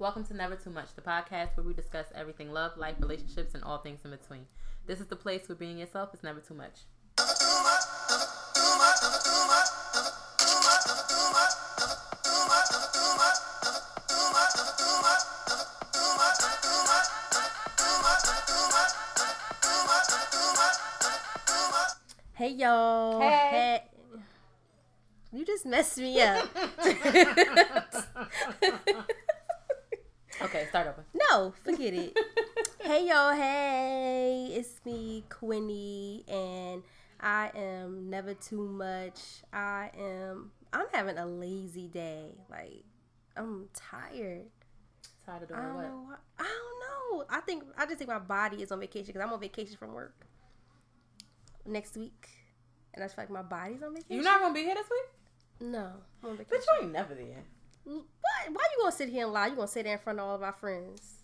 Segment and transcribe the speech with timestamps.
[0.00, 3.62] Welcome to Never Too Much, the podcast where we discuss everything love, life, relationships, and
[3.62, 4.46] all things in between.
[4.86, 6.86] This is the place where being yourself is never too much.
[22.32, 23.20] Hey y'all.
[23.20, 23.82] Hey.
[25.30, 26.48] You just messed me up.
[30.70, 31.04] Start over.
[31.30, 32.16] no, forget it.
[32.80, 34.50] hey y'all, hey.
[34.52, 36.84] It's me, Quinny, and
[37.20, 39.18] I am never too much.
[39.52, 42.36] I am I'm having a lazy day.
[42.48, 42.84] Like
[43.36, 44.46] I'm tired.
[45.26, 45.82] Tired of doing don't what?
[45.82, 46.06] know.
[46.38, 47.24] I don't know.
[47.28, 49.92] I think I just think my body is on vacation because I'm on vacation from
[49.92, 50.24] work
[51.66, 52.28] next week,
[52.94, 54.14] and I just feel like my body's on vacation.
[54.14, 55.68] You're not gonna be here this week?
[55.68, 55.90] No,
[56.22, 57.42] I'm on But you ain't never there.
[57.96, 58.52] What?
[58.52, 59.48] Why you gonna sit here and lie?
[59.48, 61.22] You gonna sit there in front of all of our friends?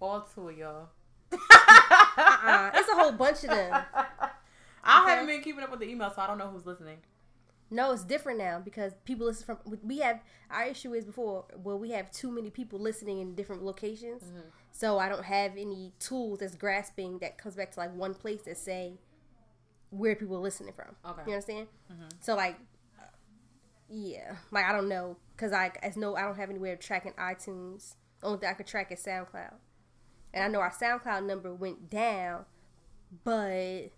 [0.00, 0.88] All two of y'all.
[1.32, 2.70] Uh-uh.
[2.74, 3.72] It's a whole bunch of them.
[4.84, 5.10] I Okay.
[5.10, 6.98] haven't been keeping up with the email, so I don't know who's listening.
[7.70, 9.58] No, it's different now because people listen from.
[9.82, 13.64] We have our issue is before well we have too many people listening in different
[13.64, 14.48] locations, mm-hmm.
[14.70, 18.42] so I don't have any tools that's grasping that comes back to like one place
[18.42, 19.00] that say
[19.90, 20.94] where people are listening from.
[21.10, 21.22] Okay.
[21.26, 21.66] you understand?
[21.92, 22.08] Mm-hmm.
[22.20, 22.56] So like,
[23.88, 25.16] yeah, like I don't know.
[25.36, 27.94] Because I as no I don't have any way of tracking iTunes.
[28.22, 29.54] Only thing I could track is SoundCloud,
[30.32, 32.44] and I know our SoundCloud number went down,
[33.24, 33.90] but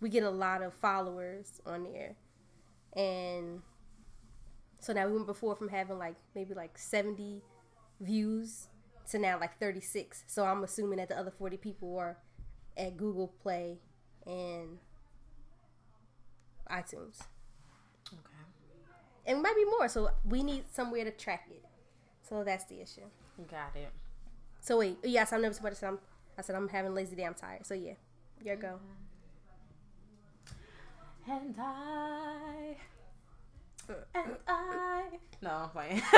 [0.00, 2.16] we get a lot of followers on there.
[2.94, 3.62] And
[4.78, 7.42] so now we went before from having like maybe like 70
[8.00, 8.68] views
[9.10, 12.16] to now like 36 so i'm assuming that the other 40 people are
[12.76, 13.78] at google play
[14.26, 14.78] and
[16.70, 17.20] itunes.
[19.26, 21.64] And it might be more so we need somewhere to track it
[22.28, 23.02] so that's the issue
[23.50, 23.90] Got it.
[24.60, 25.98] so wait yes i'm never too much I said I'm,
[26.38, 27.94] I said i'm having a lazy day i'm tired so yeah
[28.44, 28.78] your go
[31.28, 32.76] And I.
[34.14, 35.04] And I.
[35.42, 36.02] No, I'm playing.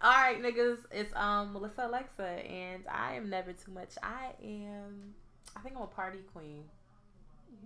[0.00, 0.78] All right, niggas.
[0.92, 3.90] It's um Melissa Alexa, and I am never too much.
[4.02, 5.14] I am.
[5.56, 6.64] I think I'm a party queen.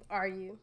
[0.09, 0.59] are you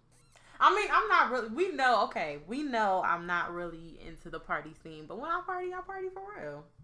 [0.59, 1.49] I mean, I'm not really.
[1.49, 5.41] We know, okay, we know I'm not really into the party scene, but when I
[5.45, 6.23] party, I party for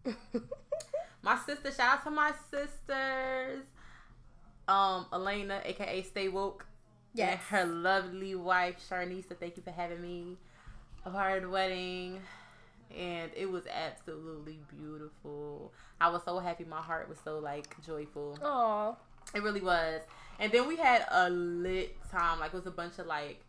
[0.05, 0.43] real.
[1.23, 3.63] My sister, shout out to my sisters,
[4.67, 6.65] um, Elena, aka Stay Woke,
[7.13, 9.37] yes and her lovely wife Sharnisa.
[9.39, 10.37] Thank you for having me
[11.05, 12.19] a part of the wedding,
[12.93, 15.71] and it was absolutely beautiful.
[16.01, 16.65] I was so happy.
[16.65, 18.37] My heart was so like joyful.
[18.41, 18.97] oh
[19.33, 20.01] It really was.
[20.39, 22.41] And then we had a lit time.
[22.41, 23.39] Like it was a bunch of like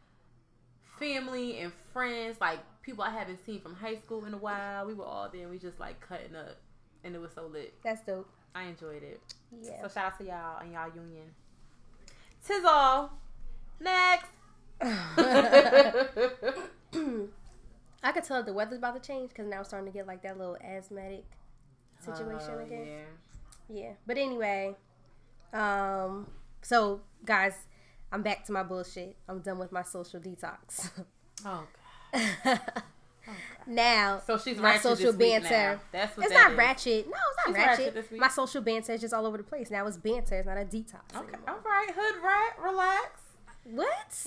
[0.99, 4.87] family and friends, like people I haven't seen from high school in a while.
[4.87, 6.57] We were all there and we just like cutting up.
[7.03, 7.75] And it was so lit.
[7.83, 9.21] that's dope I enjoyed it.
[9.63, 11.25] yeah So shout out to y'all and y'all union.
[12.47, 13.13] Tis all.
[13.81, 14.27] Next.
[18.03, 20.23] I could tell the weather's about to change because now I'm starting to get like
[20.23, 21.25] that little asthmatic
[22.01, 22.87] situation Oh, again.
[22.87, 23.83] yeah.
[23.83, 23.93] Yeah.
[24.07, 24.77] But anyway,
[25.55, 26.27] um,
[26.61, 27.55] so guys,
[28.15, 29.17] I'm back to my bullshit.
[29.29, 30.91] I'm done with my social detox.
[31.45, 31.65] Oh
[32.13, 32.61] god.
[33.27, 33.33] Oh,
[33.67, 35.81] now, So she's my social banter.
[35.91, 36.59] That's what It's that not is.
[36.59, 37.07] ratchet.
[37.07, 37.95] No, it's not She's ratchet.
[37.95, 38.19] ratchet.
[38.19, 39.71] My social banter is just all over the place.
[39.71, 40.37] Now it's banter.
[40.41, 41.01] It's not a detox.
[41.17, 41.29] Okay.
[41.33, 41.39] anymore.
[41.49, 41.89] All right.
[41.97, 42.59] Hood rat.
[42.63, 43.21] Relax.
[43.65, 43.89] What?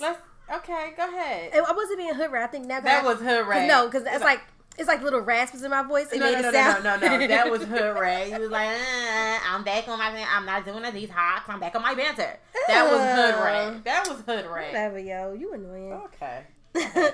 [0.52, 0.92] Okay.
[0.96, 1.52] Go ahead.
[1.54, 2.42] I wasn't being hood rat.
[2.42, 3.68] I think now That I- was hood rat.
[3.68, 4.40] No, because it's like
[4.78, 6.12] it's like little raspers in my voice.
[6.12, 6.84] It no, made no, it no, sound.
[6.84, 7.26] no, no, no, no.
[7.28, 8.28] That was hood rat.
[8.28, 10.26] He was like, uh, I'm back on my.
[10.34, 11.42] I'm not doing these detox.
[11.48, 12.38] I'm back on my banter.
[12.68, 13.84] That was hood.
[13.84, 14.48] That was hood.
[14.48, 15.32] Whatever, yo.
[15.32, 15.92] You annoying.
[15.92, 16.44] Okay.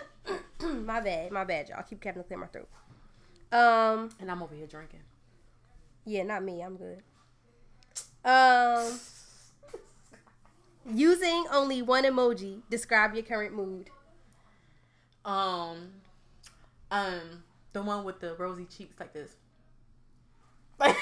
[0.61, 1.79] my bad, my bad, y'all.
[1.79, 2.69] I keep having to clear my throat.
[3.53, 5.01] Um, And I'm over here drinking.
[6.05, 6.61] yeah, not me.
[6.61, 7.03] I'm good.
[8.25, 8.99] Um,
[10.93, 12.61] using only one emoji.
[12.69, 13.91] Describe your current mood.
[15.25, 15.93] Um,
[16.91, 17.43] um,
[17.75, 19.37] the one with the rosy cheeks like this.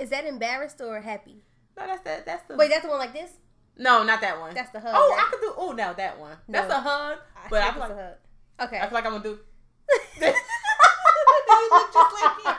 [0.00, 1.42] Is that embarrassed or happy?
[1.76, 2.24] no, that's that.
[2.24, 2.56] That's the.
[2.56, 3.30] Wait, that's the one like this.
[3.76, 4.54] no, not that one.
[4.54, 5.24] That's the hug, Oh, right?
[5.26, 5.52] I could do.
[5.56, 6.36] Oh, now that one.
[6.48, 6.76] That's No.
[6.76, 7.18] a hug.
[7.50, 8.14] But I feel like a hug.
[8.68, 8.78] Okay.
[8.78, 9.38] I feel like I'm gonna do.
[11.58, 12.52] You look just like me.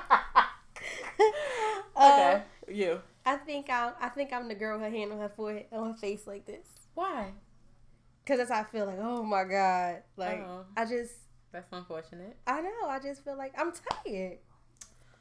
[1.95, 2.39] okay, uh,
[2.71, 3.01] you.
[3.25, 3.93] I think I'm.
[4.01, 6.45] I think I'm the girl with her hand on her forehead, on her face like
[6.45, 6.67] this.
[6.93, 7.31] Why?
[8.25, 8.85] Cause that's how I feel.
[8.85, 10.03] Like, oh my god.
[10.17, 10.65] Like, Oh.
[10.75, 11.13] I just.
[11.57, 12.37] That's unfortunate.
[12.45, 12.87] I know.
[12.87, 13.71] I just feel like I'm
[14.05, 14.37] tired.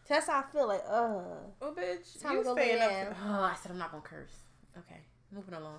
[0.07, 0.69] That's how I feel.
[0.69, 1.23] Like, uh.
[1.61, 3.17] Well, bitch, Time you to staying up.
[3.25, 4.35] Oh, I said I'm not gonna curse.
[4.77, 5.01] Okay,
[5.33, 5.79] moving along.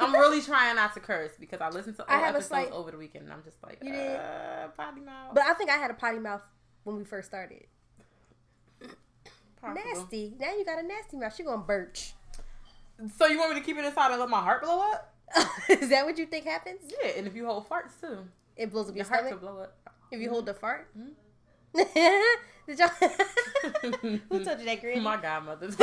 [0.00, 2.90] I'm really trying not to curse because I listened to I old episodes slight- over
[2.90, 4.16] the weekend and I'm just like, You did?
[4.16, 5.32] uh, potty mouth.
[5.32, 6.42] But I think I had a potty mouth
[6.82, 7.66] when we first started.
[9.60, 9.80] Possible.
[9.94, 10.34] Nasty.
[10.40, 11.34] Now you got a nasty mouth.
[11.36, 12.14] She gonna birch.
[13.16, 15.14] So you want me to keep it inside and let my heart blow up?
[15.70, 16.80] Is that what you think happens?
[17.02, 18.18] Yeah, and if you hold farts too,
[18.56, 19.76] It blows up your your heart stomach could blow up.
[20.14, 20.88] If you hold the fart.
[20.96, 21.12] Mhm.
[22.66, 22.88] Did y'all?
[24.30, 25.00] Who told you that, Granny?
[25.00, 25.70] My godmother.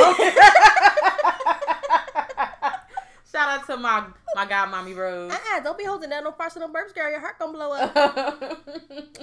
[3.30, 5.32] Shout out to my my godmommy Rose.
[5.32, 7.10] Uh-uh, don't be holding that no parts of no burps, girl.
[7.10, 7.92] Your heart gonna blow up.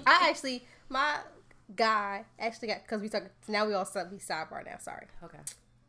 [0.07, 1.17] I actually, my
[1.75, 3.67] guy actually got because we talk now.
[3.67, 4.77] We all sub- we sidebar now.
[4.79, 5.38] Sorry, okay.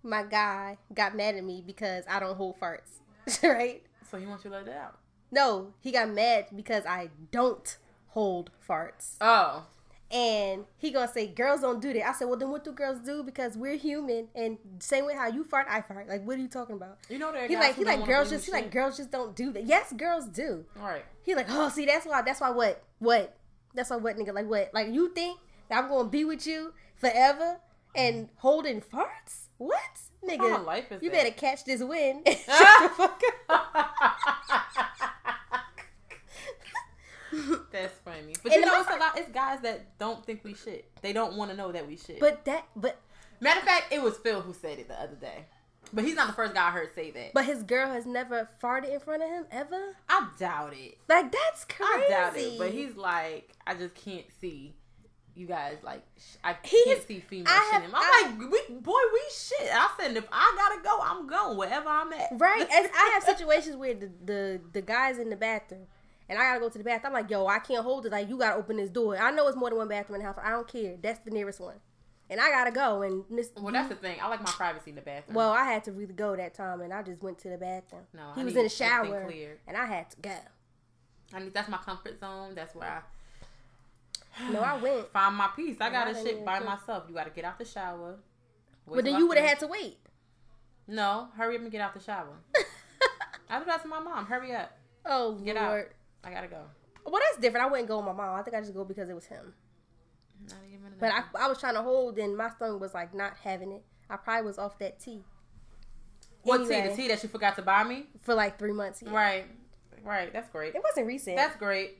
[0.02, 2.99] my guy got mad at me because I don't hold farts.
[3.43, 3.82] right?
[4.11, 4.99] So he wants you to let it out.
[5.31, 7.76] No, he got mad because I don't
[8.11, 9.65] hold farts, Oh.
[10.11, 12.09] and he gonna say girls don't do that.
[12.09, 13.23] I said, well then what do girls do?
[13.23, 16.09] Because we're human, and same with how you fart, I fart.
[16.09, 16.99] Like what are you talking about?
[17.09, 19.53] You know that He like he like girls just he like girls just don't do
[19.53, 19.65] that.
[19.65, 20.65] Yes, girls do.
[20.81, 21.05] All right.
[21.23, 23.37] He like, oh, see, that's why, that's why what, what,
[23.75, 26.73] that's why what, nigga, like what, like you think that I'm gonna be with you
[26.97, 27.59] forever
[27.95, 29.47] and holding farts?
[29.59, 29.79] What,
[30.21, 30.39] What nigga?
[30.41, 31.17] kind of life is you that?
[31.25, 32.23] better catch this win.
[32.27, 33.77] Shut the fuck up.
[37.73, 38.35] That's funny.
[38.43, 39.17] But And you know, it's a lot.
[39.19, 40.91] It's guys that don't think we shit.
[41.03, 42.21] They don't want to know that we shit.
[42.21, 42.99] But that, but,
[43.41, 45.47] matter of fact, it was Phil who said it the other day.
[45.93, 47.35] But he's not the first guy I heard say that.
[47.35, 49.97] but his girl has never farted in front of him ever.
[50.09, 50.99] I doubt it.
[51.09, 52.05] Like that's crazy.
[52.06, 52.59] I doubt it.
[52.59, 54.75] But he's like, I just can't see
[55.35, 56.03] you guys like.
[56.19, 59.21] Sh- I He can't has- see female I have- I'm I- like, we boy, we
[59.35, 59.69] shit.
[59.73, 62.29] I said, if I gotta go, I'm going wherever I'm at.
[62.38, 62.62] Right.
[62.71, 65.87] As I have situations where the, the the guys in the bathroom
[66.31, 67.15] and I gotta go to the bathroom.
[67.15, 68.12] I'm like, yo, I can't hold it.
[68.12, 69.19] Like, you gotta open this door.
[69.19, 70.38] I know it's more than one bathroom in the house.
[70.43, 70.97] I don't care.
[71.03, 71.77] That's the nearest one.
[72.31, 73.03] And I gotta go.
[73.03, 74.19] And this, Well, that's the thing.
[74.23, 75.35] I like my privacy in the bathroom.
[75.35, 78.03] well, I had to really go that time, and I just went to the bathroom.
[78.15, 79.31] No, he I was in the shower,
[79.67, 80.35] and I had to go.
[81.35, 82.55] I need that's my comfort zone.
[82.55, 82.88] That's where
[84.38, 85.09] I No, I went.
[85.12, 85.77] find my peace.
[85.81, 87.05] I Yeah, gotta shit by myself.
[87.09, 88.17] You gotta get out the shower.
[88.87, 89.99] But then you would have had to wait.
[90.88, 92.35] No, hurry up and get out the shower.
[93.50, 94.27] I do that to my mom.
[94.27, 94.77] Hurry up.
[95.05, 95.87] oh Get Lord.
[95.87, 95.87] out.
[96.25, 96.62] I gotta go.
[97.05, 97.67] Well, that's different.
[97.67, 98.38] I wouldn't go with my mom.
[98.38, 99.55] I think I just go because it was him.
[100.49, 103.37] Not even But I, I was trying to hold, and my stomach was like not
[103.43, 103.84] having it.
[104.08, 105.22] I probably was off that tea
[106.43, 106.81] what tea?
[106.81, 108.06] The tea that you forgot to buy me?
[108.20, 109.02] for like three months.
[109.05, 109.12] yeah.
[109.12, 109.44] Right.
[110.05, 110.32] Right.
[110.32, 110.75] That's great.
[110.75, 111.37] It wasn't recent.
[111.37, 111.99] That's great.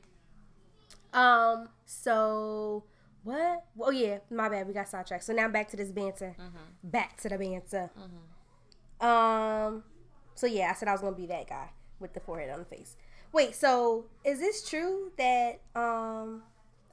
[1.13, 1.69] Um.
[1.87, 2.85] So
[3.25, 3.65] what?
[3.79, 4.67] Oh yeah, my bad.
[4.67, 5.25] We got sidetracked.
[5.25, 6.35] So now back to this banter.
[6.39, 6.89] Mm-hmm.
[6.89, 7.91] Back to the banter.
[9.01, 9.83] Um.
[10.35, 12.65] So yeah, I said I was gonna be that guy with the forehead on the
[12.65, 12.97] face.
[13.33, 13.55] Wait.
[13.55, 16.43] So is this true that um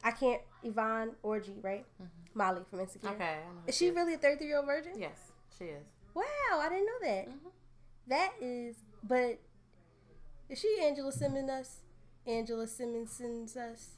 [0.03, 1.85] I can't Yvonne Orji right?
[2.33, 3.09] Molly from Insecure.
[3.09, 3.21] Mm-hmm.
[3.21, 3.31] Okay.
[3.33, 4.93] I know who Is she really a thirty year old virgin?
[4.97, 5.83] Yes, she is.
[6.13, 6.23] Wow,
[6.53, 7.27] I didn't know that.
[7.29, 7.51] Mhm.
[8.07, 9.39] That is, but
[10.49, 11.77] is she Angela Simmons us?
[12.25, 13.19] Angela Simmons
[13.57, 13.89] us?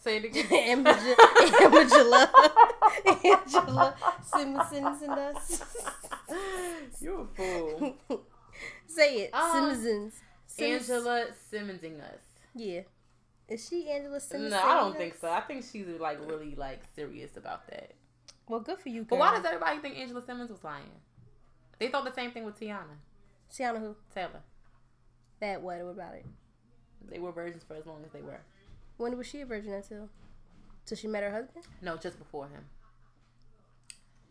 [0.00, 0.86] Say it again.
[0.86, 1.16] Angela,
[1.74, 2.30] Angela,
[3.24, 5.62] Angela Simmons and us.
[7.00, 7.96] you a fool.
[8.86, 10.14] Say it, Um, Simmons.
[10.58, 10.90] Simmons.
[10.90, 12.20] Angela Simmonsing us.
[12.54, 12.80] Yeah,
[13.48, 14.50] is she Angela Simmons?
[14.52, 15.30] No, I don't think so.
[15.30, 17.92] I think she's like really like serious about that.
[18.48, 19.04] Well, good for you.
[19.04, 20.90] But why does everybody think Angela Simmons was lying?
[21.78, 22.98] They thought the same thing with Teyana
[23.52, 23.96] Teyana who?
[24.14, 24.42] Taylor.
[25.40, 25.78] That what?
[25.82, 26.26] What about it?
[27.08, 28.40] They were virgins for as long as they were.
[28.96, 30.08] When was she a virgin until?
[30.84, 31.64] Till she met her husband?
[31.82, 32.64] No, just before him.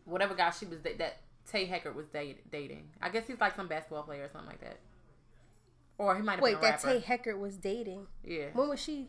[0.06, 1.18] Whatever guy she was da- that
[1.50, 2.90] Tay Heckert was date- dating.
[3.02, 4.80] I guess he's like some basketball player or something like that.
[5.98, 6.80] Or he might have Wait, been a that.
[6.82, 8.08] Tay Heckert was dating.
[8.24, 9.08] yeah, When was she?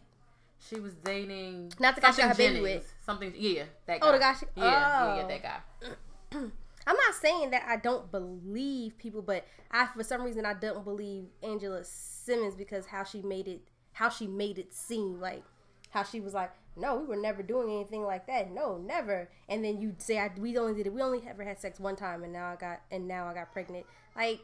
[0.58, 1.72] she was dating.
[1.78, 2.92] Not the guy she got her baby with.
[3.04, 3.32] Something.
[3.36, 4.08] Yeah, that guy.
[4.08, 5.28] Oh, the guy she- Yeah, yeah, yeah, oh.
[5.28, 6.38] that guy.
[6.86, 10.84] I'm not saying that I don't believe people, but I for some reason I don't
[10.84, 13.60] believe Angela Simmons because how she made it
[13.92, 15.42] how she made it seem like
[15.90, 18.50] how she was like, No, we were never doing anything like that.
[18.50, 19.28] No, never.
[19.50, 21.94] And then you say I, we only did it we only ever had sex one
[21.96, 23.84] time and now I got and now I got pregnant.
[24.16, 24.40] Like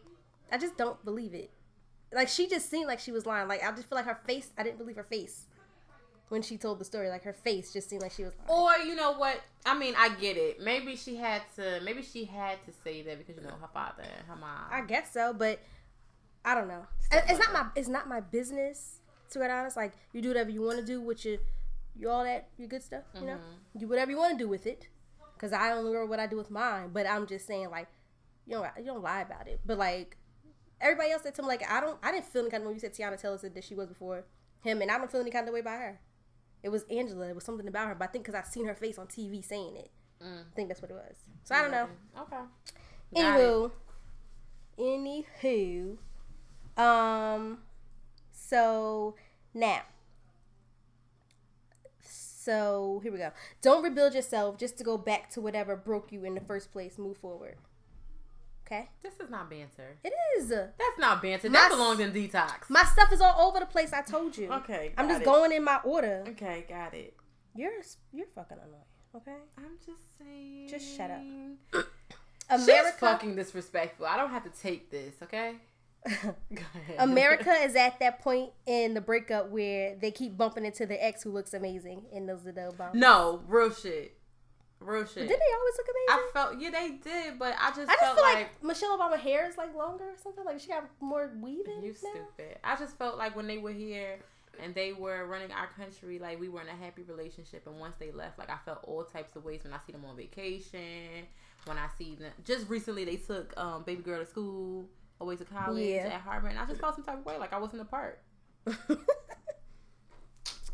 [0.52, 1.50] I just don't believe it.
[2.14, 3.48] Like she just seemed like she was lying.
[3.48, 5.46] Like I just feel like her face I didn't believe her face
[6.28, 7.08] when she told the story.
[7.10, 8.60] Like her face just seemed like she was lying.
[8.60, 9.40] Or you know what?
[9.66, 10.60] I mean, I get it.
[10.60, 11.80] Maybe she had to.
[11.84, 14.60] Maybe she had to say that because you know her father and her mom.
[14.70, 15.60] I guess so, but
[16.44, 16.86] I don't know.
[17.00, 19.76] Stuff it's like not my it's not my business to be honest.
[19.76, 21.38] Like you do whatever you want to do with your
[21.96, 23.02] you all that your good stuff.
[23.14, 23.78] You know, Mm-hmm.
[23.80, 24.88] do whatever you want to do with it.
[25.38, 26.90] Cause I only know what I do with mine.
[26.92, 27.88] But I'm just saying like
[28.46, 29.60] you don't you don't lie about it.
[29.66, 30.16] But like
[30.84, 32.74] everybody else said to me like I don't I didn't feel any kind of way
[32.74, 34.24] you said Teyana Taylor said that she was before
[34.62, 36.00] him, and I don't feel any kind of way by her.
[36.62, 37.28] It was Angela.
[37.28, 37.94] It was something about her.
[37.96, 39.90] But I think because I seen her face on TV saying it,
[40.22, 40.40] Mm.
[40.40, 41.16] I think that's what it was.
[41.44, 41.88] So I don't know.
[42.20, 42.36] Okay.
[43.16, 43.70] Anywho,
[44.78, 45.96] anywho,
[46.82, 47.58] um,
[48.32, 49.14] so
[49.52, 49.82] now,
[52.00, 53.30] So here we go.
[53.62, 56.98] Don't rebuild yourself just to go back to whatever broke you in the first place.
[56.98, 57.56] Move forward.
[58.66, 58.88] Okay.
[59.02, 59.98] This is not banter.
[60.02, 60.48] It is.
[60.48, 61.50] That's not banter.
[61.50, 62.70] My That belongs in detox.
[62.70, 63.92] My stuff is all over the place.
[63.92, 64.50] I told you.
[64.50, 65.24] Okay, I'm just it.
[65.24, 66.24] going in my order.
[66.28, 67.14] Okay, got it.
[67.54, 67.72] You're
[68.12, 68.84] you're fucking annoying.
[69.16, 69.36] Okay.
[69.58, 70.68] I'm just saying.
[70.68, 71.20] Just shut up.
[72.50, 72.98] She's America.
[72.98, 74.06] fucking disrespectful.
[74.06, 75.54] I don't have to take this, okay?
[76.98, 81.22] America is at that point in the breakup where they keep bumping into the ex
[81.22, 82.94] who looks amazing and those the bumps.
[82.94, 84.16] no, real shit.
[84.80, 85.28] Real shit.
[85.28, 86.08] Did they always look amazing?
[86.08, 88.98] I felt yeah they did, but I just I just felt feel like, like, Michelle
[88.98, 90.44] Obama hair is like longer or something.
[90.44, 91.82] Like she got more weaving.
[91.82, 92.10] you now.
[92.10, 92.58] stupid.
[92.62, 94.18] I just felt like when they were here
[94.62, 97.66] and they were running our country, like we were in a happy relationship.
[97.66, 100.04] And once they left, like I felt all types of ways when I see them
[100.04, 101.24] on vacation,
[101.64, 102.32] when I see them.
[102.44, 104.84] Just recently, they took um, baby girl to school,
[105.20, 106.06] away to college Yeah.
[106.12, 108.20] at Harvard, and I just felt some type of way, like I wasn't a part.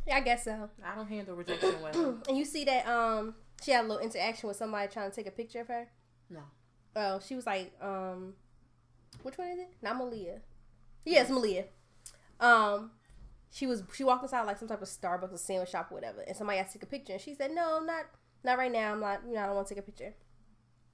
[0.06, 0.68] yeah, I guess so.
[0.84, 2.18] I don't handle rejection well.
[2.28, 5.26] And you see that um she had a little interaction with somebody trying to take
[5.26, 5.88] a picture of her.
[6.28, 6.42] No.
[6.96, 8.34] Oh, she was like, um,
[9.22, 9.70] which one is it?
[9.82, 10.40] Not Malia.
[11.04, 11.64] Yes, Malia.
[12.38, 12.90] Um,
[13.50, 16.22] she was she walked inside like some type of Starbucks or sandwich shop or whatever,
[16.22, 18.06] and somebody asked to take a picture, and she said, "No, not
[18.44, 18.92] not right now.
[18.92, 19.22] I'm not.
[19.26, 20.14] You know, I don't want to take a picture."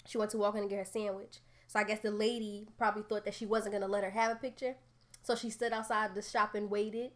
[0.07, 1.41] She went to walk in and get her sandwich.
[1.67, 4.37] So I guess the lady probably thought that she wasn't gonna let her have a
[4.37, 4.77] picture,
[5.23, 7.11] so she stood outside the shop and waited.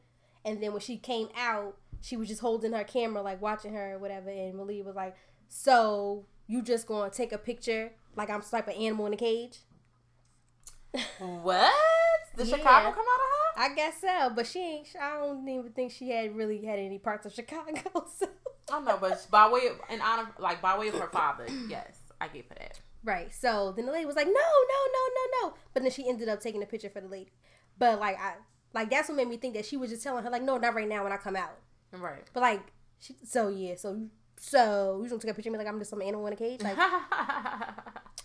[0.44, 3.94] And then when she came out, she was just holding her camera, like watching her
[3.94, 4.30] or whatever.
[4.30, 5.14] And Malia was like,
[5.50, 9.58] "So you just gonna take a picture like I'm of animal in a cage?"
[11.18, 11.72] what?
[12.36, 12.56] Did Yeah.
[12.56, 13.72] Chicago come out of her?
[13.72, 14.88] I guess so, but she ain't.
[14.98, 18.06] I don't even think she had really had any parts of Chicago.
[18.18, 18.26] So.
[18.72, 21.98] I know, but by way of in honor, like by way of her father, yes,
[22.20, 22.80] I gave her that.
[23.02, 23.34] Right.
[23.34, 24.38] So then the lady was like, "No, no,
[24.92, 27.32] no, no, no," but then she ended up taking a picture for the lady.
[27.78, 28.34] But like I,
[28.72, 30.74] like that's what made me think that she was just telling her like, "No, not
[30.74, 31.58] right now when I come out."
[31.92, 32.22] Right.
[32.32, 34.06] But like, she, so yeah, so
[34.40, 36.36] so you just take a picture of me like I'm just some animal in a
[36.36, 36.76] cage, like.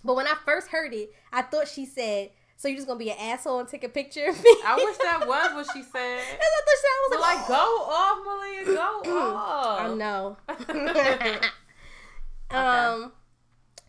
[0.05, 3.09] But when I first heard it, I thought she said, "So you're just gonna be
[3.09, 6.19] an asshole and take a picture of me?" I wish that was what she said.
[6.39, 7.55] That's what I thought she I But was like, like, go
[7.89, 9.81] off, Malia, go off.
[9.81, 10.37] I know.
[12.51, 13.11] Um,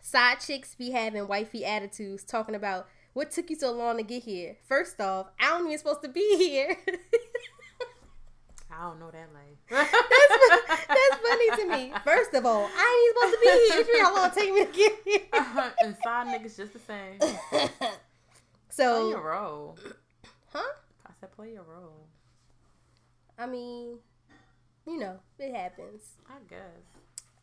[0.01, 4.23] side chicks be having wifey attitudes, talking about what took you so long to get
[4.23, 4.57] here.
[4.65, 6.77] First off, I don't even supposed to be here.
[8.79, 9.59] I don't know that life.
[9.71, 11.93] that's, that's funny to me.
[12.05, 13.95] First of all, I ain't supposed to be here.
[13.95, 15.73] Mean how long it take me to get here?
[15.83, 17.19] and side niggas just the same.
[18.69, 19.79] So play your role.
[20.53, 20.73] huh?
[21.07, 22.09] I said play your role.
[23.39, 24.01] I mean,
[24.87, 26.03] you know, it happens.
[26.29, 26.85] I guess.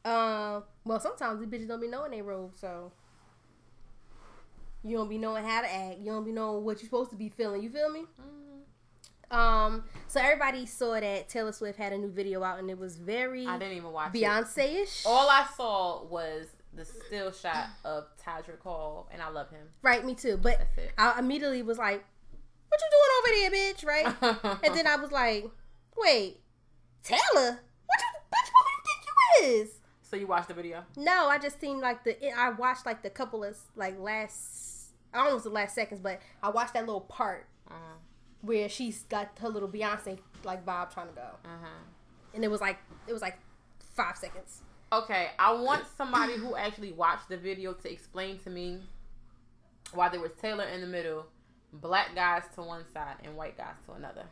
[0.05, 2.91] Um, well, sometimes these bitches don't be knowing their role, so
[4.83, 5.97] you don't be knowing how to act.
[5.99, 7.63] You don't be knowing what you're supposed to be feeling.
[7.63, 8.01] You feel me?
[8.21, 8.52] Mm,
[9.33, 12.97] Um, so everybody saw that Taylor Swift had a new video out, and it was
[12.97, 14.19] very I didn't even watch it.
[14.21, 15.05] Beyonce-ish.
[15.05, 19.67] All I saw was the still shot of Todrick Hall, and I love him.
[19.81, 20.37] Right, me too.
[20.37, 20.61] But
[20.97, 22.03] I immediately was like,
[22.69, 22.89] "What you
[23.41, 24.59] doing over there, bitch?" Right?
[24.63, 25.49] and then I was like,
[25.97, 26.39] "Wait,
[27.03, 27.19] Taylor?
[27.85, 28.49] What you, bitch?
[28.49, 29.69] Who you think you is?"
[30.01, 30.83] so you watched the video?
[30.95, 35.17] No, I just seen like the I watched like the couple of like last I
[35.17, 37.97] don't know if it was the last seconds, but I watched that little part Uh-huh.
[38.43, 41.67] Where she's got her little Beyonce like vibe trying to go, Uh-huh.
[42.35, 43.39] and it was like it was like
[43.95, 44.61] five seconds.
[44.91, 48.81] Okay, I want somebody who actually watched the video to explain to me
[49.93, 51.25] why there was Taylor in the middle,
[51.71, 54.25] black guys to one side, and white guys to another.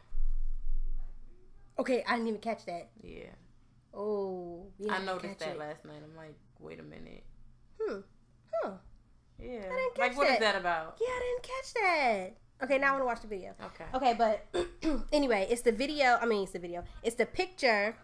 [1.80, 2.90] Okay, I didn't even catch that.
[3.02, 3.30] Yeah,
[3.94, 5.60] Oh, yeah, I noticed catch that it.
[5.60, 6.02] last night.
[6.04, 7.24] I'm like, wait a minute.
[7.82, 8.00] Hmm.
[8.54, 8.72] Huh.
[9.42, 10.56] Yeah, I didn't like catch what is that.
[10.56, 10.98] about?
[11.02, 12.36] Yeah, I didn't catch that.
[12.64, 13.54] Okay, now I want to watch the video.
[13.66, 13.86] Okay.
[13.96, 14.46] Okay, but
[15.12, 16.18] anyway, it's the video.
[16.22, 16.84] I mean, it's the video.
[17.04, 17.96] It's the picture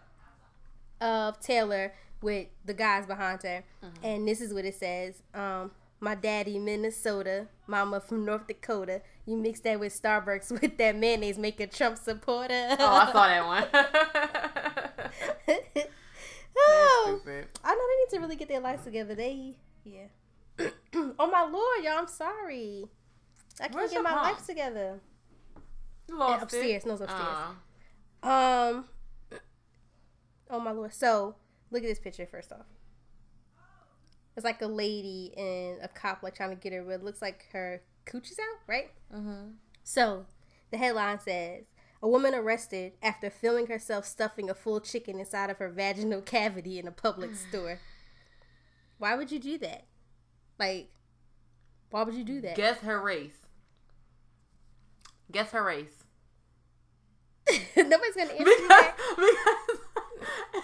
[1.00, 4.04] of Taylor with the guys behind her, Mm-hmm.
[4.04, 5.22] and this is what it says.
[5.32, 9.00] Um, my daddy Minnesota, mama from North Dakota.
[9.26, 12.76] You mix that with Starbucks with that mayonnaise, make a Trump supporter.
[12.80, 13.64] Oh, I saw that one.
[16.58, 17.20] oh.
[17.64, 19.14] I know they need to really get their lives together.
[19.14, 19.54] They,
[19.84, 20.04] yeah.
[20.60, 21.98] Oh my lord, y'all!
[21.98, 22.86] I'm sorry.
[23.60, 24.22] I can't Where's get my pump?
[24.38, 25.00] life together.
[26.10, 26.84] Lost upstairs.
[26.84, 26.86] It.
[26.86, 27.26] No, it's upstairs.
[28.22, 28.84] Uh, Um.
[30.50, 30.92] Oh my lord!
[30.94, 31.36] So
[31.70, 32.66] look at this picture first off.
[34.36, 36.82] It's like a lady and a cop like trying to get her.
[36.82, 38.90] But it looks like her coochie's out, right?
[39.14, 39.54] mhm.
[39.84, 40.26] So
[40.70, 41.64] the headline says.
[42.00, 46.78] A woman arrested after filming herself stuffing a full chicken inside of her vaginal cavity
[46.78, 47.80] in a public store.
[48.98, 49.87] Why would you do that?
[50.58, 50.88] Like,
[51.90, 52.56] why would you do that?
[52.56, 53.36] Guess her race.
[55.30, 55.92] Guess her race.
[57.76, 59.78] Nobody's gonna answer because, because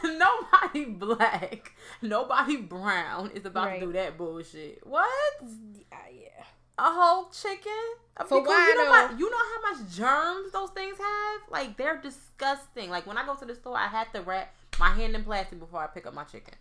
[0.19, 1.73] nobody black,
[2.03, 3.81] nobody brown is about Right.
[3.81, 4.87] to do that bullshit.
[4.87, 5.09] What?
[5.43, 6.45] Yeah, yeah.
[6.79, 7.73] A whole chicken?
[8.19, 11.41] For Because why you know, what- you know how much germs those things have?
[11.51, 12.91] Like they're disgusting.
[12.91, 15.59] Like when I go to the store, I have to wrap my hand in plastic
[15.61, 16.55] before I pick up my chicken.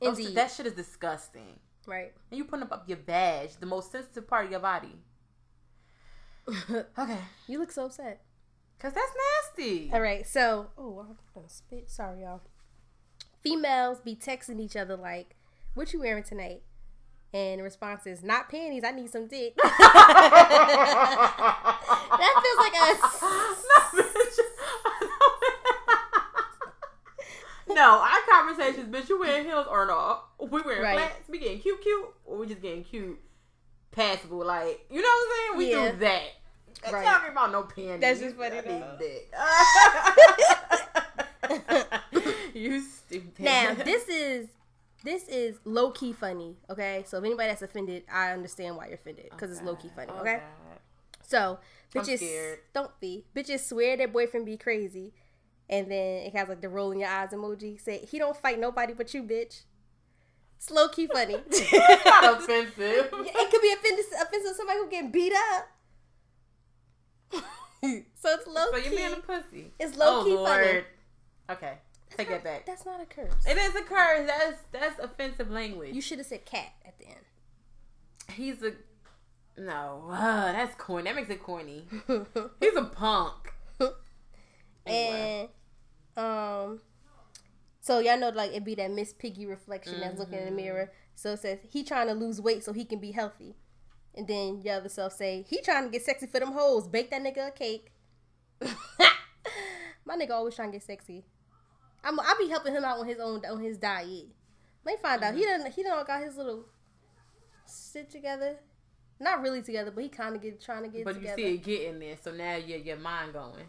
[0.00, 0.34] Indeed.
[0.34, 1.58] that shit is disgusting.
[1.86, 2.12] Right.
[2.30, 4.96] And you putting up, up your badge, the most sensitive part of your body.
[6.98, 8.20] Okay, you look so upset.
[8.78, 9.10] cause that's
[9.56, 9.90] nasty.
[9.92, 11.90] All right, so oh, I'm gonna spit.
[11.90, 12.42] Sorry, y'all.
[13.42, 15.34] Females be texting each other like,
[15.74, 16.62] "What you wearing tonight?"
[17.34, 18.84] And the response is, "Not panties.
[18.84, 19.72] I need some dick." that
[22.42, 22.74] feels like
[27.76, 30.20] no, our conversations, bitch, you wearing heels or no?
[30.40, 30.94] We wearing Right.
[30.94, 33.20] flats, we getting cute, cute, or we just getting cute,
[33.92, 35.56] passable, like, you know what I'm saying?
[35.58, 35.90] We Yeah.
[35.92, 36.22] do that.
[36.92, 37.04] Right.
[37.04, 38.00] talking about no panties.
[38.00, 38.70] That's just funny I though.
[38.70, 39.32] need dick.
[42.54, 43.40] you stupid.
[43.44, 44.48] now this is
[45.04, 46.56] this is low key funny.
[46.70, 49.90] Okay, so if anybody that's offended, I understand why you're offended because it's low key
[49.94, 50.10] funny.
[50.16, 50.42] Oh, Okay, God.
[51.22, 51.58] so
[51.94, 55.12] bitches don't be bitches swear their boyfriend be crazy,
[55.68, 57.80] and then it has like the rolling your eyes emoji.
[57.80, 59.62] Say he don't fight nobody but you, bitch.
[60.56, 61.34] It's low key funny.
[62.06, 63.10] Not offensive.
[63.12, 65.68] it could be offensive, offensive to somebody who getting beat up.
[67.82, 68.90] so it's low So key.
[68.90, 69.72] you being a pussy.
[69.78, 70.66] It's low key oh, funny.
[70.66, 70.84] Lord.
[71.50, 71.74] Okay,
[72.16, 72.66] take that back.
[72.66, 73.32] That's not a curse.
[73.46, 74.26] It is a curse.
[74.26, 75.94] That's that's offensive language.
[75.94, 77.16] You should have said cat at the end.
[78.32, 78.72] He's a
[79.60, 80.08] no.
[80.10, 81.04] Uh, that's corny.
[81.04, 81.86] That makes it corny.
[82.60, 83.52] He's a punk.
[84.86, 85.48] And
[86.16, 86.80] um,
[87.80, 90.92] so y'all know like it be that Miss Piggy reflection that's looking in the mirror.
[91.14, 93.54] So it says he trying to lose weight so he can be healthy,
[94.14, 96.86] and then your other self say he trying to get sexy for them hoes.
[96.88, 97.92] Bake that nigga a cake.
[100.04, 101.24] My nigga always trying to get sexy.
[102.04, 104.26] I'm I be helping him out on his own on his diet.
[104.84, 105.34] Let me find out.
[105.34, 106.64] He done he done got his little
[107.92, 108.56] shit together.
[109.18, 111.36] Not really together, but he kind of get trying to get But you together.
[111.36, 113.64] see it getting there, so now your your mind going.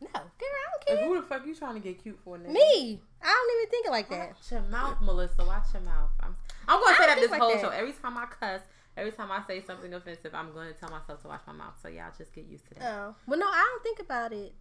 [0.00, 1.08] No, girl, I don't Like, care.
[1.08, 2.36] who the fuck you trying to get cute for?
[2.36, 2.48] Nigga?
[2.52, 4.28] Me, I don't even think it like that.
[4.30, 5.44] Watch your mouth, Melissa.
[5.44, 6.10] Watch your mouth.
[6.20, 6.36] I'm,
[6.68, 7.70] I'm going to say that this think whole like show.
[7.70, 7.78] that.
[7.80, 8.60] Every time I cuss,
[8.96, 11.74] every time I say something offensive, I'm going to tell myself to watch my mouth.
[11.82, 12.84] So y'all just get used to that.
[12.92, 14.52] Oh, well, no, I don't think about it.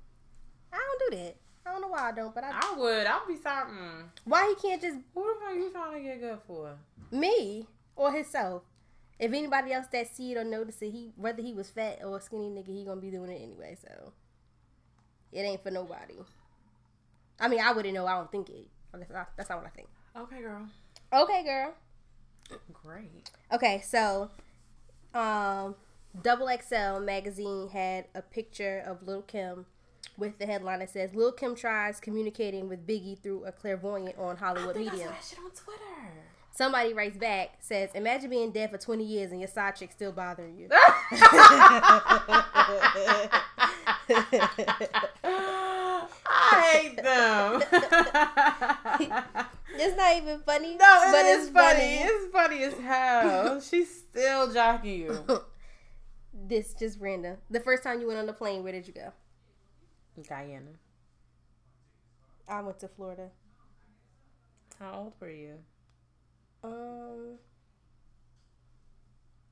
[0.71, 1.35] I don't do that.
[1.67, 2.51] I don't know why I don't, but I.
[2.53, 3.07] I would.
[3.07, 3.71] I'll be sorry.
[3.71, 4.03] Mm.
[4.23, 6.75] Why he can't just Who the fuck you trying to get good for?
[7.11, 8.63] me or himself?
[9.17, 12.17] If anybody else that see it or notice it, he whether he was fat or
[12.17, 13.77] a skinny nigga, he gonna be doing it anyway.
[13.81, 14.11] So
[15.35, 16.15] it ain't for nobody.
[17.39, 18.05] I mean, I wouldn't know.
[18.07, 18.67] I don't think it.
[18.93, 19.87] That's not, that's not what I think.
[20.17, 20.67] Okay, girl.
[21.13, 21.73] Okay, girl.
[22.73, 23.29] Great.
[23.51, 24.29] Okay, so
[25.13, 25.75] um
[26.23, 29.65] Double XL magazine had a picture of Lil Kim
[30.17, 34.37] with the headline that says Lil Kim tries communicating with Biggie through a clairvoyant on
[34.37, 34.99] Hollywood I I Medium.
[34.99, 35.81] saw that shit on Twitter.
[36.51, 40.13] Somebody writes back, says, Imagine being dead for 20 years and your side chick still
[40.13, 40.69] bothering you.
[46.27, 47.63] I hate them.
[49.75, 50.75] it's not even funny.
[50.75, 51.95] no, it but is it's funny.
[52.01, 53.61] It's funny as hell.
[53.69, 55.41] She's still jocking you.
[56.33, 57.37] This just random.
[57.49, 59.11] The first time you went on the plane, where did you go?
[60.27, 60.71] Guyana.
[62.47, 63.29] I went to Florida.
[64.79, 65.55] How old were you?
[66.63, 67.37] Um,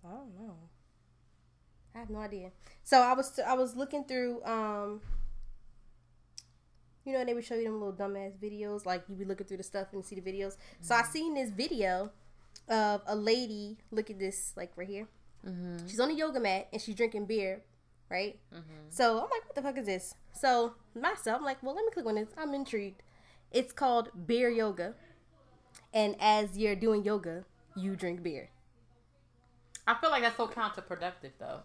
[0.06, 0.56] I don't know.
[1.95, 2.51] I have no idea.
[2.84, 5.01] So I was I was looking through um.
[7.06, 9.58] You know they would show you them little dumbass videos, like you be looking through
[9.58, 10.56] the stuff and see the videos.
[10.79, 12.12] So I seen this video
[12.69, 13.77] of a lady.
[13.91, 15.08] Look at this, like right here.
[15.45, 15.86] Mm-hmm.
[15.86, 17.62] She's on a yoga mat and she's drinking beer,
[18.10, 18.39] right?
[18.53, 18.88] Mm-hmm.
[18.89, 20.15] So I'm like, what the fuck is this?
[20.32, 22.29] So myself, I'm like, well, let me click on this.
[22.38, 23.03] I'm intrigued.
[23.51, 24.95] It's called beer yoga,
[25.93, 27.43] and as you're doing yoga,
[27.75, 28.49] you drink beer.
[29.86, 31.60] I feel like that's so counterproductive, though.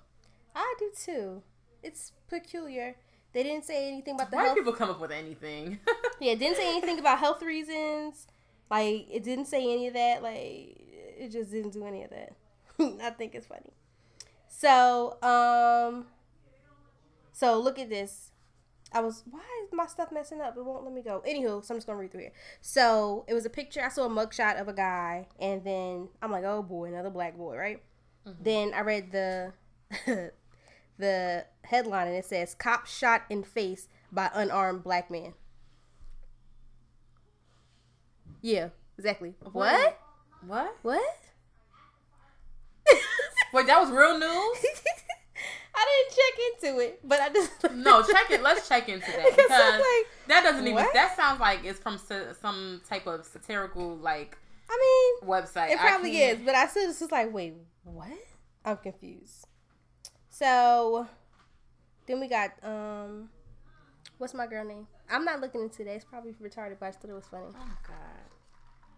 [0.58, 1.42] I do too.
[1.82, 2.96] It's peculiar.
[3.32, 4.58] They didn't say anything about the Why do health.
[4.58, 5.78] people come up with anything?
[6.20, 8.26] Yeah, it didn't say anything about health reasons.
[8.68, 10.20] Like it didn't say any of that.
[10.20, 10.76] Like
[11.16, 12.32] it just didn't do any of that.
[13.04, 13.72] I think it's funny.
[14.48, 16.06] So, um,
[17.32, 18.32] so look at this.
[18.92, 20.56] I was why is my stuff messing up?
[20.56, 21.22] It won't let me go.
[21.24, 22.32] Anywho, so I'm just gonna read through here.
[22.62, 23.80] So it was a picture.
[23.80, 27.36] I saw a mugshot of a guy, and then I'm like, oh boy, another black
[27.36, 27.80] boy, right?
[28.42, 29.52] Then I read the
[30.98, 35.34] the headline, and it says "Cop shot in face by unarmed black man."
[38.40, 39.34] Yeah, exactly.
[39.52, 39.98] What?
[40.46, 40.76] what?
[40.82, 41.16] What?
[43.52, 44.66] Wait, that was real news?
[45.74, 48.42] I didn't check into it, but I just No, check it.
[48.42, 50.74] Let's check into that Because like, that doesn't even.
[50.74, 50.92] what?
[50.94, 51.98] That sounds like it's from
[52.40, 54.36] some type of satirical like
[54.70, 55.70] I mean, website.
[55.70, 58.08] it probably is, but I still just was like, wait, what?
[58.64, 59.46] I'm confused.
[60.38, 61.06] So
[62.06, 63.28] then we got um,
[64.18, 64.86] what's my girl name?
[65.10, 65.94] I'm not looking into that.
[65.94, 67.46] It's probably retarded, but I thought it was funny.
[67.58, 67.96] Oh God.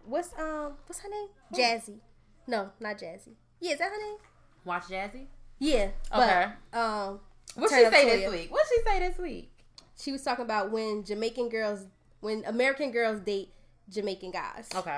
[0.05, 1.27] What's um, what's her name?
[1.53, 1.99] Jazzy.
[2.47, 3.33] No, not Jazzy.
[3.59, 4.17] Yeah, is that her name?
[4.65, 5.25] Watch Jazzy.
[5.57, 5.89] Yeah.
[6.13, 6.47] Okay.
[6.71, 7.19] But, um,
[7.55, 8.19] What she say Toya.
[8.19, 8.51] this week?
[8.51, 9.51] What she say this week?
[9.97, 11.85] she was talking about when Jamaican girls,
[12.21, 13.49] when American girls date
[13.89, 14.67] Jamaican guys.
[14.75, 14.97] Okay.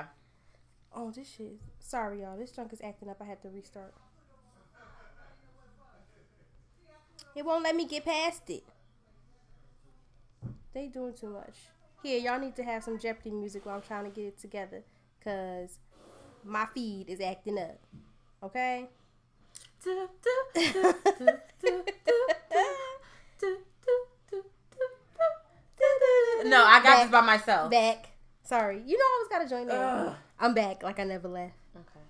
[0.94, 1.56] Oh, this shit.
[1.78, 2.38] Sorry, y'all.
[2.38, 3.18] This junk is acting up.
[3.20, 3.92] I had to restart.
[7.34, 8.64] It won't let me get past it.
[10.72, 11.56] They doing too much.
[12.02, 14.82] Here, y'all need to have some Jeopardy music while I'm trying to get it together.
[15.22, 15.78] Cause
[16.44, 17.78] my feed is acting up.
[18.42, 18.88] Okay?
[26.44, 27.70] no, I got back, this by myself.
[27.70, 28.10] Back.
[28.42, 28.82] Sorry.
[28.84, 30.14] You know I always gotta join in.
[30.38, 31.54] I'm back like I never left.
[31.74, 32.04] Okay.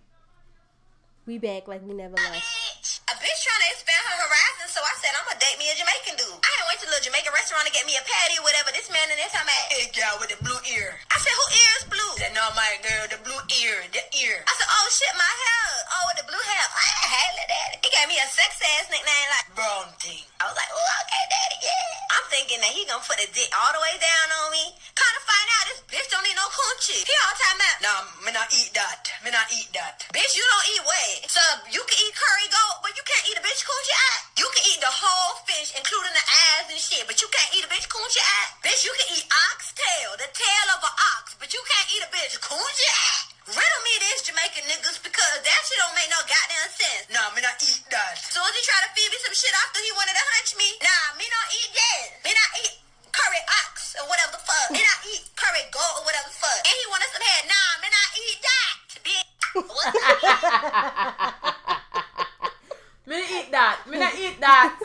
[1.26, 3.00] We back like we never left.
[3.08, 3.93] A bitch trying to expect
[4.24, 6.40] horizon, so I said I'm gonna date me a Jamaican dude.
[6.40, 8.72] I had went to the little Jamaican restaurant to get me a patty or whatever.
[8.72, 10.96] This man in there talking about, hey girl with the blue ear.
[11.12, 12.12] I said, who ear is blue?
[12.16, 14.40] Said, no, my girl, the blue ear, the ear.
[14.48, 15.66] I said, oh shit, my hair.
[15.92, 16.64] Oh, with the blue hair.
[16.64, 17.76] I had it, daddy.
[17.84, 20.24] He gave me a sex ass nickname like Brown Thing.
[20.40, 22.16] I was like, oh, okay, daddy, yeah.
[22.16, 24.64] I'm thinking that he gonna put a dick all the way down on me.
[24.96, 27.02] Kind of find out this bitch don't need no coochie.
[27.04, 29.04] He all time out, nah, me not eat that.
[29.26, 30.06] Me not eat that.
[30.14, 31.28] Bitch, you don't eat what?
[31.28, 34.13] So you can eat curry goat, but you can't eat a bitch coochie eye.
[34.36, 37.64] You can eat the whole fish, including the eyes and shit, but you can't eat
[37.64, 38.50] a bitch coochie eye.
[38.66, 42.10] Bitch, you can eat oxtail, the tail of an ox, but you can't eat a
[42.10, 43.34] bitch coochie eye.
[43.44, 47.12] Riddle me this, Jamaican niggas, because that shit don't make no goddamn sense.
[47.12, 48.16] Nah, me not eat that.
[48.16, 50.68] So as he try to feed me some shit after he wanted to hunch me,
[50.80, 52.24] nah, me not eat that.
[52.24, 52.74] Me not eat
[53.12, 54.72] curry ox or whatever the fuck.
[54.72, 56.60] Me not eat curry goat or whatever the fuck.
[56.64, 57.42] And he wanted some head.
[57.46, 58.74] Nah, me not eat that.
[59.04, 59.28] Bitch.
[61.64, 61.80] What?
[63.06, 63.80] Me not eat that.
[63.88, 64.78] Me not eat that.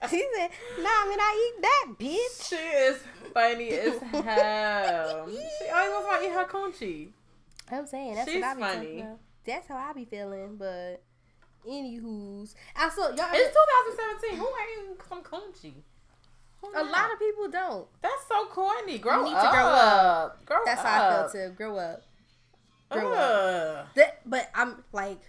[0.10, 2.48] she said, nah, man, I eat that, bitch.
[2.48, 2.98] she is
[3.32, 5.28] funny as hell.
[5.28, 7.08] She always wants to eat her coochie.
[7.70, 9.04] I'm saying that's She's what I be funny.
[9.44, 11.02] That's how I be feeling, but
[11.68, 13.26] anywho's also y'all.
[13.32, 13.56] It's
[14.20, 14.38] 2017.
[14.38, 15.82] Who ain't some coochie?
[16.74, 17.86] A lot of people don't.
[18.02, 18.98] That's so corny.
[18.98, 19.52] Grow need to up.
[19.52, 20.46] grow up.
[20.46, 20.86] Grow That's up.
[20.86, 21.54] how I feel too.
[21.54, 22.02] Grow up.
[22.90, 23.18] Grow up.
[23.18, 23.90] Ah.
[23.94, 25.20] That, but I'm like,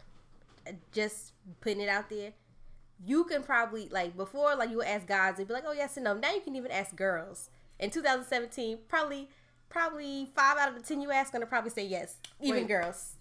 [0.92, 2.34] just putting it out there.
[3.06, 5.98] You can probably like before, like you would ask guys, they'd be like, "Oh yes
[5.98, 7.50] and no." Now you can even ask girls.
[7.80, 9.30] In 2017, probably,
[9.70, 12.16] probably five out of the ten you ask gonna probably say yes.
[12.42, 12.68] Even Wait.
[12.68, 13.14] girls.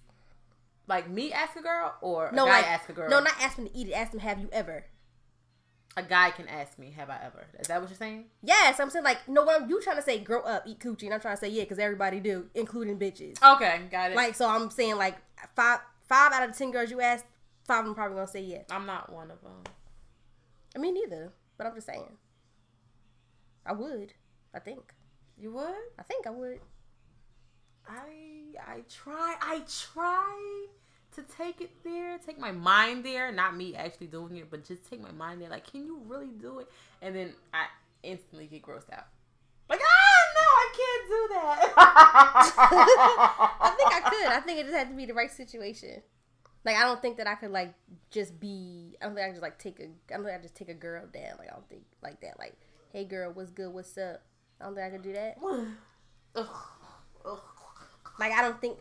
[0.88, 3.10] Like me ask a girl or No, guy like ask a girl?
[3.10, 3.92] no, not ask them to eat it.
[3.92, 4.86] Ask them, "Have you ever?"
[5.96, 7.46] A guy can ask me, have I ever?
[7.58, 8.26] Is that what you're saying?
[8.42, 9.44] Yes, I'm saying like no.
[9.44, 10.18] What I'm, you trying to say?
[10.18, 13.42] Grow up, eat coochie, and I'm trying to say yeah, because everybody do, including bitches.
[13.42, 14.16] Okay, got it.
[14.16, 15.16] Like so, I'm saying like
[15.54, 17.24] five five out of the ten girls you ask,
[17.66, 18.62] five of them probably gonna say yeah.
[18.70, 19.64] I'm not one of them.
[20.74, 22.18] I mean, neither, but I'm just saying.
[23.64, 24.12] I would.
[24.54, 24.94] I think.
[25.38, 25.74] You would?
[25.98, 26.60] I think I would.
[27.88, 30.66] I I try I try
[31.16, 34.88] to take it there, take my mind there, not me actually doing it, but just
[34.88, 35.48] take my mind there.
[35.48, 36.68] Like, can you really do it?
[37.02, 37.66] And then I
[38.02, 39.06] instantly get grossed out.
[39.68, 41.72] Like, ah, no, I can't do that.
[42.56, 44.26] I think I could.
[44.28, 46.02] I think it just had to be the right situation.
[46.64, 47.74] Like I don't think that I could like
[48.10, 48.96] just be.
[49.00, 49.84] I don't think I could just like take a.
[49.84, 51.36] I don't think I just take a girl down.
[51.38, 52.40] Like I don't think like that.
[52.40, 52.54] Like,
[52.92, 53.72] hey girl, what's good?
[53.72, 54.22] What's up?
[54.60, 55.36] I don't think I could do that.
[55.44, 56.48] Ugh.
[57.24, 57.40] Ugh.
[58.18, 58.78] Like I don't think.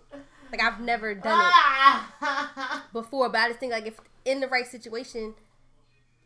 [0.57, 2.85] Like I've never done it Ah.
[2.93, 5.33] before, but I just think like if in the right situation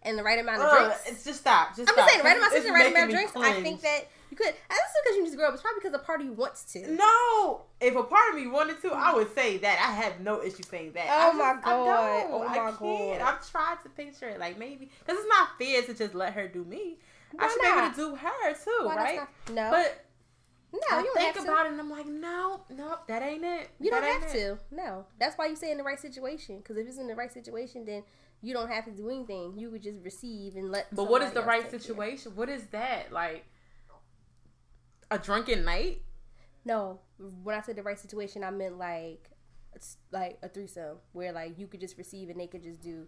[0.04, 1.04] and the right amount of Ugh, drinks.
[1.10, 1.70] it's just stop.
[1.76, 1.98] Just I'm stop.
[1.98, 3.36] just saying, right amount of situation, right amount of drinks.
[3.36, 4.46] me I think that you could.
[4.46, 5.54] That's not because you need to grow up.
[5.54, 6.92] It's probably because the party wants to.
[6.92, 9.80] No, if a part of me wanted to, I would say that.
[9.86, 11.08] I have no issue saying that.
[11.10, 11.88] Oh I my God.
[11.90, 12.28] I.
[12.30, 12.80] Oh I my can't.
[12.80, 13.22] God.
[13.22, 16.48] I've tried to picture it, like maybe because it's not fair to just let her
[16.48, 16.98] do me.
[17.38, 19.16] I Why should be able to do her too, Why right?
[19.18, 20.06] not- no, But
[20.72, 21.52] no, I you don't think have to.
[21.52, 23.70] about it, and I'm like, no, no, that ain't it.
[23.80, 24.60] You don't That ain't have it.
[24.70, 24.76] to.
[24.76, 26.58] No, that's why you say in the right situation.
[26.58, 28.04] Because if it's in the right situation, then
[28.42, 29.58] you don't have to do anything.
[29.58, 30.94] You would just receive and let.
[30.96, 31.80] But what is the right take care.
[31.80, 32.34] situation?
[32.36, 33.46] What is that like?
[35.12, 36.04] A drunken night?
[36.66, 37.00] No,
[37.44, 39.32] when I said the right situation, I meant like,
[39.74, 43.08] it's like a threesome where like you could just receive and they could just do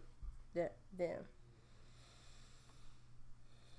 [0.55, 1.25] the them.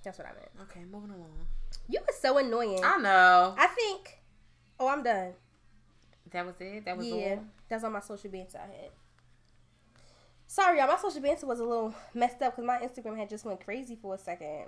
[0.05, 0.51] That's what I meant.
[0.71, 1.47] Okay, moving along.
[1.89, 2.81] You were so annoying.
[2.85, 4.21] I know I think.
[4.79, 5.33] Oh, I'm done.
[6.31, 6.85] that was it.
[6.85, 7.45] That was yeah, all.
[7.69, 8.91] that's on my social media I had.
[10.47, 10.89] Sorry, y'all.
[10.89, 13.97] My social media was a little messed up because my Instagram had just went crazy
[14.01, 14.67] for a second.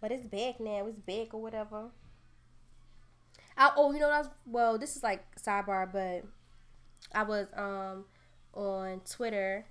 [0.00, 0.86] But it's back now.
[0.86, 1.90] It's back or whatever.
[3.56, 6.24] I, oh, you know was, well, this is like sidebar, but
[7.14, 8.04] I was um
[8.52, 9.64] on Twitter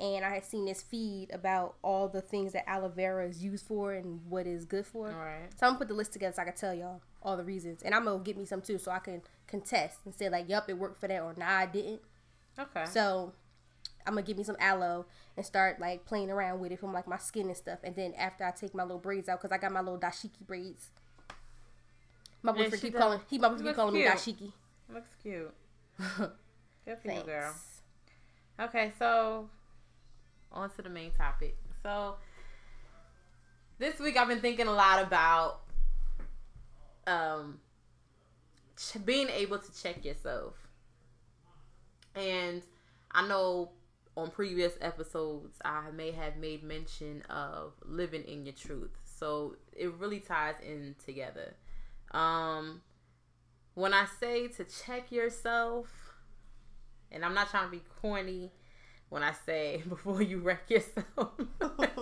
[0.00, 3.66] and I had seen this feed about all the things that aloe vera is used
[3.66, 5.08] for and what is good for.
[5.08, 5.48] Right.
[5.56, 7.82] So I'm gonna put the list together so I can tell y'all all the reasons,
[7.82, 10.68] and I'm gonna get me some too, so I can contest and say like, "Yup,
[10.70, 12.00] it worked for that," or "Nah, I didn't."
[12.58, 12.86] Okay.
[12.86, 13.34] So
[14.06, 17.06] I'm gonna give me some aloe and start like playing around with it from like
[17.06, 19.58] my skin and stuff, and then after I take my little braids out, cause I
[19.58, 20.90] got my little dashiki braids.
[22.42, 23.02] My boyfriend she keep does.
[23.02, 24.52] calling he my boyfriend keep calling me dashiki.
[24.92, 25.52] Looks cute.
[25.98, 27.54] Good for you, girl.
[28.58, 29.48] Okay, so
[30.52, 31.56] on to the main topic.
[31.82, 32.16] So
[33.78, 35.60] this week I've been thinking a lot about
[37.06, 37.58] um
[39.04, 40.54] being able to check yourself.
[42.14, 42.62] And
[43.12, 43.70] I know
[44.16, 48.90] on previous episodes I may have made mention of living in your truth.
[49.04, 51.54] So it really ties in together.
[52.12, 52.82] Um
[53.74, 55.88] when I say to check yourself,
[57.12, 58.50] and I'm not trying to be corny
[59.10, 61.06] when I say before you wreck yourself.
[61.58, 61.94] but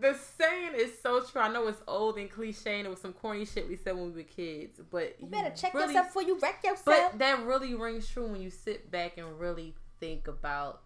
[0.00, 1.40] the saying is so true.
[1.40, 4.12] I know it's old and cliche and it was some corny shit we said when
[4.12, 4.80] we were kids.
[4.90, 6.84] But You better check really- yourself before you wreck yourself.
[6.84, 10.82] But that really rings true when you sit back and really think about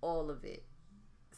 [0.00, 0.64] all of it.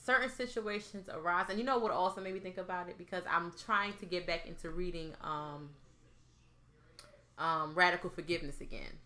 [0.04, 3.52] Certain situations arise, and you know what also made me think about it because I'm
[3.66, 5.68] trying to get back into reading um,
[7.36, 8.96] um, Radical Forgiveness again,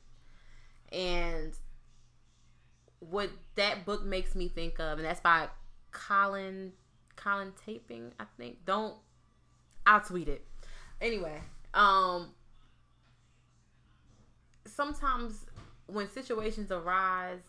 [0.93, 1.53] and
[3.11, 5.49] what that book makes me think of, and that's by
[5.91, 6.73] Colin
[7.17, 8.65] Colin Tipping, I think.
[8.65, 8.95] Don't
[9.87, 10.47] I'll tweet it.
[11.01, 11.41] Anyway,
[11.75, 12.31] um
[14.67, 15.47] sometimes
[15.87, 17.43] when situations arise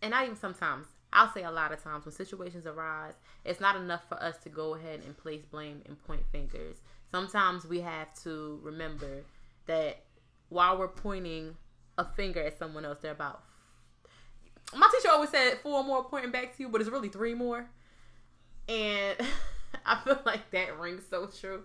[0.00, 3.76] and not even sometimes I'll say a lot of times when situations arise, it's not
[3.76, 6.76] enough for us to go ahead and place blame and point fingers.
[7.10, 9.22] Sometimes we have to remember
[9.66, 10.04] that
[10.50, 11.56] while we're pointing
[11.96, 13.42] a finger at someone else, they're about.
[14.76, 17.68] My teacher always said four more pointing back to you, but it's really three more.
[18.68, 19.16] And
[19.86, 21.64] I feel like that rings so true.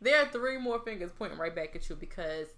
[0.00, 2.48] There are three more fingers pointing right back at you because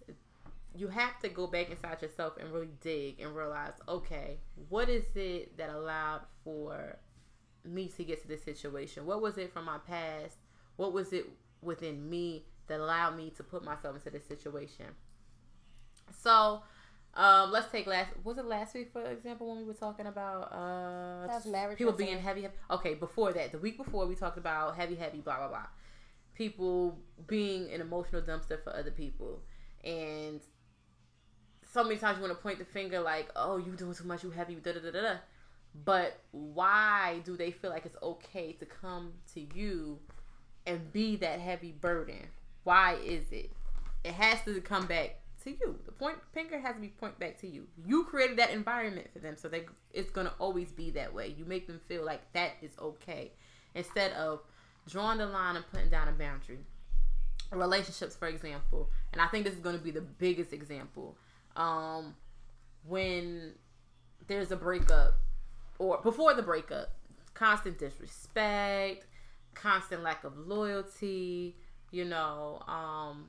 [0.74, 5.04] you have to go back inside yourself and really dig and realize, okay, what is
[5.14, 6.96] it that allowed for
[7.64, 9.06] me to get to this situation?
[9.06, 10.36] What was it from my past?
[10.76, 11.26] What was it
[11.60, 14.86] within me that allowed me to put myself into this situation?
[16.16, 16.62] So,
[17.14, 18.10] um, let's take last.
[18.22, 22.18] Was it last week, for example, when we were talking about uh, marriage people being
[22.18, 22.54] heavy, heavy?
[22.70, 25.66] Okay, before that, the week before, we talked about heavy, heavy, blah blah blah.
[26.34, 29.42] People being an emotional dumpster for other people,
[29.82, 30.40] and
[31.72, 34.22] so many times you want to point the finger like, "Oh, you doing too much,
[34.22, 35.14] you heavy, da da da." da.
[35.84, 39.98] But why do they feel like it's okay to come to you
[40.66, 42.28] and be that heavy burden?
[42.64, 43.50] Why is it?
[44.04, 45.78] It has to come back to you.
[45.86, 47.66] The point finger has to be point back to you.
[47.84, 51.34] You created that environment for them, so they it's gonna always be that way.
[51.36, 53.32] You make them feel like that is okay,
[53.74, 54.40] instead of
[54.88, 56.58] drawing the line and putting down a boundary.
[57.52, 61.16] Relationships, for example, and I think this is gonna be the biggest example.
[61.56, 62.14] Um,
[62.86, 63.54] when
[64.28, 65.14] there's a breakup
[65.78, 66.92] or before the breakup,
[67.34, 69.06] constant disrespect,
[69.54, 71.56] constant lack of loyalty,
[71.90, 73.28] you know, um,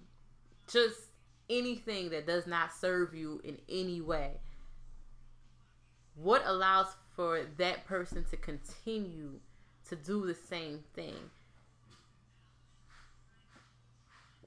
[0.71, 1.10] just
[1.51, 4.39] anything that does not serve you in any way.
[6.15, 9.39] What allows for that person to continue
[9.89, 11.15] to do the same thing?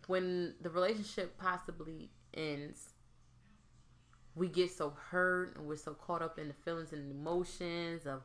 [0.06, 2.94] When the relationship possibly ends,
[4.34, 8.22] we get so hurt and we're so caught up in the feelings and emotions of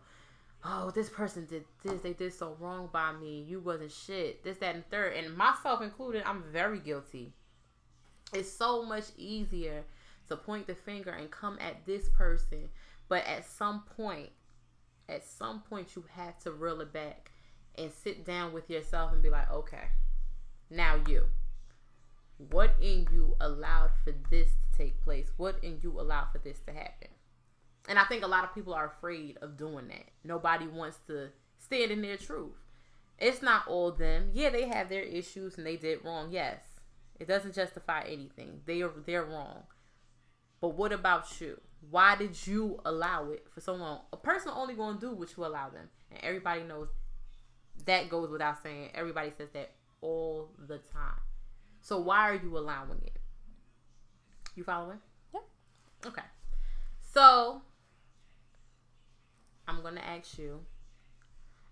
[0.66, 4.58] oh this person did this they did so wrong by me you wasn't shit this
[4.58, 7.32] that and third and myself included i'm very guilty
[8.34, 9.84] it's so much easier
[10.28, 12.70] to point the finger and come at this person
[13.08, 14.30] but at some point
[15.08, 17.32] at some point you have to reel it back
[17.78, 19.88] and sit down with yourself and be like okay
[20.70, 21.26] now you
[22.40, 25.30] what in you allowed for this to take place?
[25.36, 27.10] What in you allowed for this to happen?
[27.88, 30.06] And I think a lot of people are afraid of doing that.
[30.24, 32.56] Nobody wants to stand in their truth.
[33.18, 34.30] It's not all them.
[34.34, 36.30] Yeah, they have their issues and they did wrong.
[36.32, 36.60] Yes.
[37.20, 38.62] It doesn't justify anything.
[38.66, 39.64] They are they're wrong.
[40.62, 41.60] But what about you?
[41.90, 44.02] Why did you allow it for so long?
[44.12, 45.90] A person only going to do what you allow them.
[46.12, 46.90] And everybody knows
[47.86, 48.90] that goes without saying.
[48.94, 51.22] Everybody says that all the time.
[51.82, 53.18] So why are you allowing it?
[54.56, 55.00] You following?
[55.34, 55.44] Yep.
[56.08, 56.22] Okay.
[57.14, 57.62] So
[59.68, 60.62] I'm gonna ask you,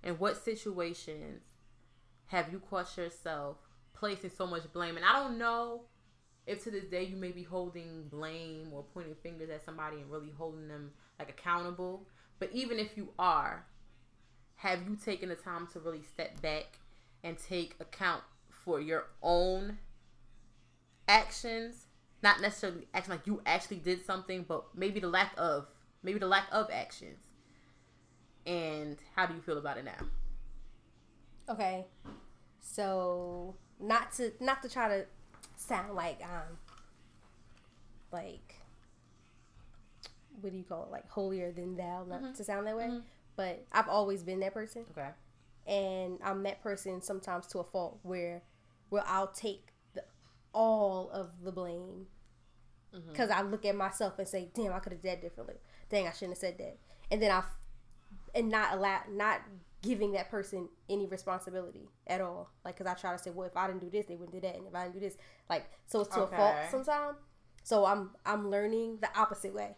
[0.04, 1.44] in what situations
[2.28, 3.58] have you caught yourself
[4.00, 4.98] placing so much blame?
[4.98, 5.82] And I don't know
[6.46, 10.10] if to this day you may be holding blame or pointing fingers at somebody and
[10.10, 12.08] really holding them like accountable.
[12.40, 13.66] But even if you are,
[14.56, 16.80] have you taken the time to really step back
[17.24, 19.78] and take account for your own
[21.08, 21.88] actions?
[22.24, 25.68] Not necessarily action like you actually did something, but maybe the lack of
[26.02, 27.20] maybe the lack of actions.
[28.46, 30.06] And how do you feel about it now?
[31.50, 31.86] Okay.
[32.62, 35.06] So not to not to try to
[35.56, 36.58] sound like um
[38.12, 38.56] like
[40.42, 40.92] what do you call it?
[40.92, 42.86] Like holier than thou, not to sound that way.
[42.86, 43.02] Mhm.
[43.36, 44.86] But I've always been that person.
[44.92, 45.10] Okay.
[45.66, 48.42] and I'm that person sometimes to a fault where
[48.90, 50.04] where I'll take the,
[50.54, 52.08] all of the blame
[52.96, 53.10] Mm-hmm.
[53.12, 55.56] because I look at myself and say, "Damn, I could have did differently.
[55.90, 56.78] Dang, I shouldn't have said that."
[57.12, 57.44] And then i
[58.34, 59.42] and not allow not
[59.88, 62.50] giving that person any responsibility at all.
[62.66, 64.42] Like, because I try to say, "Well, if I didn't do this, they wouldn't do
[64.42, 65.18] that," and if I didn't do this,
[65.50, 67.18] like, so it's to a fault sometimes.
[67.64, 69.76] So I'm I'm learning the opposite way,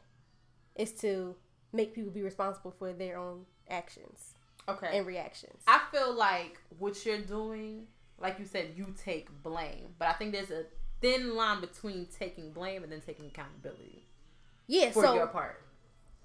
[0.75, 1.35] is to
[1.71, 4.33] make people be responsible for their own actions
[4.67, 4.97] Okay.
[4.97, 5.61] and reactions.
[5.67, 7.87] I feel like what you're doing,
[8.19, 9.95] like you said, you take blame.
[9.99, 10.65] But I think there's a
[11.01, 14.05] thin line between taking blame and then taking accountability
[14.67, 15.61] Yeah, for so your part.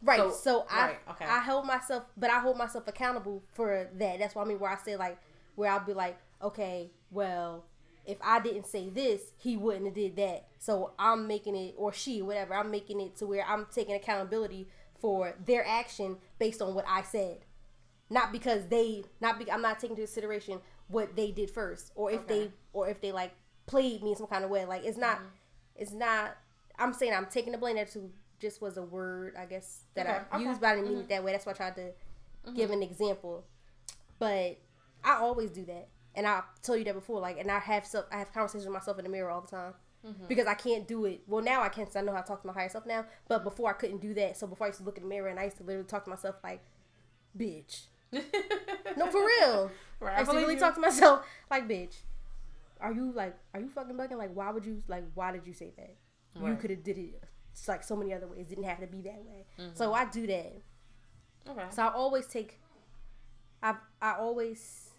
[0.04, 1.24] Right, so- so, I right, okay.
[1.24, 4.18] I hold myself, but I hold myself accountable for that.
[4.18, 4.58] That's what I mean.
[4.60, 5.18] Where I say like,
[5.56, 7.64] where I'll be like, okay, well,
[8.06, 10.46] if I didn't say this, he wouldn't have did that.
[10.58, 12.54] So I'm making it, or she, whatever.
[12.54, 14.68] I'm making it to where I'm taking accountability
[15.00, 17.38] for their action based on what I said,
[18.10, 22.10] not because they, not be, I'm not taking into consideration what they did first, or
[22.10, 22.38] if Okay.
[22.46, 23.32] they, or if they like
[23.66, 24.64] played me in some kind of way.
[24.66, 25.26] Like it's not, Mm-hmm.
[25.76, 26.36] it's not.
[26.78, 27.76] I'm saying I'm taking the blame.
[27.76, 30.44] That too just was a word, I guess, that Okay, I okay.
[30.44, 31.32] used, but I didn't mean it that way.
[31.32, 32.54] That's why I tried to mm-hmm.
[32.54, 33.44] give an example.
[34.18, 34.58] But
[35.02, 37.20] I always do that, and I told you that before.
[37.20, 39.48] Like, and I have self, I have conversations with myself in the mirror all the
[39.48, 39.74] time
[40.06, 40.26] mm-hmm.
[40.28, 41.22] because I can't do it.
[41.26, 43.06] Well, now I can, because I know how to talk to my higher self now.
[43.28, 44.36] But before I couldn't do that.
[44.36, 46.04] So before I used to look in the mirror and I used to literally talk
[46.04, 46.62] to myself like,
[47.36, 47.86] "Bitch."
[48.96, 49.72] No, for real.
[49.98, 50.60] Right, I used to really you.
[50.60, 51.96] talk to myself like, "Bitch."
[52.80, 53.36] Are you like?
[53.52, 54.18] Are you fucking bugging?
[54.18, 55.04] Like, why would you like?
[55.14, 55.96] Why did you say that?
[56.40, 57.22] You could have did it.
[57.54, 58.46] It's like so many other ways.
[58.46, 59.46] It didn't have to be that way.
[59.58, 59.74] Mm-hmm.
[59.76, 60.52] So I do that.
[61.48, 61.64] Okay.
[61.70, 62.58] So I always take,
[63.62, 64.90] I I always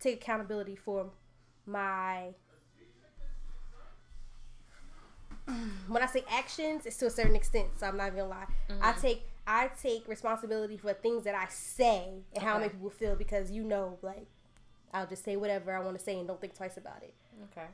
[0.00, 1.10] take accountability for
[1.66, 2.34] my.
[5.88, 7.68] When I say actions, it's to a certain extent.
[7.78, 8.46] So I'm not gonna lie.
[8.80, 9.00] I Mm-hmm.
[9.00, 13.16] take I take responsibility for things that I say and how I make people feel
[13.16, 14.26] because you know, like,
[14.92, 17.14] I'll just say whatever I want to say and don't think twice about it.
[17.50, 17.66] Okay.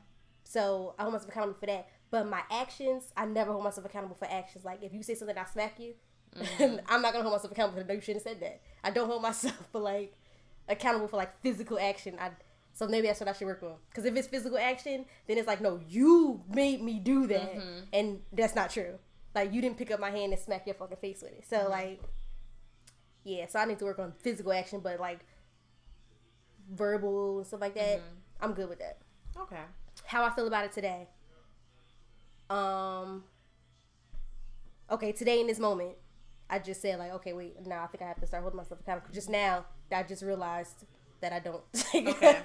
[0.44, 1.88] So I myself accountable for that.
[2.10, 4.64] But my actions, I never hold myself accountable for actions.
[4.64, 5.94] Like if you say something, I smack you.
[6.36, 6.76] Mm-hmm.
[6.88, 8.60] I'm not gonna hold myself accountable for no, you shouldn't have said that.
[8.82, 10.14] I don't hold myself for like
[10.68, 12.16] accountable for like physical action.
[12.20, 12.30] I
[12.72, 13.76] so maybe that's what I should work on.
[13.88, 17.78] Because if it's physical action, then it's like no, you made me do that, mm-hmm.
[17.92, 18.98] and that's not true.
[19.34, 21.44] Like you didn't pick up my hand and smack your fucking face with it.
[21.48, 21.70] So mm-hmm.
[21.70, 22.02] like,
[23.24, 23.46] yeah.
[23.46, 25.20] So I need to work on physical action, but like
[26.70, 28.00] verbal and stuff like that.
[28.40, 28.98] I'm good with that
[29.36, 29.60] Okay.
[30.06, 31.08] how I feel about it today.
[32.50, 33.24] Um.
[34.90, 35.94] Okay, today in this moment,
[36.50, 38.80] I just said like, okay, wait, now I think I have to start holding myself
[38.80, 39.08] accountable.
[39.12, 40.84] Just now, I just realized
[41.20, 41.62] that I don't.
[41.94, 42.42] Okay.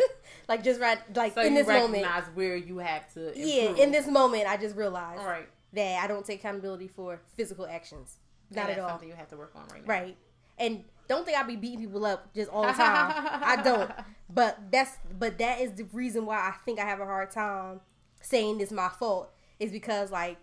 [0.48, 2.04] like just right, like So in this moment.
[2.04, 3.34] recognize where you have to.
[3.36, 5.50] Yeah, in this moment, I just realized All right.
[5.74, 8.18] that I don't take accountability for physical actions.
[8.52, 8.90] Not And at all.
[8.90, 9.94] Something you have to work on right now.
[9.94, 10.18] Right.
[10.58, 13.14] And don't think I be beating people up just all the time.
[13.44, 13.92] I don't.
[14.30, 17.82] But that's but that is the reason why I think I have a hard time
[18.22, 19.30] saying it's my fault.
[19.60, 20.38] Is because like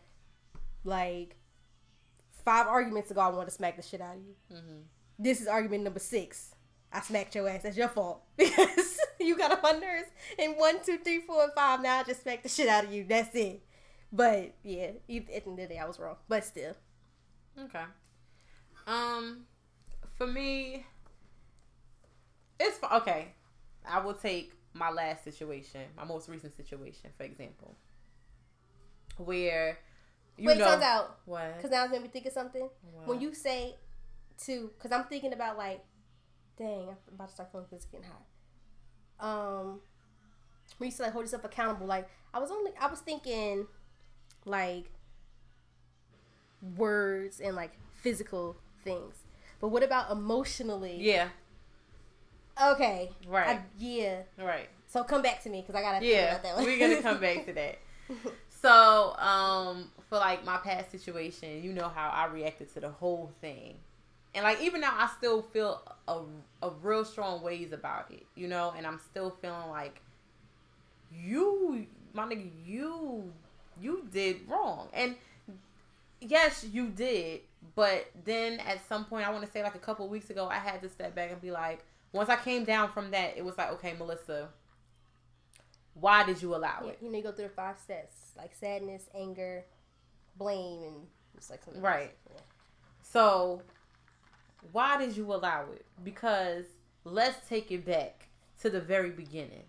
[0.84, 1.36] like
[2.44, 4.34] five arguments ago I wanted to smack the shit out of you.
[4.56, 4.78] Mm-hmm.
[5.18, 6.54] This is argument number six.
[6.92, 7.62] I smacked your ass.
[7.62, 10.08] That's your fault because you got on my nerves.
[10.38, 11.82] And one, two, three, four, and five.
[11.82, 13.04] Now I just smacked the shit out of you.
[13.08, 13.62] That's it.
[14.12, 16.16] But yeah, at the end of the day, I was wrong.
[16.28, 16.74] But still,
[17.58, 17.84] Okay.
[18.86, 19.44] Um,
[20.16, 20.84] for me,
[22.60, 23.28] it's okay.
[23.88, 27.76] I will take my last situation, my most recent situation, for example,
[29.18, 29.78] where
[30.36, 31.56] you wait, know turns out what?
[31.56, 32.68] Because now it's made me think of something.
[32.92, 33.06] What?
[33.08, 33.76] When you say
[34.44, 35.82] to, because I'm thinking about like,
[36.58, 38.22] dang, I'm about to start feeling this getting hot.
[39.18, 39.80] Um,
[40.78, 43.66] when you say like hold yourself accountable, like I was only, I was thinking,
[44.44, 44.90] like
[46.76, 49.14] words and like physical things.
[49.60, 50.98] But what about emotionally?
[51.00, 51.28] yeah,
[52.72, 53.10] Okay.
[53.26, 53.48] Right.
[53.48, 54.22] I- yeah.
[54.38, 54.68] right.
[54.86, 56.64] So come back to me because I gotta think Yeah, about that one.
[56.64, 57.78] we're gonna come back to that.
[58.66, 63.30] So, um, for like my past situation, you know how I reacted to the whole
[63.40, 63.76] thing,
[64.34, 66.22] and like even now I still feel a,
[66.62, 70.00] a real strong ways about it, you know, and I'm still feeling like
[71.12, 73.32] you my nigga, you
[73.80, 74.88] you did wrong.
[74.92, 75.14] And
[76.20, 77.42] yes, you did,
[77.76, 80.58] but then at some point I want to say like a couple weeks ago I
[80.58, 83.56] had to step back and be like once I came down from that, it was
[83.56, 84.48] like, okay, Melissa,
[85.94, 86.98] why did you allow it?
[87.00, 89.64] you know, you go through the five steps like sadness, anger,
[90.36, 91.06] blame, and
[91.36, 92.14] it's like something Right.
[92.30, 92.42] else.
[93.02, 93.62] So,
[94.72, 95.86] why did you allow it?
[96.02, 96.64] Because
[97.04, 98.28] let's take it back
[98.60, 99.64] to the very beginning.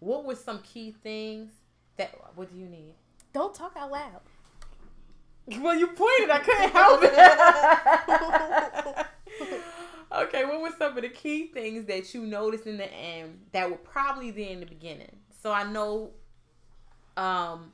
[0.00, 1.52] What were some key things
[1.96, 2.10] that?
[2.34, 2.94] What do you need?
[3.32, 4.20] Don't talk out loud.
[5.60, 6.30] Well, you pointed.
[6.30, 9.06] I couldn't help it.
[10.12, 13.70] okay, what were some of the key things that you noticed in the end that
[13.70, 15.16] were probably there in the beginning?
[15.42, 16.10] So I know,
[17.16, 17.72] um,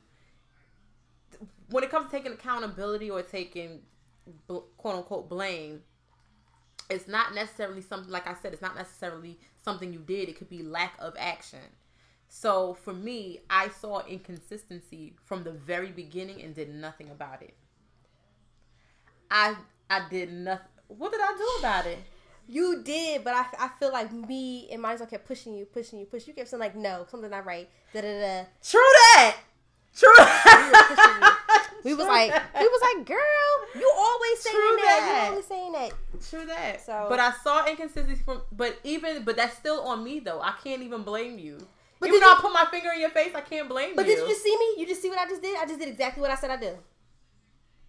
[1.72, 3.80] when it comes to taking accountability or taking
[4.46, 5.82] quote unquote blame,
[6.90, 8.52] it's not necessarily something like I said.
[8.52, 10.28] It's not necessarily something you did.
[10.28, 11.60] It could be lack of action.
[12.28, 17.54] So for me, I saw inconsistency from the very beginning and did nothing about it.
[19.30, 19.56] I
[19.90, 20.66] I did nothing.
[20.88, 21.98] What did I do about it?
[22.48, 26.06] You did, but I, I feel like me and Michael kept pushing you, pushing you,
[26.06, 26.34] pushing you.
[26.34, 27.68] kept saying like, no, something not right.
[27.94, 28.44] Da da da.
[28.62, 29.36] True that.
[29.94, 31.36] True.
[31.84, 33.18] We was like, we was like, girl,
[33.74, 34.82] you always saying True that.
[35.00, 35.24] that.
[35.24, 35.92] You always saying that.
[36.30, 36.84] True that.
[36.86, 38.42] So- but I saw inconsistency from.
[38.52, 40.40] But even, but that's still on me though.
[40.40, 41.58] I can't even blame you.
[41.98, 44.06] But even though you- I put my finger in your face, I can't blame But
[44.06, 44.12] you.
[44.14, 44.74] But did you just see me?
[44.80, 45.56] You just see what I just did?
[45.58, 46.76] I just did exactly what I said I do.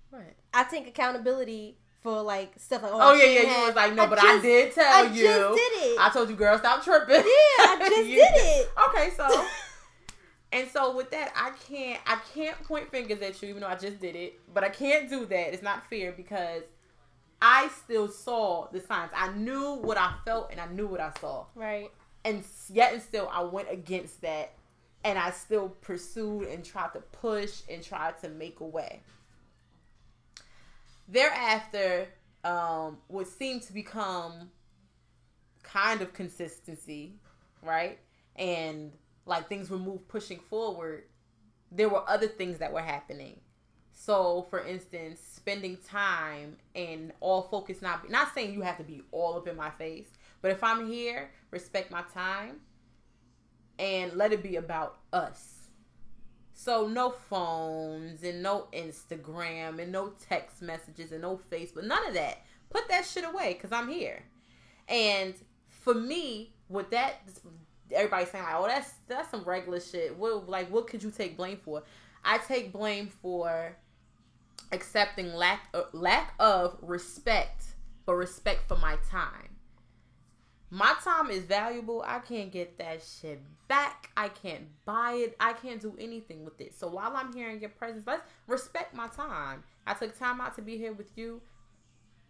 [0.09, 0.21] What?
[0.53, 3.59] I take accountability for like stuff like, oh, Oh yeah, yeah.
[3.61, 5.23] You was like, no, but I did tell I you.
[5.23, 5.99] just did it.
[5.99, 7.15] I told you, girl, stop tripping.
[7.15, 8.69] Yeah, I just did it.
[8.89, 9.45] Okay, so
[10.53, 13.75] and so with that, I can't I can't point fingers at you, even though I
[13.75, 14.39] just did it.
[14.53, 15.53] But I can't do that.
[15.53, 16.61] It's not fair because
[17.41, 19.11] I still saw the signs.
[19.15, 21.45] I knew what I felt and I knew what I saw.
[21.55, 21.91] Right.
[22.23, 24.53] And yet and still, I went against that,
[25.03, 29.01] and I still pursued and tried to push and tried to make a way.
[31.09, 32.07] Thereafter,
[32.45, 34.51] um, what seemed to become
[35.63, 37.15] kind of consistency,
[37.61, 37.99] right?
[38.37, 38.93] And
[39.25, 41.03] like things were moved pushing forward,
[41.71, 43.39] there were other things that were happening.
[43.91, 49.03] So, for instance, spending time and all focus not not saying you have to be
[49.11, 50.07] all up in my face,
[50.41, 52.59] but if I'm here, respect my time
[53.79, 55.69] and let it be about us.
[56.53, 62.13] So no phones and no Instagram and no text messages and no Facebook, none of
[62.13, 62.43] that.
[62.69, 64.23] Put that shit away cuz I'm here.
[64.87, 65.33] And
[65.69, 67.21] for me, with that
[67.93, 71.37] everybody's saying like, "Oh, that's that's some regular shit." What like what could you take
[71.37, 71.83] blame for?
[72.23, 73.75] I take blame for
[74.71, 77.65] accepting lack uh, lack of respect,
[78.05, 79.49] but respect for my time.
[80.69, 82.03] My time is valuable.
[82.05, 84.09] I can't get that shit back.
[84.17, 85.35] I can't buy it.
[85.39, 86.73] I can't do anything with it.
[86.73, 89.63] So while I'm here in your presence, let's respect my time.
[89.85, 91.41] I took time out to be here with you.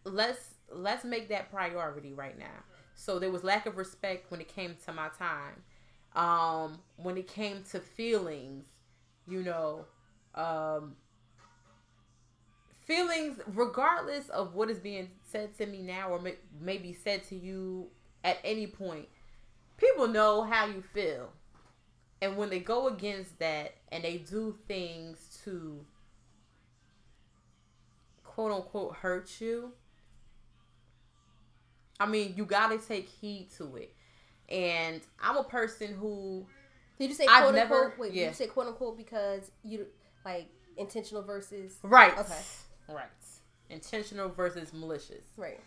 [0.04, 2.64] Let's let's make that priority right now.
[2.96, 5.64] So there was lack of respect when it came to my time.
[6.16, 8.66] Um, when it came to feelings,
[9.28, 9.86] you know,
[10.36, 10.96] um,
[12.86, 17.36] feelings regardless of what is being said to me now or may, maybe said to
[17.36, 17.88] you
[18.24, 19.08] at any point
[19.78, 21.30] people know how you feel
[22.22, 25.86] and when they go against that and they do things to
[28.24, 29.72] quote unquote hurt you
[32.00, 33.94] i mean you gotta take heed to it
[34.50, 36.46] and i'm a person who
[37.00, 38.00] Did you say I've quote never- unquote?
[38.00, 38.24] Wait, yeah.
[38.26, 39.86] did you say quote unquote because you
[40.26, 42.40] like intentional versus right Okay.
[42.90, 43.08] right
[43.70, 45.60] intentional versus malicious right?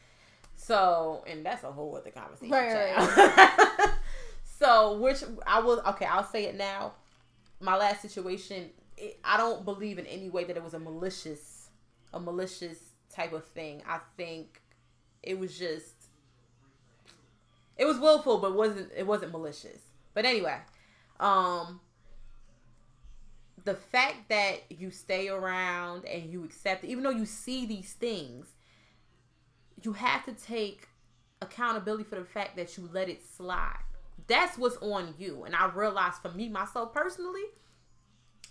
[0.58, 2.50] So, and that's a whole other conversation.
[2.50, 3.90] Right, child.
[4.58, 6.92] so, which I will, okay, I'll say it now.
[7.60, 11.68] My last situation, it, I don't believe in any way that it was a malicious,
[12.14, 12.78] a malicious
[13.14, 13.82] type of thing.
[13.86, 14.62] I think
[15.22, 15.94] it was just,
[17.76, 19.80] it was willful, but wasn't it wasn't malicious.
[20.14, 20.58] But anyway,
[21.20, 21.80] um,
[23.64, 28.46] the fact that you stay around and you accept even though you see these things,
[29.82, 30.88] you have to take
[31.42, 33.78] accountability for the fact that you let it slide.
[34.26, 35.44] That's what's on you.
[35.44, 37.44] And I realized for me, myself personally,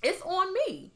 [0.03, 0.91] it's on me.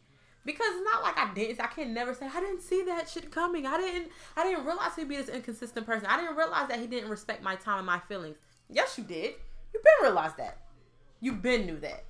[0.46, 3.32] Because it's not like I didn't I can never say I didn't see that shit
[3.32, 3.66] coming.
[3.66, 6.08] I didn't I didn't realize he'd be this inconsistent person.
[6.08, 8.38] I didn't realize that he didn't respect my time and my feelings.
[8.70, 9.36] Yes, you did.
[9.74, 10.58] You've been realized that.
[11.20, 12.06] You've been knew that.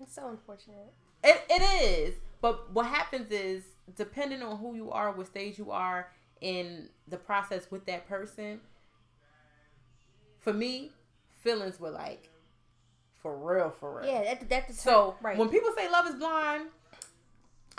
[0.00, 0.92] It's so unfortunate.
[1.22, 2.14] It, it is.
[2.40, 3.64] But what happens is,
[3.96, 6.08] depending on who you are, what stage you are,
[6.40, 8.60] in the process with that person,
[10.38, 10.92] for me,
[11.42, 12.30] feelings were like
[13.20, 14.08] for real, for real.
[14.08, 15.36] Yeah, that, that's the So right.
[15.36, 16.66] when people say love is blind,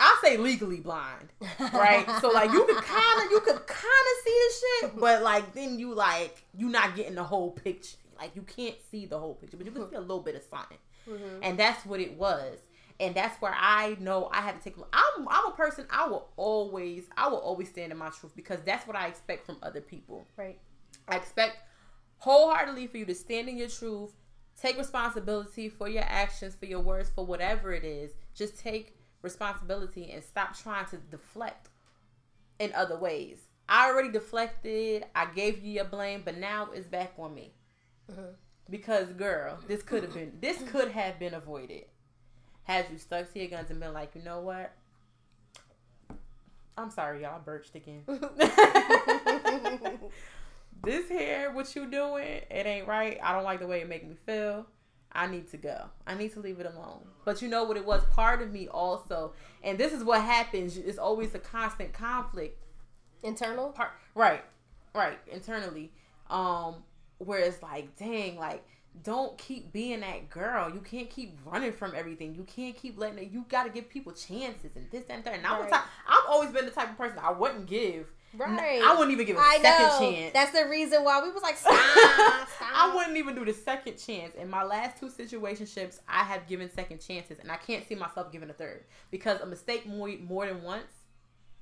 [0.00, 1.28] I say legally blind,
[1.72, 2.06] right?
[2.20, 4.54] so like you could kind of you could kind of see the
[4.88, 7.96] shit, but like then you like you not getting the whole picture.
[8.18, 10.42] Like you can't see the whole picture, but you can see a little bit of
[10.42, 10.78] something,
[11.08, 11.42] Mm-hmm.
[11.42, 12.58] and that's what it was.
[12.98, 14.76] And that's where I know I have to take.
[14.92, 15.86] I'm I'm a person.
[15.90, 19.46] I will always I will always stand in my truth because that's what I expect
[19.46, 20.26] from other people.
[20.36, 20.58] right.
[21.08, 21.56] I expect
[22.18, 24.12] wholeheartedly for you to stand in your truth,
[24.60, 28.12] take responsibility for your actions, for your words, for whatever it is.
[28.34, 31.68] Just take responsibility and stop trying to deflect
[32.58, 33.38] in other ways.
[33.68, 35.04] I already deflected.
[35.14, 37.52] I gave you your blame, but now it's back on me.
[38.10, 38.22] Uh-huh.
[38.68, 41.84] Because girl, this could have been this could have been avoided.
[42.64, 44.72] Had you stuck to your guns and been like, you know what?
[46.76, 48.02] I'm sorry, y'all birched again.
[50.82, 53.18] this here, what you doing, it ain't right.
[53.22, 54.66] I don't like the way it make me feel.
[55.12, 55.86] I need to go.
[56.06, 57.00] I need to leave it alone.
[57.24, 58.02] But you know what it was?
[58.12, 59.32] Part of me also,
[59.62, 60.76] and this is what happens.
[60.76, 62.58] It's always a constant conflict.
[63.22, 63.70] Internal.
[63.70, 64.44] Part right,
[64.94, 65.92] right internally.
[66.28, 66.76] Um,
[67.18, 68.64] where it's like, dang, like
[69.02, 70.70] don't keep being that girl.
[70.70, 72.34] You can't keep running from everything.
[72.34, 73.30] You can't keep letting it.
[73.30, 75.34] You got to give people chances and this and that.
[75.34, 78.06] And I'm the type, I've always been the type of person I wouldn't give.
[78.36, 78.80] Right.
[78.82, 80.12] I wouldn't even give a I second know.
[80.12, 80.32] chance.
[80.32, 82.48] That's the reason why we was like, stop, stop.
[82.60, 84.34] I wouldn't even do the second chance.
[84.36, 88.30] In my last two situationships, I have given second chances, and I can't see myself
[88.30, 90.92] giving a third because a mistake more more than once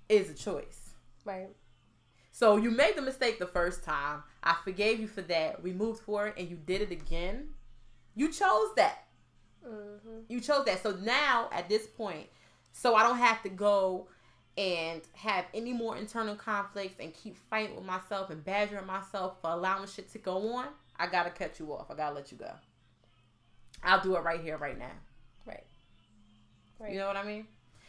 [0.09, 0.91] is a choice.
[1.25, 1.49] Right.
[2.33, 4.23] So you made the mistake the first time.
[4.43, 5.63] I forgave you for that.
[5.63, 7.49] We moved forward, and you did it again.
[8.15, 9.07] You chose that.
[9.67, 10.21] Mm-hmm.
[10.29, 10.83] You chose that.
[10.83, 12.27] So now at this point,
[12.73, 14.09] so I don't have to go
[14.59, 19.51] and have any more internal conflicts and keep fighting with myself and badgering myself for
[19.53, 20.67] allowing shit to go on.
[20.99, 21.87] I gotta cut you off.
[21.91, 22.51] I gotta let you go.
[23.85, 24.91] I'll do it right here, right now.
[25.47, 25.65] Right.
[26.81, 26.93] Right.
[26.93, 27.47] You know what I mean?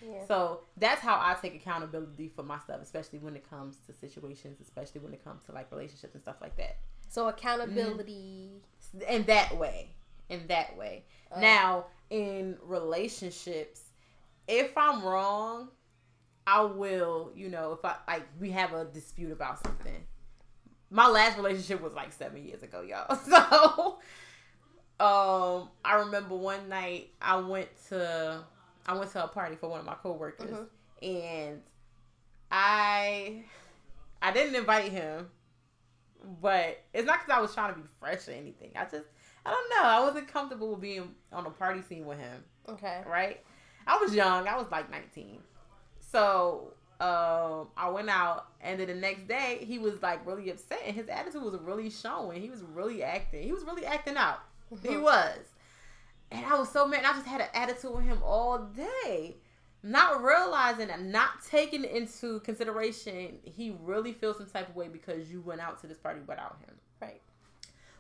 [0.08, 0.26] Yeah.
[0.28, 4.60] So that's how I take accountability for my stuff, especially when it comes to situations,
[4.62, 6.78] especially when it comes to like relationships and stuff like that.
[7.10, 8.62] So accountability.
[9.08, 9.90] in that way
[10.30, 11.40] in that way Uh.
[11.40, 13.82] now in relationships
[14.48, 15.68] if i'm wrong
[16.52, 20.04] i will you know if i like we have a dispute about something
[20.90, 24.00] my last relationship was like seven years ago y'all so
[25.06, 28.44] um i remember one night i went to
[28.88, 30.68] i went to a party for one of my coworkers
[31.04, 31.62] and
[32.52, 33.44] i
[34.22, 35.28] i didn't invite him
[36.42, 38.72] but it's not because I was trying to be fresh or anything.
[38.76, 39.06] I just,
[39.46, 39.88] I don't know.
[39.90, 43.02] I wasn't comfortable with being on a party scene with him, Okay.
[43.08, 43.40] right?
[43.88, 44.46] I was young.
[44.46, 45.40] I was like 19.
[46.12, 50.82] So um, I went out, and then the next day, he was like really upset,
[50.86, 52.42] and his attitude was really showing.
[52.42, 53.44] He was really acting.
[53.44, 54.40] He was really acting out.
[54.84, 55.38] He was.
[56.32, 57.04] And I was so mad.
[57.06, 59.38] I just had an attitude with him all day.
[59.82, 65.32] Not realizing and not taking into consideration he really feels some type of way because
[65.32, 66.76] you went out to this party without him.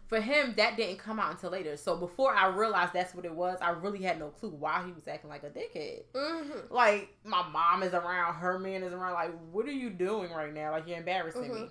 [0.09, 1.77] For him, that didn't come out until later.
[1.77, 4.91] So before I realized that's what it was, I really had no clue why he
[4.91, 6.01] was acting like a dickhead.
[6.15, 6.73] Mm-hmm.
[6.73, 9.13] Like my mom is around, her man is around.
[9.13, 10.71] Like, what are you doing right now?
[10.71, 11.59] Like you're embarrassing me.
[11.59, 11.69] Mhm.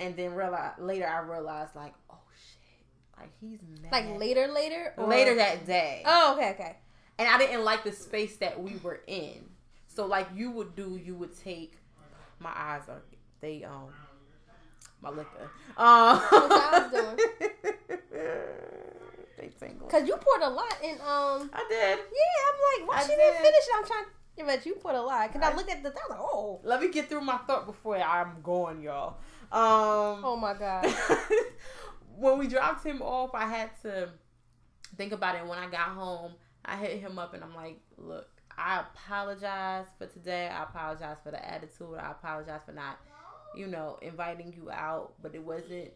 [0.00, 3.92] And then realize later, I realized like, oh shit, like he's mad.
[3.92, 4.94] Like later, later.
[4.96, 5.06] Or...
[5.06, 6.02] later that day.
[6.04, 6.76] Oh, okay, okay.
[7.16, 9.48] and I didn't like the space that we were in.
[9.86, 11.78] So like you would do, you would take
[12.40, 13.02] my eyes are
[13.40, 13.88] they um
[15.02, 15.50] my liquor.
[15.76, 17.20] Um, What y'all was
[19.38, 19.88] they tingle.
[19.88, 20.94] Cause you poured a lot in.
[20.94, 21.50] Um.
[21.52, 21.98] I did.
[21.98, 23.74] Yeah, I'm like, why I she didn't finish it?
[23.76, 24.04] I'm trying.
[24.36, 25.32] Yeah, but you poured a lot.
[25.32, 25.90] Cause I, I- looked at the.
[25.90, 29.16] I was like, oh, Let me get through my thought before I'm going, y'all.
[29.50, 30.86] Um, oh my god.
[32.18, 34.10] when we dropped him off, I had to
[34.96, 35.46] think about it.
[35.46, 36.32] When I got home,
[36.64, 40.48] I hit him up and I'm like, look, I apologize for today.
[40.48, 41.96] I apologize for the attitude.
[41.98, 42.98] I apologize for not,
[43.54, 45.14] you know, inviting you out.
[45.22, 45.90] But it wasn't,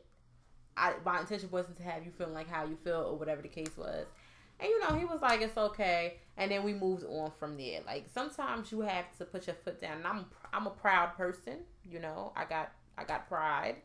[0.76, 3.48] I, my intention wasn't to have you feeling like how you feel or whatever the
[3.48, 4.06] case was.
[4.60, 6.18] And you know, he was like, it's okay.
[6.36, 7.80] And then we moved on from there.
[7.86, 9.98] Like sometimes you have to put your foot down.
[9.98, 11.58] And I'm, I'm a proud person.
[11.84, 13.76] You know, I got, I got pride.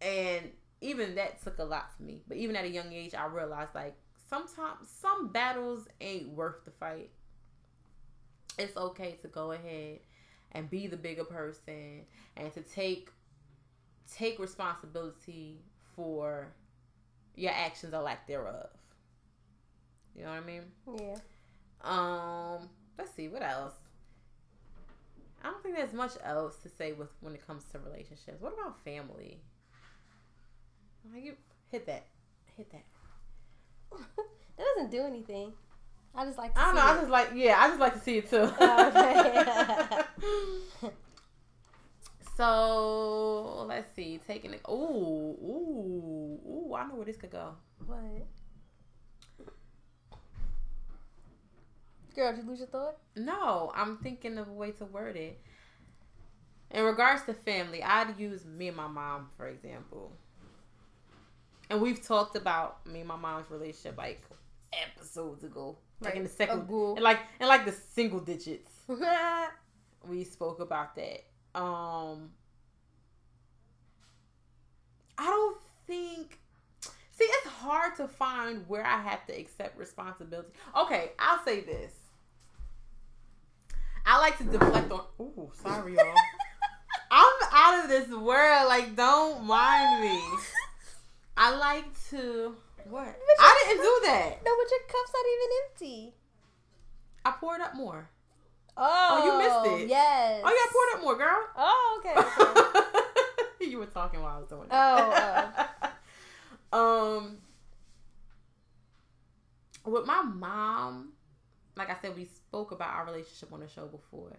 [0.00, 0.50] And
[0.80, 2.20] even that took a lot for me.
[2.28, 3.96] But even at a young age, I realized like
[4.28, 7.10] sometimes some battles ain't worth the fight.
[8.58, 10.00] It's okay to go ahead
[10.52, 12.02] and be the bigger person
[12.36, 13.10] and to take
[14.14, 15.60] take responsibility
[15.94, 16.48] for
[17.34, 18.68] your actions or lack thereof.
[20.14, 20.62] You know what I mean?
[20.98, 21.18] Yeah.
[21.82, 22.68] Um,
[22.98, 23.74] let's see what else.
[25.42, 28.40] I don't think there's much else to say with when it comes to relationships.
[28.40, 29.40] What about family?
[31.12, 31.34] Like you
[31.70, 32.06] hit that,
[32.56, 32.84] hit that.
[34.56, 35.52] that doesn't do anything.
[36.14, 36.54] I just like.
[36.54, 36.82] To I don't know.
[36.82, 37.56] I just like yeah.
[37.58, 38.50] I just like to see it too.
[38.60, 40.02] Okay.
[42.36, 44.20] so let's see.
[44.26, 44.60] Taking it.
[44.68, 46.74] Ooh, ooh, ooh.
[46.74, 47.54] I know where this could go.
[47.86, 47.98] What?
[52.14, 52.96] Girl, did you lose your thought?
[53.14, 55.38] No, I'm thinking of a way to word it.
[56.72, 60.10] In regards to family, I'd use me and my mom, for example.
[61.70, 64.22] And we've talked about me and my mom's relationship like
[64.72, 65.78] episodes ago.
[66.00, 66.94] Like in the second Ago.
[66.96, 68.72] in like in like the single digits.
[70.06, 71.24] We spoke about that.
[71.54, 72.30] Um
[75.18, 76.38] I don't think
[77.18, 80.50] See, it's hard to find where I have to accept responsibility.
[80.76, 81.92] Okay, I'll say this.
[84.06, 85.02] I like to deflect on.
[85.20, 86.14] Ooh, sorry, y'all.
[87.10, 88.68] I'm out of this world.
[88.68, 90.20] Like, don't mind me.
[91.36, 92.54] I like to.
[92.88, 93.16] What?
[93.40, 94.44] I didn't do that.
[94.44, 96.14] no, but your cup's not even empty.
[97.24, 98.08] I poured up more.
[98.76, 99.88] Oh, you missed it.
[99.88, 100.40] Yes.
[100.44, 101.48] Oh, yeah, I poured up more, girl.
[101.56, 102.14] Oh, okay.
[103.60, 103.70] okay.
[103.70, 104.68] you were talking while I was doing it.
[104.70, 105.66] Oh,
[107.18, 107.38] um,
[109.84, 111.12] with my mom,
[111.76, 114.36] like I said, we spoke about our relationship on the show before.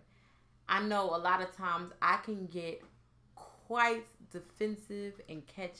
[0.67, 2.81] I know a lot of times I can get
[3.35, 5.79] quite defensive and catch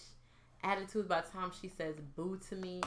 [0.64, 2.82] attitudes by the time she says boo to me.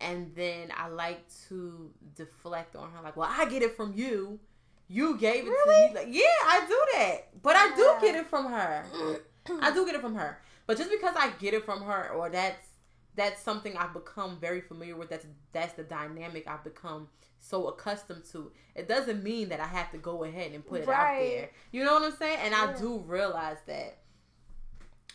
[0.00, 4.40] And then I like to deflect on her, like, well, I get it from you.
[4.88, 5.88] You gave it Really?
[5.88, 6.00] to me.
[6.00, 7.42] Like, yeah, I do that.
[7.42, 8.84] But I do get it from her.
[9.60, 10.40] I do get it from her.
[10.66, 12.66] But just because I get it from her or that's
[13.16, 17.08] that's something I've become very familiar with, that's that's the dynamic I've become
[17.40, 18.52] so accustomed to.
[18.74, 21.50] It doesn't mean that I have to go ahead and put it out there.
[21.72, 22.38] You know what I'm saying?
[22.44, 23.98] And I do realize that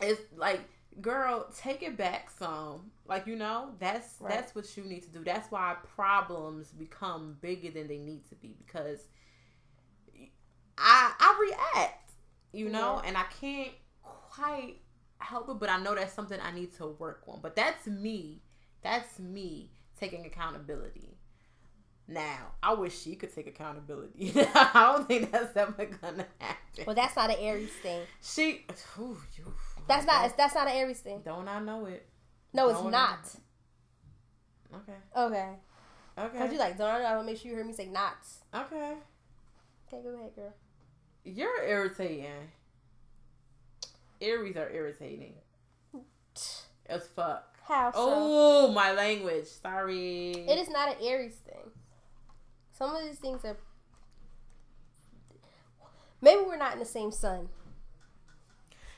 [0.02, 0.62] it's like
[1.02, 2.92] girl take it back some.
[3.08, 4.32] Like you know that's Right.
[4.34, 5.24] that's what you need to do.
[5.24, 9.00] That's why problems become bigger than they need to be because
[10.78, 11.38] i i
[11.76, 12.12] react
[12.52, 13.08] you know Yeah.
[13.08, 13.72] and i can't
[14.04, 14.76] quite
[15.20, 17.40] help it but i know that's something i need to work on.
[17.42, 18.42] But that's me.
[18.82, 21.18] That's me taking accountability.
[22.08, 24.34] Now i wish she could take accountability.
[24.36, 26.84] I don't think that's ever gonna happen.
[26.86, 28.02] Well, that's not an Aries thing.
[28.22, 28.66] she
[29.00, 29.54] ooh, you,
[29.88, 30.36] That's not.
[30.38, 31.22] That's not an Aries thing.
[31.24, 32.06] don't I know it?
[32.54, 33.20] No, it's Don't- not.
[34.74, 34.94] Okay.
[35.16, 35.50] Okay.
[36.18, 36.38] Okay.
[36.38, 37.06] Cause you like, don't I know?
[37.06, 38.18] I want to make sure you heard me say not.
[38.54, 38.94] okay.
[39.88, 40.54] Okay, go ahead, girl.
[41.24, 42.26] You're irritating.
[44.22, 45.34] Aries are irritating
[46.88, 47.58] as fuck.
[47.68, 47.98] How so?
[47.98, 49.46] Oh, my language.
[49.48, 50.32] Sorry.
[50.32, 51.72] It is not an Aries thing.
[52.72, 53.58] Some of these things are.
[56.22, 57.50] Maybe we're not in the same sun.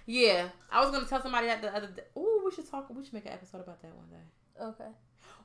[0.09, 2.03] Yeah, I was gonna tell somebody that the other day.
[2.15, 2.87] Oh, we should talk.
[2.89, 4.63] We should make an episode about that one day.
[4.63, 4.89] Okay.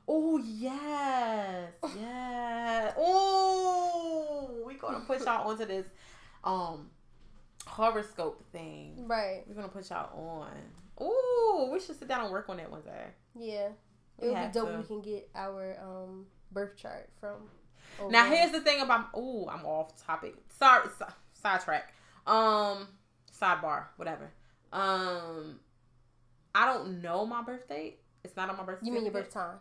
[0.07, 2.93] Oh yes, yes.
[2.97, 5.87] Oh, we gonna put y'all onto this
[6.43, 6.89] um
[7.67, 9.05] horoscope thing.
[9.07, 9.43] Right.
[9.47, 10.51] We're gonna put y'all on.
[10.97, 13.05] Oh, we should sit down and work on that one day.
[13.37, 13.69] Yeah.
[14.19, 14.77] It would be dope to.
[14.77, 17.49] we can get our um birth chart from.
[18.09, 20.35] Now here's the thing about Oh, I'm off topic.
[20.57, 21.93] Sorry, si- sidetrack.
[22.25, 22.87] Um,
[23.31, 24.31] sidebar, whatever.
[24.73, 25.59] Um,
[26.55, 27.99] I don't know my birth date.
[28.23, 28.79] It's not on my birth.
[28.81, 29.57] You mean your birth time?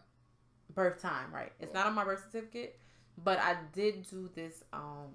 [0.74, 1.52] Birth time, right?
[1.60, 2.78] It's not on my birth certificate,
[3.22, 5.10] but I did do this um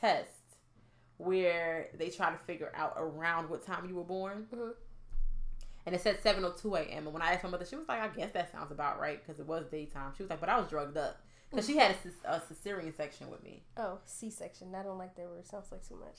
[0.00, 0.30] test
[1.18, 4.46] where they try to figure out around what time you were born.
[4.52, 4.74] Mhm.
[5.86, 7.04] And it said 7:02 a.m.
[7.04, 9.24] And when I asked my mother, she was like, "I guess that sounds about right
[9.24, 11.94] because it was daytime." She was like, "But I was drugged up because she had
[12.24, 13.62] a, a cesarean section with me.
[13.76, 14.74] Oh, C-section.
[14.74, 15.46] I don't like that word.
[15.46, 16.18] Sounds like too much.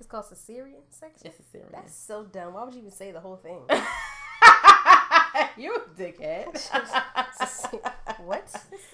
[0.00, 1.26] It's called cesarean section.
[1.26, 1.70] It's cesarean.
[1.72, 2.54] That's so dumb.
[2.54, 3.60] Why would you even say the whole thing?
[5.58, 6.46] you a dickhead.
[8.24, 8.44] what?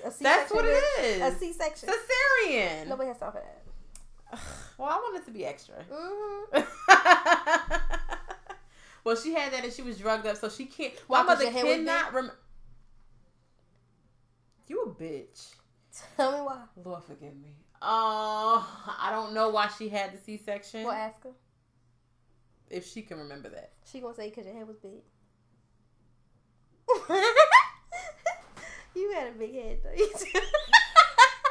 [0.04, 1.22] A C-section That's what it is?
[1.22, 1.36] A is.
[1.36, 1.88] C-section.
[1.88, 2.88] Cesarean.
[2.88, 3.62] Nobody has time for that.
[4.76, 5.76] Well, I wanted to be extra.
[5.88, 6.60] hmm
[9.04, 10.92] well, she had that and she was drugged up, so she can't.
[11.06, 12.36] Why, My mother your hair was cannot remember.
[14.66, 15.54] You a bitch.
[16.16, 16.64] Tell me why.
[16.84, 17.54] Lord forgive me.
[17.82, 18.66] Oh,
[19.00, 20.84] I don't know why she had the C section.
[20.84, 21.30] Well, ask her.
[22.70, 23.72] If she can remember that.
[23.90, 25.02] She gonna say because your head was big.
[28.94, 29.90] you had a big head though.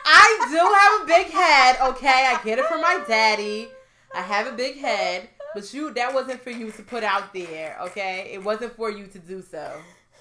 [0.06, 2.28] I do have a big head, okay?
[2.34, 3.70] I get it from my daddy.
[4.14, 7.78] I have a big head, but you that wasn't for you to put out there,
[7.82, 8.30] okay?
[8.34, 9.78] It wasn't for you to do so.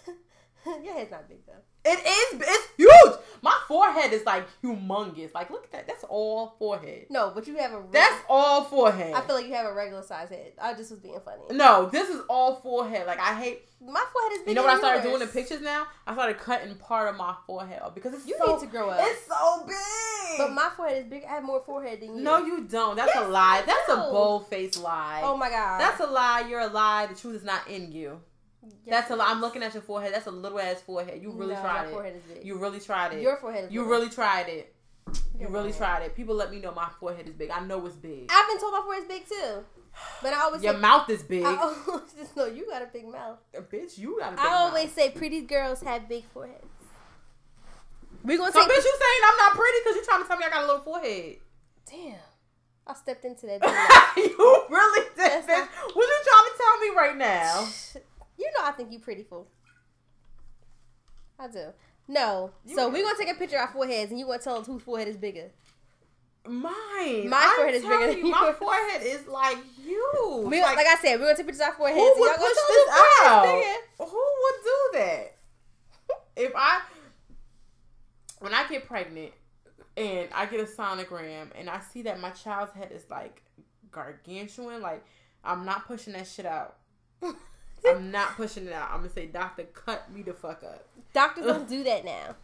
[0.82, 1.52] your head's not big though.
[1.85, 2.41] It is.
[2.41, 3.20] It's huge.
[3.43, 5.35] My forehead is like humongous.
[5.35, 5.87] Like, look at that.
[5.87, 7.07] That's all forehead.
[7.11, 7.82] No, but you have a.
[7.93, 9.12] That's all forehead.
[9.14, 10.53] I feel like you have a regular size head.
[10.59, 11.43] I just was being funny.
[11.51, 13.07] no, this is all forehead.
[13.07, 13.68] Like, I hate.
[13.82, 14.49] My forehead is.
[14.49, 15.18] You know what I started yours.
[15.18, 15.87] doing the pictures now?
[16.07, 18.89] I started cutting part of my forehead off because it's You so, need to grow
[18.89, 19.01] up.
[19.03, 20.39] It's so big.
[20.39, 21.24] But my forehead is big.
[21.24, 22.22] I have more forehead than you.
[22.22, 22.97] no, you don't.
[22.97, 23.62] That's Yes, a lie.
[23.66, 25.20] That's a bold faced lie.
[25.22, 25.80] Oh my god.
[25.80, 26.47] That's a lie.
[26.49, 27.07] You're a lie.
[27.07, 28.20] The truth is not in you.
[28.65, 29.27] Yes, That's a lie.
[29.31, 30.12] I'm looking at your forehead.
[30.15, 31.21] That's a little ass forehead.
[31.23, 31.91] You really no, tried it.
[31.93, 32.45] forehead is big.
[32.45, 33.23] You really tried it.
[33.23, 33.73] Your forehead is.
[33.73, 34.75] you really tried it.
[35.07, 35.97] You Your really forehead.
[35.99, 36.15] tried it.
[36.17, 37.51] People let me know my forehead is big.
[37.51, 38.31] I know it's big.
[38.31, 39.65] I've been told my forehead is big too,
[40.23, 41.43] but I always Your say, mouth is big.
[42.19, 43.39] Just know you got a big mouth.
[43.71, 44.55] Bitch, you got a big I mouth.
[44.71, 46.65] always say pretty girls have big foreheads.
[48.23, 48.69] We gonna So take.
[48.69, 50.67] bitch, you saying I'm not pretty because you're trying to tell me I got a
[50.67, 51.37] little forehead.
[51.91, 52.15] Damn,
[52.87, 54.15] I stepped into that.
[54.17, 55.49] you really did, That's bitch.
[55.49, 57.69] not- What you trying to tell me right now?
[58.45, 59.49] You know I think you pretty fool.
[61.38, 61.72] I do.
[62.07, 62.51] No.
[62.74, 64.82] so we're gonna take a picture of our foreheads, and you gonna tell us whose
[64.82, 65.51] forehead is bigger.
[66.47, 67.30] Mine.
[67.30, 70.47] My I'm forehead is bigger telling than you, My forehead is like huge.
[70.47, 71.99] We, like, like, I said, we're gonna take pictures of our foreheads.
[71.99, 73.57] who and would y'all gonna push tell us
[73.97, 74.09] this out?
[74.11, 75.36] Who would do that?
[76.36, 76.82] If I,
[78.40, 79.32] when I get pregnant
[79.97, 83.42] and I get a sonogram and I see that my child's head is like
[83.90, 85.03] gargantuan, like
[85.42, 86.76] I'm not pushing that shit out.
[87.87, 88.91] I'm not pushing it out.
[88.91, 90.87] I'm gonna say, doctor, cut me the fuck up.
[91.12, 92.37] Doctors don't do that now.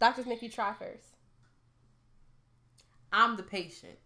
[0.00, 1.16] Doctors make you try first.
[3.12, 3.98] I'm the patient.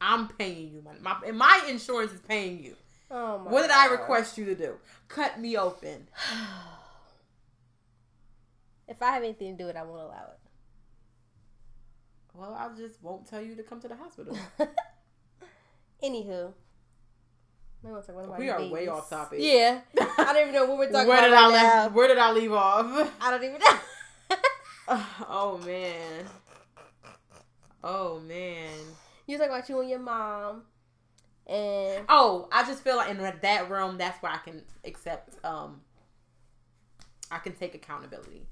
[0.00, 0.98] I'm paying you money.
[1.00, 2.74] My, and my insurance is paying you.
[3.10, 4.74] Oh my What did I request you to do?
[5.08, 6.08] Cut me open.
[8.88, 10.40] If I have anything to do with it, I won't allow it.
[12.34, 14.36] Well, I just won't tell you to come to the hospital.
[14.58, 14.68] it.
[16.02, 16.52] Anywho.
[17.82, 18.72] Maybe I'll talk about We my are babies.
[18.72, 19.38] way off topic.
[19.42, 19.80] Yeah.
[20.00, 21.82] I don't even know what we're talking where about did right I now.
[21.84, 23.12] leave, Where did I leave off?
[23.20, 23.60] I don't even
[24.90, 24.98] know.
[25.28, 26.26] oh man.
[27.82, 28.68] Oh man.
[29.26, 30.62] you talk about you and your mom.
[31.46, 35.42] And Oh, I just feel like in that realm, that's where I can accept.
[35.44, 35.80] Um,
[37.30, 38.46] I can take accountability.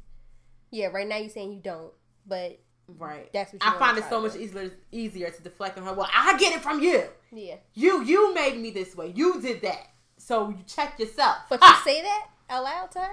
[0.71, 1.93] yeah, right now you're saying you don't.
[2.27, 2.61] But
[2.97, 3.31] Right.
[3.33, 5.93] That's what I find it so much easier easier to deflect on her.
[5.93, 7.05] Well, I get it from you.
[7.33, 7.57] yeah.
[7.75, 9.13] You you made me this way.
[9.15, 9.89] You did that.
[10.17, 11.37] So you check yourself.
[11.51, 13.13] But you say that out loud to her?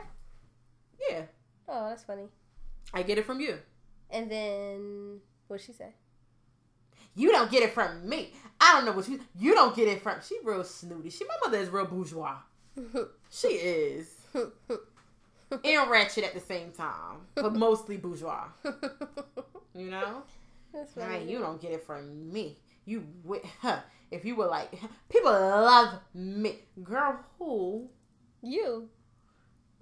[1.09, 1.21] yeah,
[1.67, 2.28] Oh, that's funny.
[2.93, 3.59] I get it from you.
[4.09, 5.93] And then what'd she say?
[7.15, 8.34] You don't get it from me.
[8.59, 9.19] I don't know what you.
[9.38, 10.19] You don't get it from.
[10.28, 11.09] She real snooty.
[11.09, 12.38] She my mother is real bourgeois.
[13.30, 14.09] She is.
[14.34, 18.45] and ratchet at the same time, but mostly bourgeois.
[19.76, 20.23] You know,
[20.73, 22.57] That's Nah, you don't get it from me.
[22.86, 23.05] You
[23.61, 23.80] huh,
[24.11, 24.71] if you were like
[25.09, 27.19] people love me, girl.
[27.39, 27.89] Who
[28.41, 28.89] You.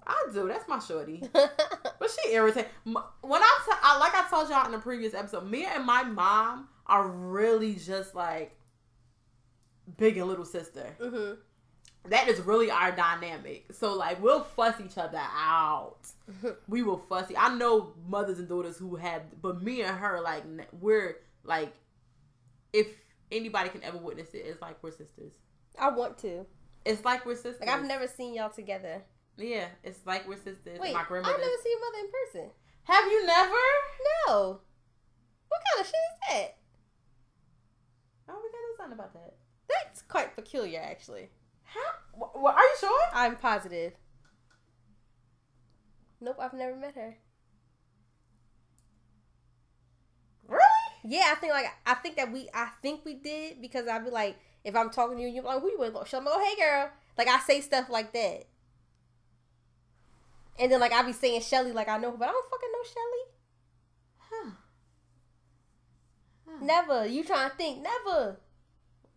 [0.06, 0.46] I do.
[0.48, 1.22] That's my shorty.
[1.32, 2.68] But she irritates.
[2.84, 2.96] When
[3.42, 6.68] I, t- I like I told y'all in the previous episode, me and my mom
[6.86, 8.54] are really just like
[9.96, 10.96] big and little sister.
[11.00, 11.32] hmm
[12.06, 13.66] That is really our dynamic.
[13.72, 15.98] So like we'll fuss each other out.
[16.68, 17.30] We will fuss.
[17.36, 20.44] I know mothers and daughters who have, but me and her like
[20.80, 21.72] we're like,
[22.72, 22.88] if
[23.32, 25.32] anybody can ever witness it, it's like we're sisters.
[25.78, 26.46] I want to.
[26.84, 27.60] It's like we're sisters.
[27.60, 29.02] Like I've never seen y'all together.
[29.36, 30.78] Yeah, it's like we're sisters.
[30.78, 32.50] Wait, my I've never seen your mother in person.
[32.84, 33.54] Have you never?
[34.28, 34.60] No.
[35.48, 36.56] What kind of shit is that?
[38.28, 39.34] Oh, we gotta do something about that.
[39.68, 41.28] That's quite peculiar, actually.
[41.74, 42.26] How?
[42.46, 43.02] Are you sure?
[43.12, 43.92] I'm positive.
[46.20, 47.18] Nope, I've never met her.
[50.48, 50.60] Really?
[51.04, 54.10] Yeah, I think like I think that we I think we did because I'd be
[54.10, 55.94] like if I'm talking to you, you're like, who you with?
[56.08, 56.90] She'll go, oh, hey girl.
[57.18, 58.44] Like I say stuff like that.
[60.58, 62.68] And then like I be saying Shelly like I know her, but I don't fucking
[62.72, 63.24] know Shelly.
[64.18, 64.50] Huh.
[66.46, 66.64] Huh.
[66.64, 67.06] Never.
[67.06, 67.82] You trying to think?
[67.82, 68.38] Never.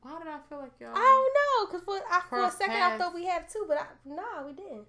[0.02, 0.94] Why did I feel like y'all?
[0.96, 3.78] I don't know, cause for I, for a second I thought we had two, but
[3.78, 4.86] I, nah, we didn't.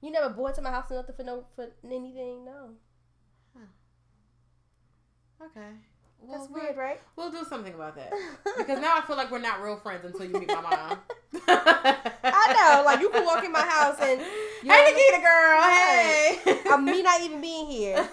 [0.00, 2.70] You never brought to my house or nothing for no for anything, no.
[5.40, 5.68] Okay.
[6.20, 7.00] Well, That's weird, right?
[7.14, 8.12] We'll do something about that
[8.56, 10.98] because now I feel like we're not real friends until you meet my mom.
[11.46, 14.20] I know, like you can walk in my house and
[14.62, 16.60] you hey, Nikita girl, hey.
[16.72, 18.08] I'm me not even being here.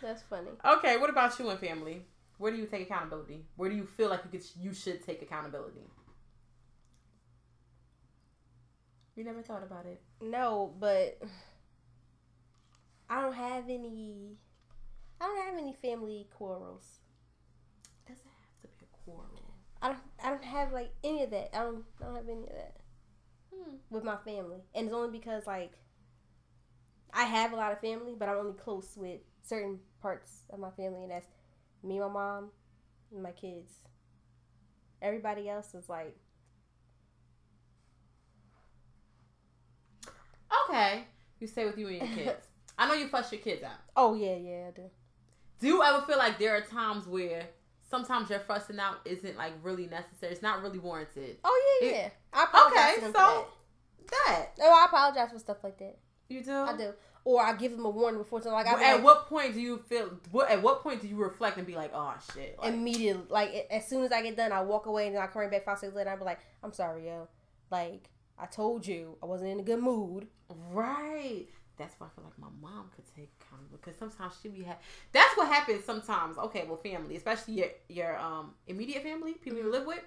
[0.00, 0.50] That's funny.
[0.64, 2.04] okay, what about you and family?
[2.38, 3.46] Where do you take accountability?
[3.56, 5.88] Where do you feel like you could, you should take accountability?
[9.14, 10.02] You never thought about it.
[10.20, 11.20] No, but
[13.08, 14.36] I don't have any.
[15.20, 16.98] I don't have any family quarrels.
[18.06, 19.54] Doesn't have to be a quarrel.
[19.80, 19.98] I don't.
[20.22, 21.50] I don't have like any of that.
[21.54, 21.84] I don't.
[22.02, 22.76] I don't have any of that
[23.54, 23.76] Hmm.
[23.90, 25.72] with my family, and it's only because like
[27.12, 30.70] I have a lot of family, but I'm only close with certain parts of my
[30.70, 31.26] family, and that's
[31.84, 32.50] me, my mom,
[33.12, 33.72] and my kids.
[35.02, 36.16] Everybody else is like,
[40.68, 41.04] Okay.
[41.40, 42.46] You stay with you and your kids.
[42.78, 43.72] I know you fuss your kids out.
[43.96, 44.90] oh yeah, yeah, I do.
[45.60, 47.46] Do you ever feel like there are times where
[47.88, 50.32] sometimes your fussing out isn't like really necessary?
[50.32, 51.36] It's not really warranted.
[51.44, 52.08] Oh yeah, It- yeah.
[52.32, 53.46] I apologize Okay, so for that.
[54.26, 55.96] that No, I apologize for stuff like that.
[56.28, 56.52] you do.
[56.52, 56.92] I do,
[57.24, 58.42] or I give them a warning before.
[58.42, 60.10] So like, I at like, what point do you feel?
[60.30, 62.58] What at what point do you reflect and be like, "Oh shit"?
[62.58, 65.26] Like, immediately, like as soon as I get done, I walk away and then I
[65.26, 66.10] come right back five seconds later.
[66.10, 67.28] and I be like, I'm sorry, yo.
[67.70, 70.28] Like I told you, I wasn't in a good mood.
[70.70, 71.46] right.
[71.76, 74.76] That's why I feel like my mom could take accountability because sometimes she be ha-
[75.10, 76.38] That's what happens sometimes.
[76.38, 80.00] Okay, well, family, especially your your um immediate family, people you live with.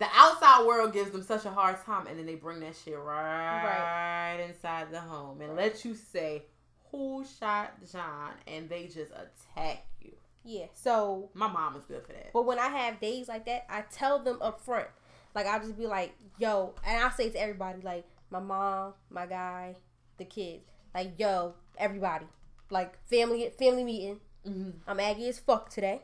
[0.00, 2.98] The outside world gives them such a hard time, and then they bring that shit
[2.98, 6.44] right, inside the home and let you say
[6.90, 10.12] who shot John, and they just attack you.
[10.42, 10.66] Yeah.
[10.72, 12.32] So, My mom is good for that.
[12.32, 14.88] but when I have days like that, I tell them up front.
[15.34, 19.26] Like I'll just be like, yo, and I say to everybody, like my mom, my
[19.26, 19.76] guy,
[20.16, 22.26] the kids, like yo, everybody,
[22.70, 24.18] like family family meeting.
[24.46, 24.72] Mhm.
[24.88, 26.00] I'm aggy as fuck today.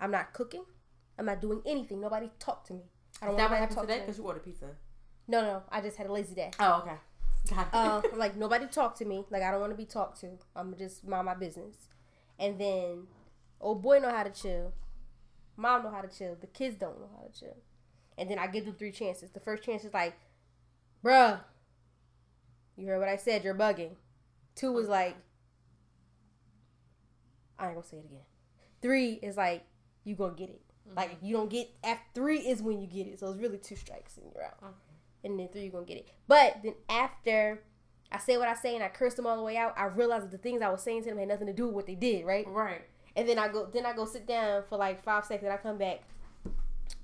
[0.00, 0.64] I'm not cooking.
[1.16, 2.00] I'm not doing anything.
[2.00, 2.82] Nobody talk to me.
[3.24, 3.94] I don't that want what to happened talk today?
[3.98, 4.00] to.
[4.02, 4.66] Because you ordered pizza.
[5.26, 6.50] No, no, I just had a lazy day.
[6.60, 6.96] Oh, okay.
[7.50, 7.74] Got it.
[7.74, 9.24] uh, like nobody talk to me.
[9.30, 10.30] Like I don't want to be talked to.
[10.54, 11.76] I'm just mind my business.
[12.38, 13.06] And then,
[13.60, 14.72] old boy know how to chill.
[15.56, 16.36] Mom know how to chill.
[16.40, 17.56] The kids don't know how to chill.
[18.18, 19.30] And then I give them three chances.
[19.30, 20.14] The first chance is like,
[21.04, 21.40] bruh,
[22.76, 23.44] you heard what I said.
[23.44, 23.92] You're bugging.
[24.54, 25.16] Two is like,
[27.58, 28.20] I ain't gonna say it again.
[28.82, 29.64] Three is like,
[30.04, 30.60] you gonna get it.
[30.96, 33.18] Like you don't get after three is when you get it.
[33.18, 34.72] So it's really two strikes and you're out Okay.
[35.24, 36.08] and then three you're gonna get it.
[36.28, 37.62] But then after
[38.12, 40.22] I say what I say and I curse them all the way out, I realize
[40.22, 41.94] that the things I was saying to them had nothing to do with what they
[41.94, 42.46] did, right?
[42.46, 42.82] Right.
[43.16, 45.50] And then I go then I go sit down for like five seconds.
[45.50, 46.02] I come back.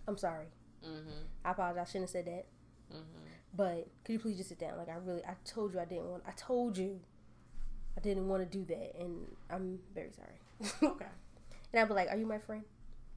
[0.06, 0.46] I'm sorry.
[0.86, 1.10] Mm-hmm.
[1.44, 1.82] I apologize.
[1.82, 2.46] I shouldn't have said that.
[2.92, 3.26] Mm-hmm.
[3.56, 4.76] But could you please just sit down?
[4.76, 6.22] Like I really, I told you I didn't want.
[6.26, 7.00] I told you
[7.96, 10.38] I didn't want to do that, and I'm very sorry.
[10.94, 11.06] Okay.
[11.72, 12.62] and I'd be like, "Are you my friend?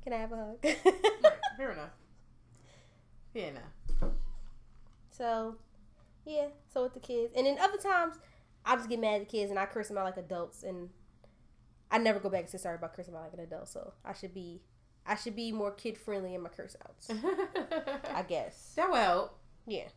[0.03, 0.77] Can I have a hug?" Right.
[1.57, 1.89] Fair enough.
[3.33, 4.13] Fair enough.
[5.09, 5.55] So,
[6.25, 6.47] yeah.
[6.73, 8.15] So with the kids, and then other times,
[8.65, 10.89] I just get mad at the kids and I curse them out like adults, and
[11.91, 13.67] I never go back and say sorry about cursing out like an adult.
[13.69, 14.61] So I should be,
[15.05, 17.09] I should be more kid friendly in my curse outs.
[18.13, 18.73] I guess.
[18.75, 19.87] that will help Yeah.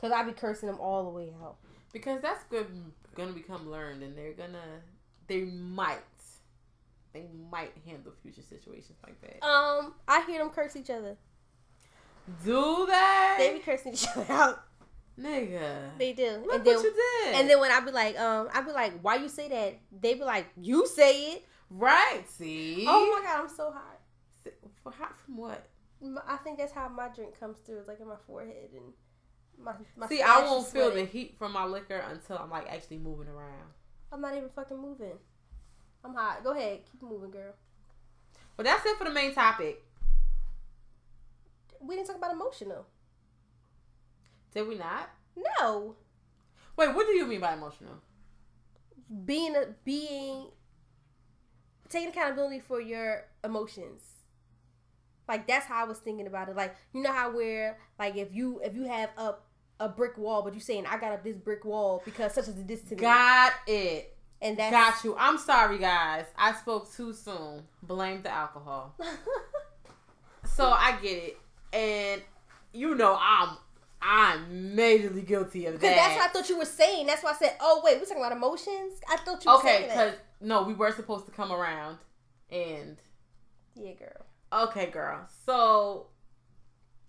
[0.00, 1.56] Cause I be cursing them all the way out.
[1.92, 2.66] because that's good.
[3.14, 4.80] Gonna become learned, and they're gonna.
[5.26, 5.98] They might.
[7.12, 9.44] They might handle future situations like that.
[9.44, 11.16] Um, I hear them curse each other.
[12.44, 13.34] Do they?
[13.38, 14.64] They be cursing each other out.
[15.18, 15.98] Nigga.
[15.98, 16.42] They do.
[16.44, 16.94] Look and then, what you
[17.24, 17.34] did.
[17.34, 19.78] and then when I be like, um, I be like, why you say that?
[20.00, 21.46] They be like, you say it.
[21.68, 22.22] right.
[22.28, 22.86] See.
[22.88, 23.98] Oh my god, I'm so hot.
[24.82, 25.68] For hot from what?
[26.26, 27.80] I think that's how my drink comes through.
[27.80, 28.94] It's like in my forehead and
[29.62, 29.74] my.
[29.96, 33.28] my See, I won't feel the heat from my liquor until I'm like actually moving
[33.28, 33.68] around.
[34.10, 35.18] I'm not even fucking moving.
[36.04, 36.42] I'm hot.
[36.42, 37.54] Go ahead, keep moving, girl.
[38.56, 39.82] Well, that's it for the main topic.
[41.80, 42.86] We didn't talk about emotional.
[44.54, 45.10] Did we not?
[45.36, 45.94] No,
[46.76, 47.94] Wait, what do you mean by emotional?
[49.24, 50.46] being a being
[51.88, 54.00] taking accountability for your emotions.
[55.28, 56.56] Like that's how I was thinking about it.
[56.56, 59.46] Like you know how where like if you if you have up
[59.78, 62.54] a brick wall, but you saying I got up this brick wall because such as
[62.64, 64.16] this to me, Got it.
[64.42, 65.16] And that's Got you.
[65.18, 66.26] I'm sorry, guys.
[66.36, 67.62] I spoke too soon.
[67.82, 68.94] Blame the alcohol.
[70.44, 71.38] So I get it,
[71.72, 72.22] and
[72.72, 73.56] you know I'm
[74.02, 75.80] I'm majorly guilty of that.
[75.80, 77.06] Because that's what I thought you were saying.
[77.06, 79.82] That's why I said, "Oh wait, we're talking about emotions." I thought you were okay,
[79.82, 80.18] because that.
[80.40, 81.98] no, we were supposed to come around,
[82.50, 82.96] and
[83.74, 84.26] Yeah, girl.
[84.68, 85.26] okay, girl.
[85.46, 86.08] So,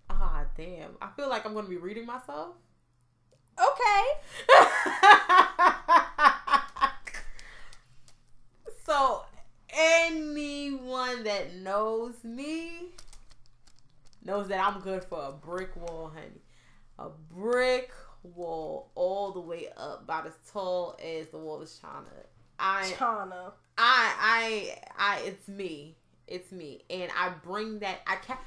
[0.08, 0.96] ah, damn.
[1.02, 2.54] I feel like I'm gonna be reading myself.
[3.58, 4.04] Okay.
[8.92, 9.24] so
[9.70, 12.90] anyone that knows me
[14.22, 16.42] knows that I'm good for a brick wall, honey.
[16.98, 17.90] A brick
[18.22, 22.04] wall all the way up, about as tall as the wall is China.
[22.58, 23.52] I Chana.
[23.78, 25.96] I I I it's me.
[26.28, 26.82] It's me.
[26.90, 28.38] And I bring that I can't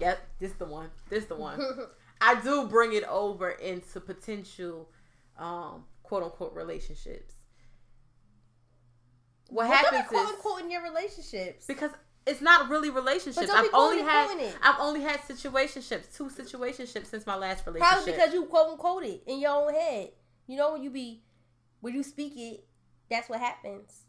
[0.00, 0.90] Yep, this the one.
[1.08, 1.60] This the one.
[2.20, 4.90] I do bring it over into potential
[5.38, 7.35] um quote unquote relationships.
[9.48, 11.66] What But don't be happens quote is unquote in your relationships.
[11.66, 11.90] because
[12.26, 13.36] it's not really relationships.
[13.36, 14.56] But don't be I've only had it.
[14.62, 17.92] I've only had situationships, two situationships since my last relationship.
[17.94, 20.10] Probably because you quote unquote it in your own head.
[20.48, 21.22] You know when you be
[21.80, 22.64] when you speak it,
[23.08, 24.00] that's what happens.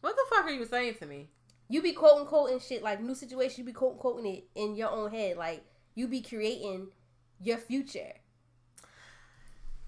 [0.00, 1.28] What the fuck are you saying to me?
[1.68, 3.58] You be quoting quoting shit like new situation.
[3.60, 5.36] You be quoting quoting it in your own head.
[5.36, 5.62] Like
[5.94, 6.88] you be creating
[7.42, 8.12] your future.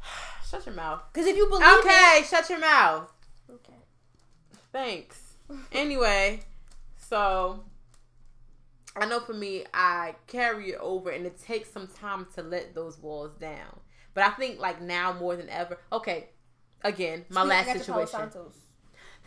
[0.50, 1.00] Shut your mouth.
[1.12, 3.10] Because if you believe Okay, it, shut your mouth.
[3.48, 3.74] okay.
[4.72, 5.34] Thanks.
[5.72, 6.40] Anyway,
[6.96, 7.64] so
[8.96, 12.74] I know for me, I carry it over, and it takes some time to let
[12.74, 13.80] those walls down.
[14.14, 15.78] But I think like now more than ever.
[15.92, 16.28] Okay,
[16.82, 18.52] again, my Speak- I last got your Palo situation.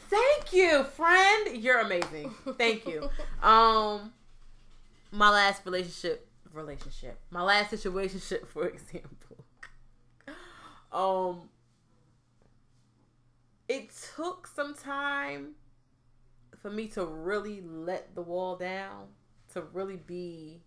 [0.09, 1.63] Thank you, friend.
[1.63, 2.33] You're amazing.
[2.57, 3.09] Thank you.
[3.43, 4.13] Um,
[5.11, 9.37] my last relationship, relationship, my last situationship, for example.
[10.93, 11.49] Um,
[13.67, 15.51] it took some time
[16.61, 19.07] for me to really let the wall down,
[19.53, 20.63] to really be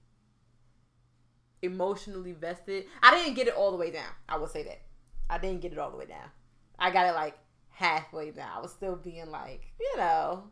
[1.63, 2.85] emotionally vested.
[3.03, 4.11] I didn't get it all the way down.
[4.29, 4.83] I will say that.
[5.29, 6.31] I didn't get it all the way down.
[6.79, 7.39] I got it like
[7.71, 8.51] halfway down.
[8.57, 10.45] I was still being like, you know,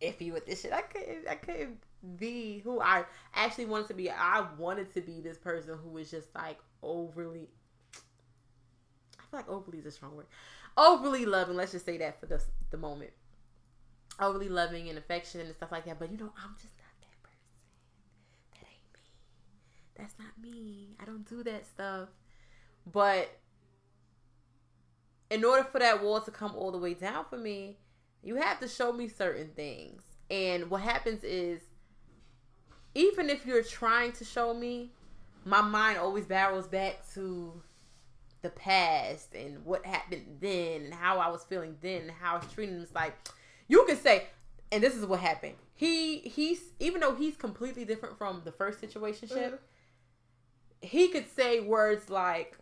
[0.00, 0.72] iffy with this shit.
[0.72, 1.78] I couldn't I couldn't
[2.16, 4.10] be who I actually wanted to be.
[4.10, 7.48] I wanted to be this person who was just like overly
[9.34, 10.26] feel like overly is a strong word.
[10.76, 13.10] Overly loving, let's just say that for the the moment.
[14.20, 15.98] Overly loving and affectionate and stuff like that.
[15.98, 17.38] But you know, I'm just not that person.
[18.54, 19.10] That ain't me.
[19.96, 20.96] That's not me.
[21.00, 22.08] I don't do that stuff.
[22.90, 23.30] But
[25.30, 27.78] in order for that wall to come all the way down for me,
[28.22, 30.02] you have to show me certain things.
[30.30, 31.60] And what happens is,
[32.94, 34.92] even if you're trying to show me,
[35.44, 37.60] my mind always barrels back to
[38.44, 42.38] the past and what happened then and how I was feeling then and how I
[42.38, 42.82] was treating him.
[42.82, 43.16] It's like
[43.66, 44.28] you can say,
[44.70, 45.54] and this is what happened.
[45.74, 49.58] He he's even though he's completely different from the first situationship, Mhm.
[50.82, 52.56] he could say words like,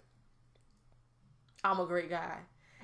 [1.62, 2.38] "I'm a great guy."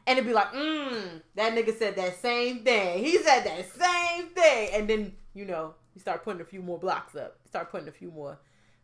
[0.06, 3.04] And it'd be like, mm, that nigga said that same thing.
[3.04, 4.70] He said that same thing.
[4.72, 7.36] And then, you know, you start putting a few more blocks up.
[7.46, 8.38] Start putting a few more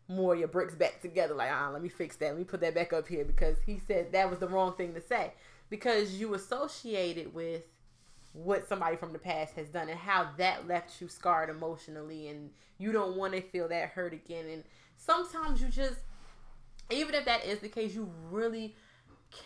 [0.08, 1.34] more your bricks back together.
[1.34, 2.28] Like, ah, let me fix that.
[2.28, 4.94] Let me put that back up here because he said that was the wrong thing
[4.94, 5.32] to say.
[5.70, 7.62] Because you associated with
[8.32, 12.50] what somebody from the past has done and how that left you scarred emotionally and
[12.78, 14.46] you don't want to feel that hurt again.
[14.48, 14.64] And
[14.96, 16.00] sometimes you just
[16.90, 18.74] even if that is the case, you really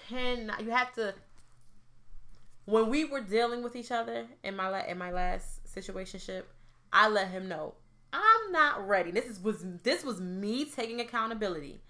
[0.08, 1.14] cannot you have to
[2.64, 6.42] when we were dealing with each other in my in my last situationship,
[6.92, 7.74] I let him know
[8.12, 9.10] I'm not ready.
[9.10, 11.80] This is was this was me taking accountability.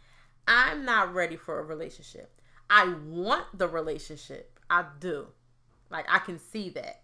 [0.46, 2.40] I'm not ready for a relationship.
[2.70, 4.58] I want the relationship.
[4.68, 5.28] I do.
[5.90, 7.02] Like I can see that.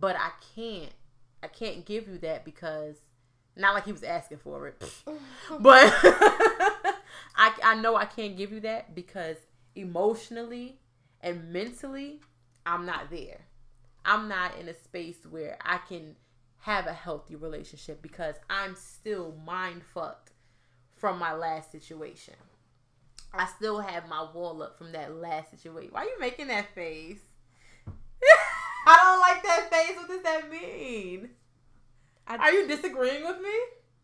[0.00, 0.92] But I can't.
[1.42, 2.96] I can't give you that because
[3.56, 4.82] not like he was asking for it.
[5.60, 5.92] but
[7.36, 9.36] I I know I can't give you that because
[9.74, 10.78] emotionally
[11.20, 12.20] and mentally
[12.66, 13.40] I'm not there.
[14.04, 16.16] I'm not in a space where I can
[16.60, 20.32] have a healthy relationship because I'm still mind fucked
[20.96, 22.34] from my last situation.
[23.32, 25.90] I still have my wall up from that last situation.
[25.92, 27.20] Why are you making that face?
[28.86, 29.96] I don't like that face.
[29.96, 31.30] What does that mean?
[32.26, 33.54] I- Are you disagreeing with me?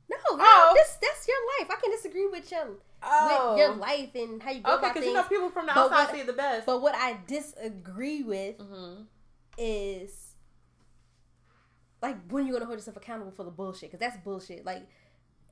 [0.08, 0.72] No, no, Oh.
[0.74, 1.68] this that's your life.
[1.76, 5.02] I can disagree with your with your life and how you go Okay, about because
[5.02, 5.06] things.
[5.06, 6.64] you know people from the outside what- see the best.
[6.66, 9.02] but what I disagree with hmm
[9.58, 10.25] is
[12.06, 14.64] like when you're gonna hold yourself accountable for the bullshit because that's bullshit.
[14.64, 14.86] Like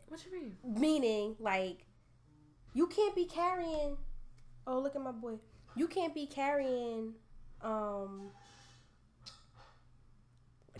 [0.09, 0.57] What you mean?
[0.65, 1.87] meaning like
[2.73, 3.97] you can't be carrying.
[4.67, 5.35] Oh, look at my boy.
[5.77, 7.15] You can't be carrying.
[7.63, 8.31] Um.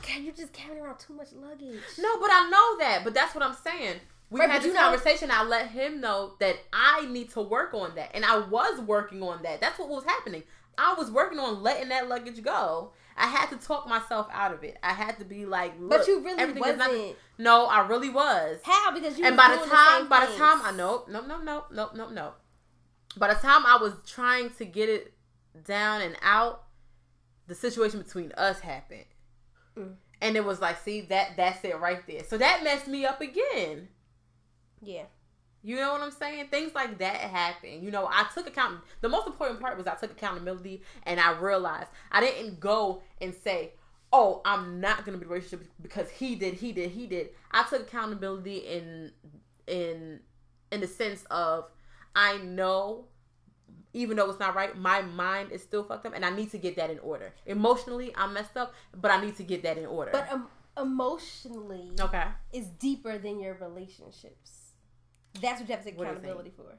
[0.03, 1.81] Can you just carrying around too much luggage?
[1.99, 3.03] No, but I know that.
[3.05, 4.01] But that's what I'm saying.
[4.31, 5.31] We Right, had this you know- conversation.
[5.31, 9.23] I let him know that I need to work on that, and I was working
[9.23, 9.61] on that.
[9.61, 10.43] That's what was happening.
[10.77, 12.93] I was working on letting that luggage go.
[13.17, 14.77] I had to talk myself out of it.
[14.83, 17.17] I had to be like, But you really is not- wasn't.
[17.39, 18.59] no, I really was.
[18.65, 18.93] How?
[18.93, 21.65] Because you and by the time, same by the time I know, no, no, no,
[21.71, 22.33] no, no, no.
[23.17, 25.13] By the time I was trying to get it
[25.65, 26.65] down and out,
[27.47, 29.05] the situation between us happened,
[29.77, 29.95] Mm.
[30.21, 32.25] and it was like, see that that's it right there.
[32.25, 33.89] So that messed me up again.
[34.81, 35.05] Yeah.
[35.65, 36.49] You know what I'm saying?
[36.49, 37.83] Things like that happen.
[37.83, 38.81] You know, I took account.
[39.01, 43.35] The most important part was I took accountability, and I realized I didn't go and
[43.35, 43.73] say,
[44.13, 47.31] "Oh, I'm not gonna be in a relationship because he did, he did, he did."
[47.51, 49.13] I took accountability in
[49.67, 50.21] in
[50.71, 51.71] in the sense of
[52.15, 53.07] I know,
[53.95, 56.59] even though it's not right, my mind is still fucked up, and I need to
[56.59, 57.33] get that in order.
[57.47, 60.11] Emotionally, I'm messed up, but I need to get that in order.
[60.13, 64.64] But um, emotionally, okay, is deeper than your relationships.
[65.41, 66.77] That's what you have to take What accountability for.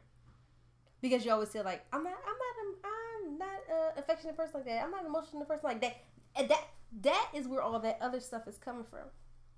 [1.02, 4.66] Because you always feel like I'm not, I'm not, I'm not a affectionate person like
[4.66, 4.84] that.
[4.84, 5.98] I'm not an emotional person like that.
[6.36, 6.68] And that
[7.02, 9.08] that is where all that other stuff is coming from.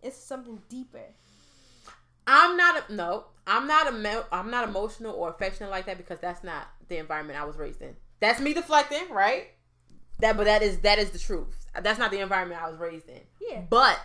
[0.01, 1.13] It's something deeper.
[2.25, 3.25] I'm not a, no.
[3.45, 7.39] I'm not a I'm not emotional or affectionate like that because that's not the environment
[7.39, 7.95] I was raised in.
[8.19, 9.47] That's me deflecting, right?
[10.19, 11.67] That but that is that is the truth.
[11.81, 13.21] That's not the environment I was raised in.
[13.39, 13.61] Yeah.
[13.69, 13.99] But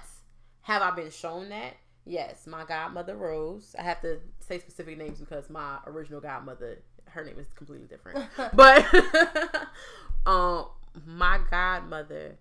[0.63, 1.75] have I been shown that?
[2.05, 3.77] Yes, my godmother Rose.
[3.79, 8.29] I have to say specific names because my original godmother, her name is completely different.
[8.55, 8.87] but
[10.27, 10.67] um
[11.07, 12.37] my godmother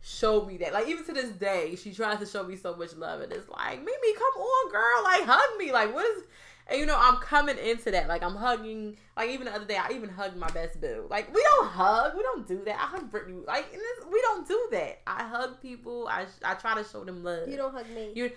[0.00, 0.72] showed me that.
[0.72, 3.48] Like even to this day, she tries to show me so much love, and it's
[3.48, 5.72] like, Mimi, come on, girl, like hug me.
[5.72, 6.22] Like what is?
[6.70, 8.08] And you know, I'm coming into that.
[8.08, 8.96] Like I'm hugging.
[9.16, 11.06] Like even the other day, I even hugged my best boo.
[11.08, 12.16] Like we don't hug.
[12.16, 12.76] We don't do that.
[12.76, 13.42] I hug Brittany.
[13.46, 15.00] Like this, we don't do that.
[15.06, 16.08] I hug people.
[16.08, 17.48] I I try to show them love.
[17.48, 18.12] You don't hug me.
[18.14, 18.30] You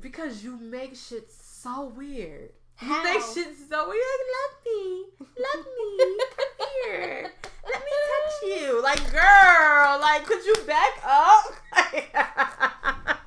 [0.00, 2.50] because you make shit so weird.
[2.76, 2.98] How?
[2.98, 4.20] You make shit so weird.
[4.38, 6.18] Love me, love me.
[6.36, 7.30] Come here.
[7.64, 8.82] Let me touch you.
[8.82, 11.54] Like, girl, like, could you back up?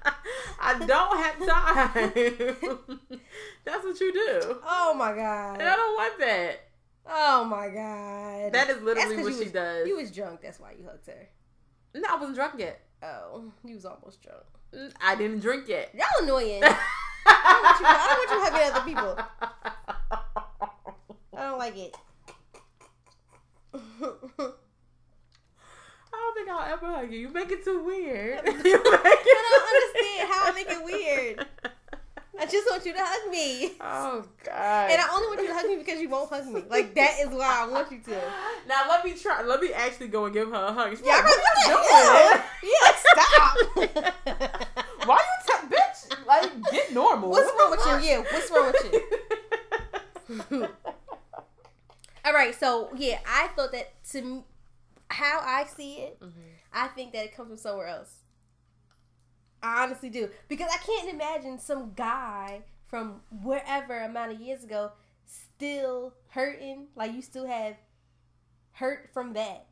[0.64, 3.20] I don't have time.
[3.66, 4.58] That's what you do.
[4.64, 5.60] Oh my god.
[5.60, 6.68] And I don't want that.
[7.08, 8.54] Oh my god.
[8.54, 9.88] That is literally what she was- does.
[9.88, 10.42] You was drunk.
[10.42, 11.28] That's why you hugged her.
[11.96, 12.80] No, I wasn't drunk yet.
[13.04, 14.44] Oh, you was almost drunk.
[15.02, 15.90] I didn't drink yet.
[15.94, 16.62] Y'all annoying.
[16.64, 19.18] I don't want you, I don't want you hugging other people.
[21.38, 21.96] I don't like it.
[23.74, 23.78] I
[26.14, 27.20] don't think I'll ever hug you.
[27.20, 28.40] You make it too weird.
[28.40, 31.46] I don't understand how I make it weird.
[32.40, 33.74] I just want you to hug me.
[33.80, 34.90] Oh God.
[34.92, 36.64] And I only want you to hug me because you won't hug me.
[36.70, 38.20] Like that is why I want you to.
[38.68, 39.44] now let me try.
[39.44, 40.90] Let me actually go and give her a hug.
[40.92, 42.42] She's Yeah, like, what you really yeah, doing?
[42.64, 43.58] yeah, stop.
[45.08, 46.26] Why you t- bitch?
[46.28, 47.30] Like get normal.
[47.30, 48.10] What's wrong with you?
[48.10, 48.94] Yeah, what's wrong with
[50.52, 50.68] you?
[52.26, 54.44] All right, so yeah, I thought that to m-
[55.10, 56.32] how I see it, Mhm.
[56.72, 58.20] I think that it comes from somewhere else.
[59.64, 64.92] I honestly do because I can't imagine some guy from wherever amount of years ago
[65.26, 66.88] still hurting.
[66.96, 67.76] Like you still have
[68.74, 69.68] hurt from that,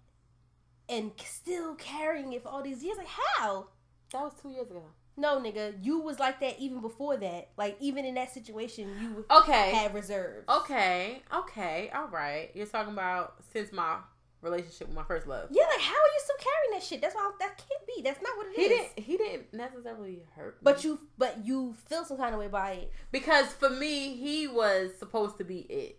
[0.90, 2.98] and still carrying it for all these years.
[2.98, 3.68] Like how?
[4.12, 4.84] That was two years ago.
[5.18, 7.50] No, nigga, you was like that even before that.
[7.58, 9.72] Like even in that situation, you Okay.
[9.72, 10.48] had reserves.
[10.50, 11.22] Okay.
[11.36, 11.92] Okay.
[11.94, 12.50] All right.
[12.54, 13.98] You're talking about since my
[14.42, 15.50] relationship with my first love.
[15.52, 17.02] Yeah, like how are you still carrying that shit?
[17.02, 18.02] That's why that can't be.
[18.02, 18.56] That's not what it is.
[18.58, 19.00] He didn't.
[19.00, 20.54] He didn't necessarily hurt.
[20.54, 20.60] me.
[20.64, 22.94] But you, but you feel some kind of way by it.
[23.12, 25.99] because for me, he was supposed to be it.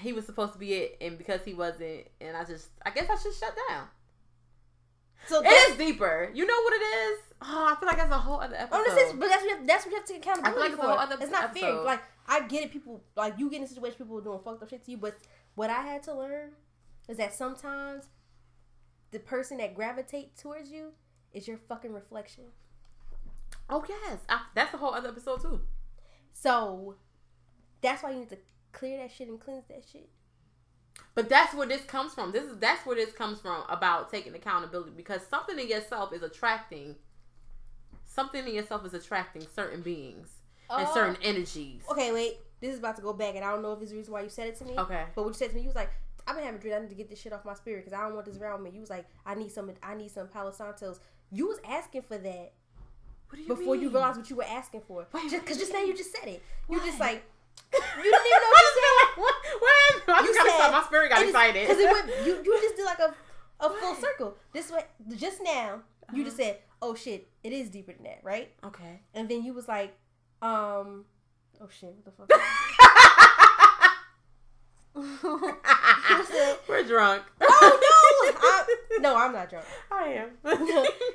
[0.00, 3.08] He was supposed to be it, and because he wasn't, and I just, I guess
[3.10, 3.86] I should shut down.
[5.26, 6.30] So It is deeper.
[6.34, 7.18] You know what it is?
[7.42, 8.80] Oh, I feel like that's a whole other episode.
[8.80, 10.50] oh, this is, but that's what you have, that's what you have to take accountability
[10.50, 10.88] I feel like it's a for.
[10.88, 11.74] whole other it's not fair.
[11.82, 12.72] Like I get it.
[12.72, 14.96] People like you get in a situation, people are doing fucked up shit to you.
[14.96, 15.16] But
[15.54, 16.52] what I had to learn
[17.08, 18.04] is that sometimes
[19.10, 20.92] the person that gravitates towards you
[21.32, 22.44] is your fucking reflection.
[23.68, 25.60] oh yes, I, that's a whole other episode too.
[26.32, 26.96] So
[27.82, 28.38] that's why you need to
[28.72, 30.08] clear that shit and cleanse that shit.
[31.14, 32.32] But that's where this comes from.
[32.32, 36.22] This is that's where this comes from about taking accountability because something in yourself is
[36.22, 36.96] attracting
[38.06, 40.28] something in yourself is attracting certain beings
[40.68, 40.94] and Oh.
[40.94, 41.82] certain energies.
[41.90, 42.38] Okay, wait.
[42.60, 44.20] This is about to go back, and I don't know if it's the reason why
[44.22, 44.76] you said it to me.
[44.78, 45.04] Okay.
[45.14, 45.90] But what you said to me, you was like,
[46.26, 46.74] "I've been having a dream.
[46.74, 48.62] I need to get this shit off my spirit because I don't want this around
[48.62, 49.72] me." You was like, "I need some.
[49.82, 51.00] I need some Palo Santos."
[51.30, 52.52] You was asking for that
[53.28, 53.92] What do you before you mean?
[53.92, 55.06] realized what you were asking for.
[55.12, 56.42] Wait, just because just now you you just said it.
[56.68, 57.24] You just like
[57.72, 59.22] you didn't even know what you said.
[59.22, 59.34] what?
[59.60, 60.08] What?
[60.08, 60.72] I You said- stop.
[60.72, 61.68] My spirit got excited.
[61.68, 63.14] Cause it went, you you just did like a
[63.60, 64.36] a full circle.
[64.52, 64.84] This way,
[65.16, 65.82] just now
[66.12, 66.48] you just Uh-huh.
[66.50, 69.00] said, "Oh shit, it is deeper than that, right?" okay.
[69.14, 69.94] And then you was like,
[70.42, 71.04] um,
[71.60, 72.30] "Oh shit, what the fuck?"
[76.26, 77.22] said- We're drunk.
[77.40, 79.66] oh no, I, no, I'm not drunk.
[79.90, 80.30] I am.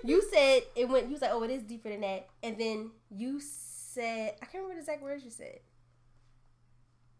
[0.04, 1.08] you said it went.
[1.08, 4.64] You was like, "Oh, it is deeper than that," and then you said, "I can't
[4.64, 5.60] remember the exact words you said."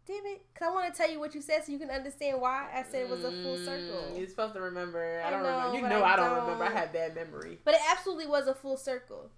[0.06, 0.42] Damn it!
[0.54, 2.84] Cause I want to tell you what you said so you can understand why I
[2.84, 4.04] said it was a full circle.
[4.12, 5.20] Mm, You're supposed to remember.
[5.24, 5.76] I I don't know, remember.
[5.76, 6.64] You know I I don't, remember.
[6.64, 6.76] I don't.
[6.76, 7.58] have bad memory.
[7.64, 9.30] But it absolutely was a full circle.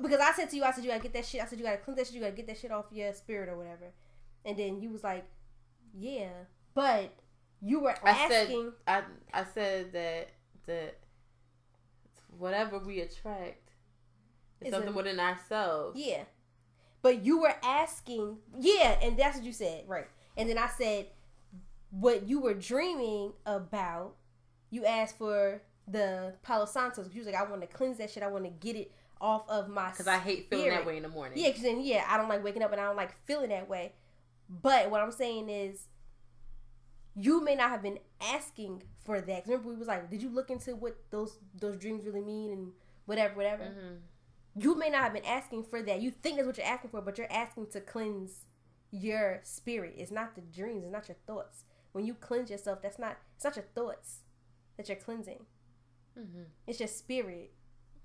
[0.00, 1.42] Because I said to you, I said you gotta get that shit.
[1.42, 2.14] I said you gotta clean that shit.
[2.14, 3.92] You gotta get that shit off your spirit or whatever.
[4.46, 5.24] And then you was like,
[5.94, 6.30] "Yeah,"
[6.74, 7.10] but
[7.60, 8.72] you were I said asking.
[8.88, 9.02] I
[9.32, 10.28] I said that
[10.66, 10.96] that
[12.38, 13.70] whatever we attract
[14.60, 15.98] is Is something a- within ourselves.
[16.00, 16.24] Yeah.
[17.02, 20.06] But you were asking, yeah, and that's what you said, right?
[20.36, 21.06] And then I said,
[21.90, 24.16] what you were dreaming about,
[24.70, 27.08] you asked for the Palo Santos.
[27.12, 28.22] You was like, I want to cleanse that shit.
[28.22, 29.90] I want to get it off of my.
[29.90, 30.78] Because I hate feeling spirit.
[30.78, 31.38] that way in the morning.
[31.38, 33.68] Yeah, because then yeah, I don't like waking up and I don't like feeling that
[33.68, 33.92] way.
[34.48, 35.86] But what I'm saying is,
[37.16, 39.46] you may not have been asking for that.
[39.46, 42.72] Remember, we was like, did you look into what those those dreams really mean and
[43.06, 43.64] whatever, whatever.
[43.64, 44.60] Mm-hmm.
[44.60, 46.00] You may not have been asking for that.
[46.00, 48.44] You think that's what you're asking for, but you're asking to cleanse
[48.94, 49.94] your spirit.
[49.98, 50.84] It's not the dreams.
[50.84, 51.64] It's not your thoughts.
[51.92, 53.18] When you cleanse yourself, that's not.
[53.36, 54.20] It's not your thoughts
[54.76, 55.46] that you're cleansing.
[56.18, 56.42] Mm-hmm.
[56.66, 57.52] It's your spirit.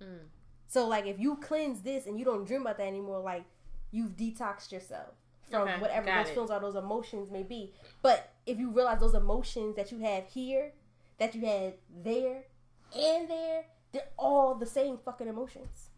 [0.01, 0.27] Mm.
[0.67, 3.45] So like if you cleanse this and you don't dream about that anymore, like
[3.91, 5.15] you've detoxed yourself
[5.49, 6.33] from Okay, whatever those it.
[6.33, 7.73] feelings or those emotions may be.
[8.01, 10.73] But if you realize those emotions that you have here,
[11.17, 12.43] that you had there,
[12.95, 15.89] and there, they're all the same fucking emotions.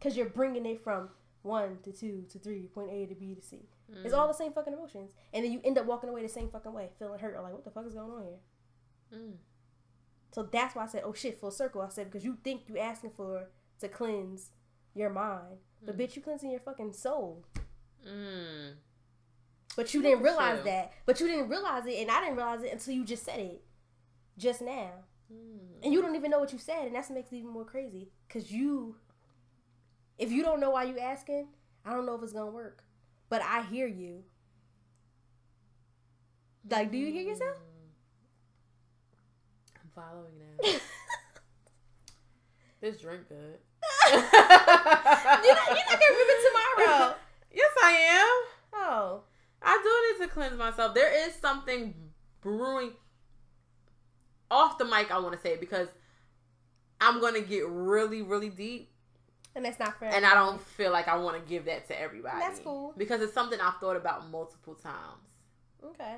[0.00, 1.08] Cause you're bringing it from
[1.42, 3.68] one to two to three, point A to B to C.
[4.04, 6.50] It's all the same fucking emotions, and then you end up walking away the same
[6.50, 9.18] fucking way, feeling hurt or like, what the fuck is going on here?
[9.20, 9.32] Mm.
[10.32, 11.80] So that's why I said, oh shit, full circle.
[11.80, 13.48] I said, because you think you're asking for
[13.80, 14.50] to cleanse
[14.94, 15.58] your mind.
[15.82, 17.44] But bitch, you cleansing your fucking soul.
[18.06, 18.74] Mm.
[19.76, 20.92] But you didn't realize that.
[21.06, 23.62] But you didn't realize it, and I didn't realize it until you just said it.
[24.36, 24.90] Just now.
[25.32, 25.84] Mm.
[25.84, 27.64] And you don't even know what you said, and that's what makes it even more
[27.64, 28.10] crazy.
[28.26, 28.96] Because you,
[30.18, 31.48] if you don't know why you asking,
[31.84, 32.82] I don't know if it's going to work.
[33.28, 34.24] But I hear you.
[36.68, 37.56] Like, do you hear yourself?
[37.56, 37.92] Mm.
[39.76, 40.56] I'm following now.
[42.80, 43.58] this drink good.
[44.12, 46.34] you're, not, you're not to remember
[46.76, 47.14] tomorrow.
[47.52, 48.44] Yes, I am.
[48.74, 49.22] Oh.
[49.62, 50.94] I do need to cleanse myself.
[50.94, 51.94] There is something
[52.40, 52.92] brewing
[54.50, 55.10] off the mic.
[55.10, 55.88] I want to say because
[57.00, 58.90] I'm gonna get really, really deep,
[59.58, 60.10] And that's not fair.
[60.14, 62.38] and I don't feel like I want to give that to everybody.
[62.38, 62.94] That's cool.
[62.96, 65.26] because it's something I've thought about multiple times,
[65.84, 66.16] Okay.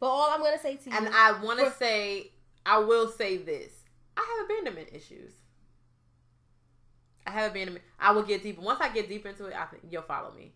[0.00, 2.30] But all I'm gonna say to you, and I want to For- say,
[2.64, 3.72] I will say this:
[4.16, 5.32] I have abandonment issues.
[7.26, 7.84] I have abandonment.
[7.98, 8.60] I will get deeper.
[8.62, 10.52] Once I get deep into it, I think you'll follow me.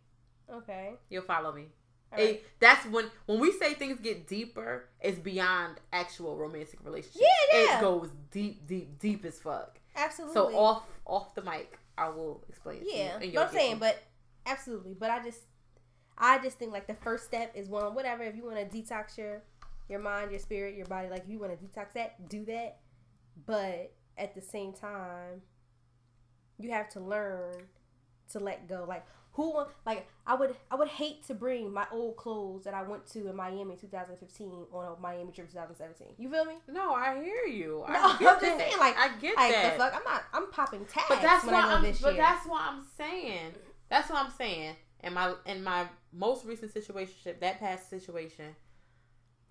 [0.53, 1.67] okay, You'll follow me.
[2.13, 2.21] right.
[2.21, 7.21] It, that's when when we say things get deeper, it's beyond actual romantic relationships.
[7.53, 7.79] Yeah, yeah.
[7.79, 9.79] It goes deep, deep, deep as fuck.
[9.97, 10.35] absolutely.
[10.35, 12.83] So off off the mic, I will explain.
[12.85, 14.03] you, yeah, but I'm saying, but
[14.47, 14.95] absolutely.
[14.95, 15.41] But I just,
[16.19, 18.23] I just think like the first step is one, whatever.
[18.23, 19.43] If you want to detox your
[19.89, 22.79] your mind, your spirit, your body, like if you want to detox that, do that.
[23.47, 25.43] But at the same time,
[26.59, 27.55] you have to learn
[28.33, 28.85] to let go.
[28.89, 29.05] Like
[29.35, 33.07] who like I would I would hate to bring my old clothes that I went
[33.13, 36.15] to in Miami 2015 on a Miami trip 2017.
[36.19, 36.55] You feel me?
[36.69, 37.83] no, I hear you.
[37.87, 39.73] I No, get I'm just saying, like, I get Like that.
[39.73, 40.23] the fuck, I'm not.
[40.35, 41.83] I'm popping tags but that's when I go I'm.
[41.83, 42.23] this But year.
[42.23, 43.53] that's why I'm saying.
[43.89, 44.75] That's what I'm saying.
[45.03, 48.55] In my in my most recent situation, that past situation,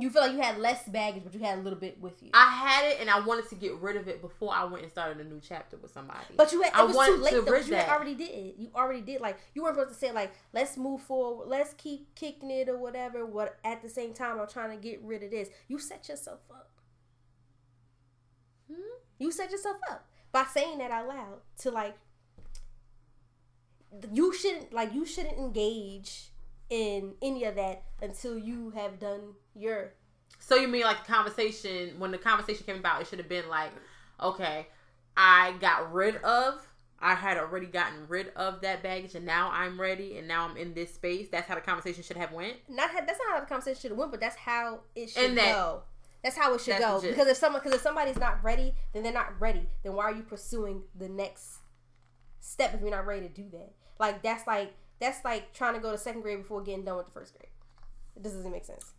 [0.01, 2.31] You feel like you had less baggage, but you had a little bit with you.
[2.33, 4.91] I had it and I wanted to get rid of it before I went and
[4.91, 6.25] started a new chapter with somebody.
[6.35, 7.55] but you had, it I was too late to though.
[7.55, 8.55] You had already did.
[8.57, 9.21] You already did.
[9.21, 12.79] Like you weren't supposed to say like, let's move forward, let's keep kicking it or
[12.79, 13.27] whatever.
[13.27, 15.49] What at the same time, I'm trying to get rid of this.
[15.67, 16.71] You set yourself up.
[18.67, 18.81] Hmm?
[19.19, 21.95] You set yourself up by saying that out loud to like.
[24.11, 26.30] You shouldn't like you shouldn't engage
[26.71, 29.91] in any of that until you have done your
[30.39, 33.47] So you mean like the conversation when the conversation came about, it should have been
[33.49, 33.71] like,
[34.19, 34.67] okay,
[35.15, 36.65] I got rid of,
[36.99, 40.55] I had already gotten rid of that baggage, and now I'm ready, and now I'm
[40.55, 41.27] in this space.
[41.29, 42.53] That's how the conversation should have went.
[42.69, 45.37] not that's not how the conversation should have went, but that's how it should And
[45.37, 45.81] that- go.
[46.23, 46.97] That's how it should go.
[46.97, 47.11] legit.
[47.11, 49.67] Because if someone, because if somebody's not ready, then they're not ready.
[49.83, 51.57] Then why are you pursuing the next
[52.39, 53.73] step if you're not ready to do that?
[53.99, 57.07] Like that's like that's like trying to go to second grade before getting done with
[57.07, 57.49] the first grade.
[58.15, 58.93] It just doesn't make sense.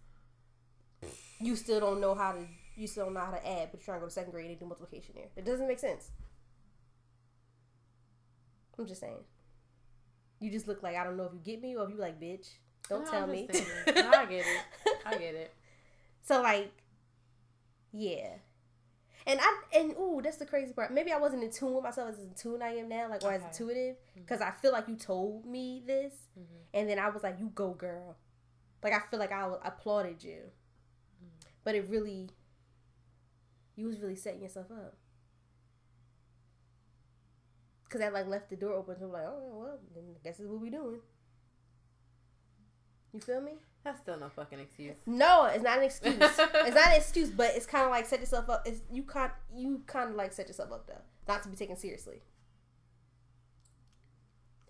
[1.40, 2.44] You still don't know how to.
[2.76, 4.50] You still don't know how to add, but you're trying to go to second grade
[4.50, 5.28] and do multiplication there.
[5.36, 6.10] It doesn't make sense.
[8.78, 9.24] I'm just saying.
[10.40, 12.20] You just look like I don't know if you get me or if you like
[12.20, 12.48] bitch.
[12.88, 13.48] Don't No, tell me.
[13.48, 13.54] No,
[14.12, 14.62] I get it.
[15.06, 15.54] I get it.
[16.22, 16.72] So like,
[17.92, 18.38] yeah.
[19.26, 20.92] And I and ooh, that's the crazy part.
[20.92, 23.32] Maybe I wasn't in tune with myself as in tune I am now, like or
[23.32, 26.44] as intuitive, because I feel like you told me this, Mhm.
[26.74, 28.16] and then I was like, "You go, girl."
[28.82, 30.50] Like I feel like I applauded you,
[31.62, 32.30] but it really,
[33.76, 34.96] you was really setting yourself up.
[37.88, 38.96] Cause that like left the door open.
[38.98, 41.00] So I'm like, oh well, then I guess this is what we doing.
[43.12, 43.52] You feel me?
[43.84, 44.96] That's still no fucking excuse.
[45.06, 46.14] No, it's not an excuse.
[46.20, 48.62] it's not an excuse, but it's kind of like set yourself up.
[48.66, 51.76] It's you kind you kind of like set yourself up though, not to be taken
[51.76, 52.22] seriously.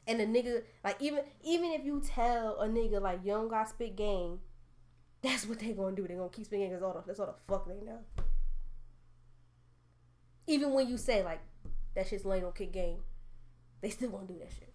[0.07, 3.69] And a nigga like even even if you tell a nigga like you don't got
[3.69, 4.41] spit game,
[5.21, 6.09] that's what they gonna do.
[6.09, 7.99] They gonna keep spitting because all the that's all the fuck they know.
[10.47, 11.41] Even when you say like
[11.95, 13.01] that shit's lame on kick game,
[13.83, 14.73] they still gonna do that shit.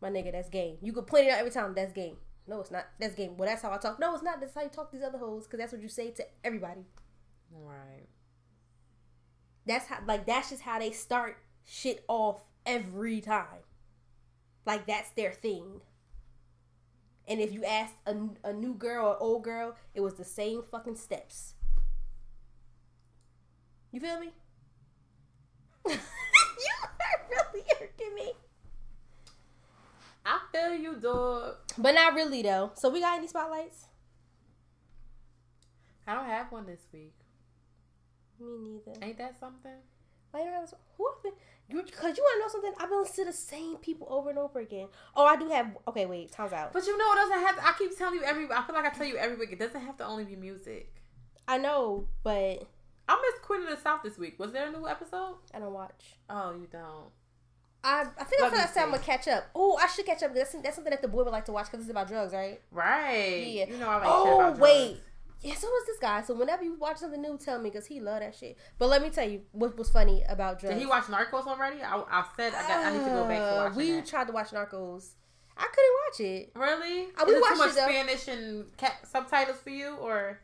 [0.00, 0.78] My nigga, that's game.
[0.82, 1.74] You can point it out every time.
[1.74, 2.16] That's game.
[2.48, 2.86] No, it's not.
[3.00, 3.36] That's game.
[3.36, 3.98] Well, that's how I talk.
[3.98, 4.40] No, it's not.
[4.40, 6.82] That's how you talk to these other hoes because that's what you say to everybody.
[7.50, 8.06] Right.
[9.66, 9.98] That's how.
[10.06, 13.64] Like that's just how they start shit off every time.
[14.64, 15.80] Like that's their thing.
[17.28, 18.14] And if you asked a,
[18.44, 21.54] a new girl or old girl, it was the same fucking steps.
[23.90, 24.30] You feel me?
[25.88, 28.32] you are really irking me.
[30.26, 31.54] I feel you, dog.
[31.78, 32.72] But not really though.
[32.74, 33.86] So we got any spotlights?
[36.06, 37.14] I don't have one this week.
[38.40, 38.98] Me neither.
[39.02, 39.78] Ain't that something?
[40.30, 41.32] Why you don't have a, who have been,
[41.68, 42.72] you, you wanna know something?
[42.78, 44.88] I've been listening to the same people over and over again.
[45.14, 45.76] Oh, I do have.
[45.88, 46.32] Okay, wait.
[46.32, 46.72] Time's out.
[46.72, 47.56] But you know, it doesn't have.
[47.56, 48.44] To, I keep telling you every.
[48.50, 49.52] I feel like I tell you every week.
[49.52, 50.92] It doesn't have to only be music.
[51.48, 52.68] I know, but
[53.08, 54.38] I missed Queen of the South this week.
[54.38, 55.36] Was there a new episode?
[55.54, 56.16] I don't watch.
[56.28, 57.10] Oh, you don't.
[57.86, 59.44] I I think Let I feel like I'm gonna catch up.
[59.54, 60.34] Oh, I should catch up.
[60.34, 62.60] That's that's something that the boy would like to watch because it's about drugs, right?
[62.72, 63.46] Right.
[63.46, 63.66] Yeah.
[63.68, 64.88] You know I like oh about wait.
[64.88, 65.00] drugs.
[65.42, 66.22] Yeah, so was this guy.
[66.22, 68.56] So whenever you watch something new, tell me because he love that shit.
[68.78, 70.74] But let me tell you what was funny about drugs.
[70.74, 71.82] Did he watch Narcos already?
[71.82, 72.86] I, I said I got.
[72.86, 74.06] I need to go back to Uh, watching We that.
[74.06, 75.10] tried to watch Narcos.
[75.58, 76.52] I couldn't watch it.
[76.54, 77.08] Really?
[77.16, 77.74] Uh, we Is it watched too much it.
[77.74, 80.38] Spanish and ca- subtitles for you, or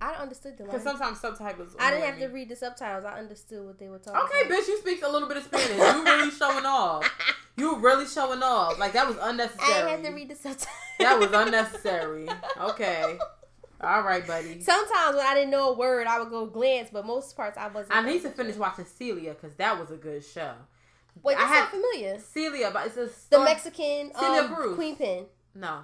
[0.00, 1.76] I understood the because sometimes subtitles.
[1.78, 3.04] I didn't have to read the subtitles.
[3.04, 4.20] I understood what they were talking.
[4.20, 4.58] Okay, about.
[4.62, 5.68] bitch, you speak a little bit of Spanish.
[5.76, 7.10] You really showing off.
[7.56, 8.78] You really showing off.
[8.78, 9.72] Like that was unnecessary.
[9.72, 10.68] I didn't have to read the subtitles.
[10.98, 12.28] That was unnecessary.
[12.60, 13.18] Okay.
[13.80, 14.60] All right, buddy.
[14.60, 17.68] Sometimes when I didn't know a word, I would go glance, but most parts I
[17.68, 17.94] wasn't.
[17.96, 20.52] I need to finish watching Celia because that was a good show.
[21.22, 22.18] Wait, I that had- sound familiar.
[22.18, 24.74] Celia, but it's a The Mexican Celia um, Cruz.
[24.74, 25.26] Queen Pin.
[25.54, 25.80] No,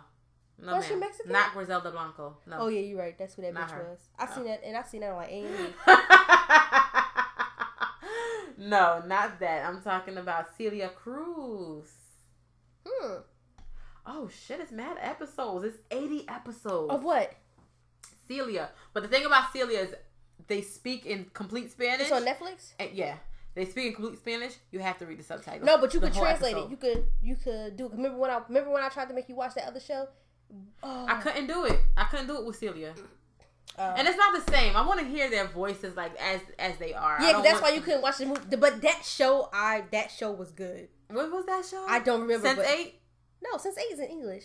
[0.60, 0.94] no, Was she.
[0.94, 1.32] Mexican?
[1.32, 2.36] Not Griselda Blanco.
[2.46, 2.58] No.
[2.60, 3.16] Oh yeah, you're right.
[3.18, 3.84] That's who that Not bitch her.
[3.90, 3.98] was.
[4.18, 4.32] I No.
[4.34, 5.42] seen that, and I seen that on like A
[8.58, 9.66] no, not that.
[9.66, 11.90] I'm talking about Celia Cruz.
[12.86, 13.14] Hmm.
[14.06, 15.64] Oh shit, it's mad episodes.
[15.64, 16.92] It's 80 episodes.
[16.92, 17.32] Of what?
[18.28, 18.70] Celia.
[18.92, 19.94] But the thing about Celia is
[20.46, 22.02] they speak in complete Spanish.
[22.02, 22.72] It's on Netflix.
[22.78, 23.16] And- yeah.
[23.54, 24.52] They speak in complete Spanish.
[24.72, 25.64] You have to read the subtitles.
[25.64, 26.66] No, but you could translate episode.
[26.66, 26.70] it.
[26.72, 27.88] You could you could do.
[27.88, 30.08] Remember when I remember when I tried to make you watch that other show?
[30.82, 31.80] Oh, I couldn't do it.
[31.96, 32.94] I couldn't do it with Celia.
[33.78, 34.76] uh, And it's not the same.
[34.76, 37.18] I want to hear their voices like as as they are.
[37.20, 38.56] Yeah, that's why you couldn't watch the movie.
[38.56, 40.88] But that show, I that show was good.
[41.08, 41.84] What was that show?
[41.88, 42.54] I don't remember.
[42.56, 43.00] But, eight.
[43.42, 44.44] No, Sense eight is in English.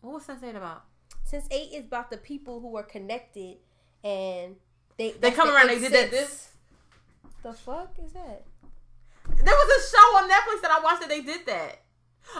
[0.00, 0.84] What was Sense eight about?
[1.24, 3.56] Sense eight is about the people who are connected
[4.02, 4.56] and
[4.96, 5.68] they They come the around.
[5.68, 6.10] They did that.
[6.10, 6.48] This.
[7.42, 8.44] The fuck is that?
[9.28, 11.80] There was a show on Netflix that I watched that they did that.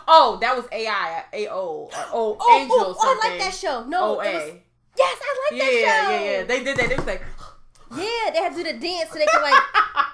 [0.07, 1.25] Oh, that was AI.
[1.33, 1.89] A O.
[1.93, 2.77] Oh, Oh, Angel.
[2.79, 3.85] oh, oh, I like that show.
[3.85, 4.53] No, O it was,
[4.99, 6.15] yes, I like Yeah, that show.
[6.15, 6.43] yeah, yeah.
[6.45, 6.89] They did that.
[6.89, 7.23] They was like,
[7.97, 9.63] Yeah, they had to do the dance so they can like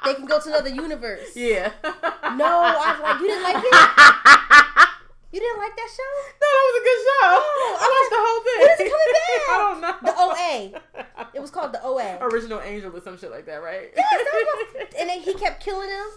[0.05, 1.28] they can go to another universe.
[1.36, 1.72] yeah.
[1.82, 4.88] No, I was like, you didn't like it?
[5.32, 6.12] You didn't like that show?
[6.40, 7.28] No, that was a good show.
[7.36, 8.59] Oh, I watched the whole thing.
[8.62, 9.43] When is it coming back?
[9.51, 9.94] I don't know.
[10.06, 11.28] The OA.
[11.34, 12.18] It was called the OA.
[12.22, 13.90] Original Angel or some shit like that, right?
[13.94, 16.09] Yes, that was- and then he kept killing them,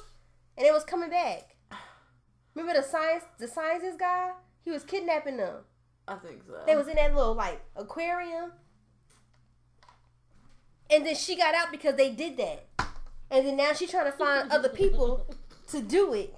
[0.58, 1.56] and it was coming back.
[2.56, 4.32] Remember the science, the sciences guy?
[4.66, 5.56] He was kidnapping them.
[6.08, 6.54] I think so.
[6.66, 8.52] They was in that little like aquarium,
[10.90, 12.66] and then she got out because they did that,
[13.30, 15.26] and then now she's trying to find other people
[15.68, 16.36] to do it,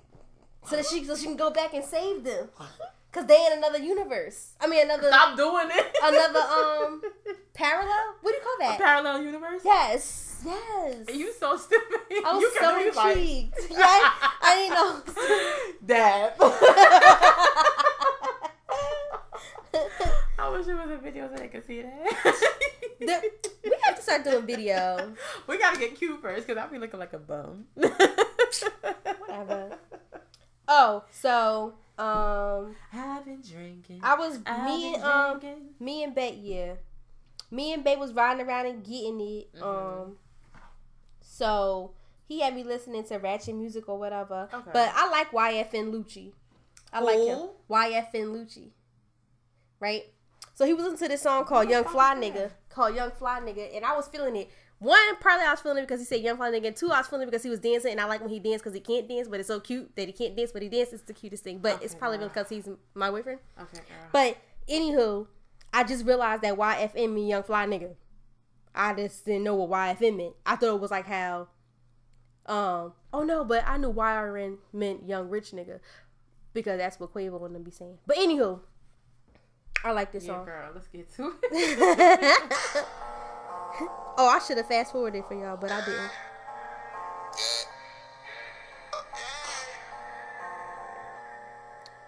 [0.67, 2.49] so that she so she can go back and save them,
[3.11, 4.53] cause they in another universe.
[4.59, 5.97] I mean another Stop doing it.
[6.03, 7.01] another um
[7.53, 8.15] parallel.
[8.21, 8.77] What do you call A that?
[8.77, 9.61] parallel universe.
[9.63, 11.15] yes, yes.
[11.15, 11.99] You so stupid.
[12.25, 13.53] I was you so be like, intrigued.
[13.71, 15.01] yeah, I didn't know.
[15.85, 16.33] Dad.
[20.39, 22.35] I wish it was a video so they could see that.
[22.99, 23.31] The-
[23.63, 25.13] we have to start doing video.
[25.47, 27.65] We gotta get cute first because I'll be looking like a bum.
[27.75, 29.77] Whatever.
[30.67, 34.01] Oh, so um, I've been drinking.
[34.03, 35.39] I was I've me and um,
[35.79, 36.73] me and Bet, yeah,
[37.49, 39.53] me and Bet was riding around and getting it.
[39.55, 39.61] Mhm.
[39.63, 40.17] Um,
[41.41, 41.91] so
[42.27, 44.47] he had me listening to ratchet music or whatever.
[44.53, 44.69] Okay.
[44.71, 46.33] But I like YFN Lucci.
[46.93, 47.49] I like him.
[47.67, 48.69] YFN Lucci.
[49.79, 50.03] Right?
[50.53, 52.15] So he was listening to this song called Young Fly?
[52.15, 52.51] Nigga.
[52.69, 53.75] Called Young Fly Nigga.
[53.75, 54.51] And I was feeling it.
[54.77, 56.67] One, probably I was feeling it because he said Young Fly Nigga.
[56.67, 57.91] And two, I was feeling it because he was dancing.
[57.91, 60.05] And I like when he danced because he can't dance, but it's so cute that
[60.05, 60.99] he can't dance, but he dances.
[60.99, 61.57] It's the cutest thing.
[61.57, 62.27] But it's probably girl.
[62.27, 63.39] because he's my boyfriend.
[63.59, 64.09] Okay, girl.
[64.11, 64.37] But
[64.69, 65.27] anywho,
[65.73, 67.95] I just realized that YFN mean Young Fly Nigga.
[68.73, 70.33] I just didn't know what YFN meant.
[70.45, 71.47] I thought it was like how,
[72.45, 75.79] um, oh no, but I knew YRN meant Young Rich Nigga
[76.53, 77.97] because that's what Quavo wanted to be saying.
[78.05, 78.59] But anywho,
[79.83, 80.45] I like this yeah, song.
[80.45, 80.71] girl.
[80.73, 81.43] Let's get to it.
[84.17, 86.11] oh, I should have fast forwarded for y'all, but I didn't.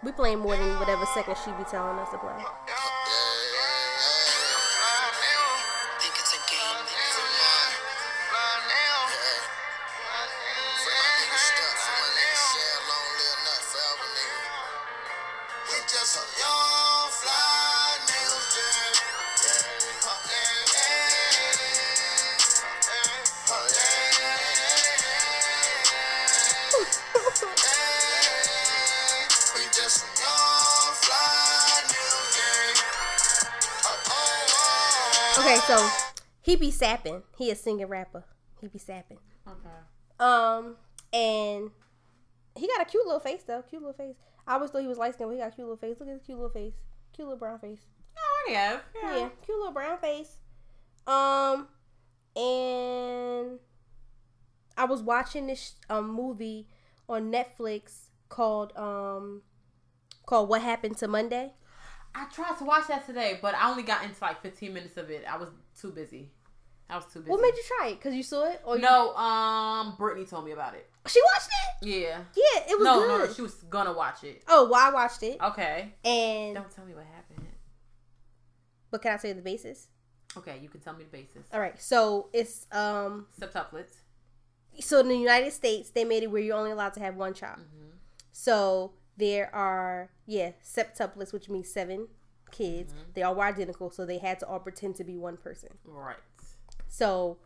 [0.03, 2.43] We playing more than whatever second she be telling us to play.
[36.53, 37.23] He be sapping.
[37.37, 38.23] He a singer rapper.
[38.61, 39.17] He be sapping.
[39.47, 39.69] Okay.
[40.19, 40.75] Um,
[41.11, 41.71] and
[42.55, 43.63] he got a cute little face though.
[43.63, 44.15] Cute little face.
[44.47, 45.99] I always thought he was light skinned, but he got a cute little face.
[45.99, 46.73] Look at his cute little face.
[47.13, 47.79] Cute little brown face.
[48.17, 48.79] Oh, yeah.
[49.01, 49.17] Yeah.
[49.17, 50.37] Yeah, cute little brown face.
[51.07, 51.67] Um,
[52.35, 53.59] and
[54.77, 56.67] I was watching this um movie
[57.09, 59.41] on Netflix called um
[60.27, 61.53] called What Happened to Monday.
[62.15, 65.09] I tried to watch that today, but I only got into like 15 minutes of
[65.09, 65.23] it.
[65.27, 65.49] I was
[65.79, 66.29] too busy.
[66.89, 67.31] I was too busy.
[67.31, 68.01] What made you try it?
[68.01, 70.89] Cause you saw it or you- No, um, Brittany told me about it.
[71.07, 71.49] she watched
[71.81, 71.87] it.
[71.87, 72.19] Yeah.
[72.35, 73.07] Yeah, it was No, good.
[73.07, 74.43] no, no, she was gonna watch it.
[74.47, 75.93] oh, well, I watched it, Okay.
[76.05, 77.47] and Don't tell me what happened.
[78.91, 79.87] but can I tell you the basis?
[80.37, 81.47] Okay, you can tell me the basis.
[81.53, 83.97] All right, so it's um Septuplets.
[84.79, 87.33] so in the United States they made it where you're only allowed to have one
[87.33, 87.59] child.
[87.59, 87.89] Mm-hmm.
[88.31, 92.07] So there are yeah septuplets, which means seven
[92.51, 92.91] kids.
[92.93, 93.01] Mm-hmm.
[93.13, 95.69] They all were identical, so they had to all pretend to be one person.
[95.85, 96.17] Right.
[96.93, 97.37] So,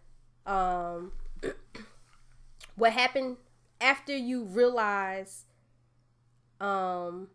[0.45, 1.13] um,
[2.75, 3.37] what happened
[3.79, 5.45] after you realize,
[6.59, 7.29] um,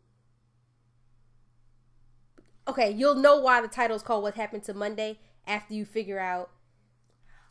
[2.68, 6.18] okay, you'll know why the title is called "What Happened to Monday" after you figure
[6.18, 6.50] out.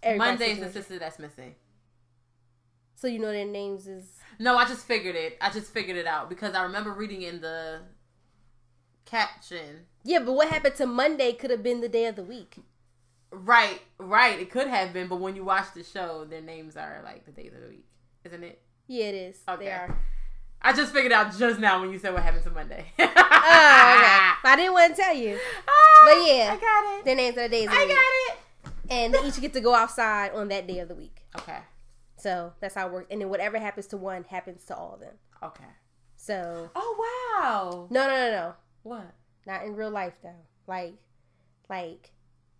[0.04, 1.56] everybody's Monday's the sister that's missing.
[2.94, 5.40] So you know their names is No, I just figured it.
[5.42, 7.80] I just figured it out because I remember reading in the
[9.06, 9.88] caption.
[10.04, 12.58] yeah, but what happened to Monday could have been the day of the week.
[13.32, 14.40] Right, right.
[14.40, 17.32] It could have been, but when you watch the show, their names are like the
[17.32, 17.86] days of the week,
[18.26, 18.62] isn't it?
[18.88, 19.38] Yeah, it is.
[19.48, 19.66] Okay.
[19.66, 19.98] They are.
[20.62, 22.86] I just figured out just now when you said what happened to Monday.
[23.00, 23.14] Oh, okay.
[24.44, 25.40] I didn't want to tell you.
[25.68, 26.50] Ah, But yeah.
[26.56, 27.06] I got it.
[27.06, 27.96] Their names are the days of the I week.
[27.98, 28.74] I got it.
[28.92, 31.24] And they each get to go outside on that day of the week.
[31.40, 31.60] Okay.
[32.18, 33.08] So that's how it works.
[33.10, 35.16] And then whatever happens to one happens to all of them.
[35.42, 35.64] Okay.
[36.18, 37.88] So Oh wow.
[37.90, 38.54] no, no, no, no,
[38.84, 39.16] What?
[39.48, 40.36] not in real life though.
[40.68, 40.94] Like,
[41.70, 42.12] like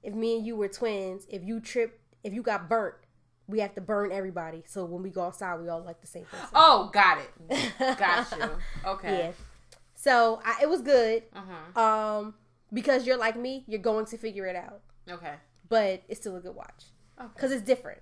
[0.04, 2.96] if me and you were twins, if you tripped, if you got burnt,
[3.48, 4.64] we have to burn everybody.
[4.68, 6.48] So when we go outside, we all like the same person.
[6.54, 7.72] Oh, got it.
[7.98, 8.50] Got you.
[8.86, 9.18] Okay.
[9.18, 9.32] Yeah.
[9.96, 11.24] So I, it was good.
[11.36, 11.42] Uh
[11.76, 11.82] huh.
[11.82, 12.34] Um,
[12.74, 14.82] because you're like me, you're going to figure it out.
[15.10, 15.34] Okay.
[15.68, 16.86] But it's still a good watch.
[17.20, 17.30] Okay.
[17.36, 18.00] because it's different.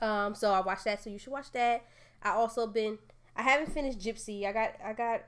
[0.00, 1.02] Um, so I watched that.
[1.02, 1.84] So you should watch that.
[2.22, 2.98] I also been.
[3.36, 4.46] I haven't finished Gypsy.
[4.46, 4.74] I got.
[4.84, 5.22] I got.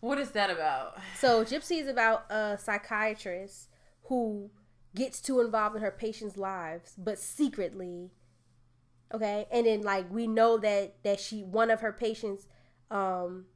[0.00, 0.98] What is that about?
[1.18, 3.68] So Gypsy is about a psychiatrist
[4.12, 4.50] who
[4.94, 8.10] gets too involved in her patients' lives, but secretly.
[9.14, 12.46] Okay, and then like we know that that she one of her patients,
[12.90, 13.46] um,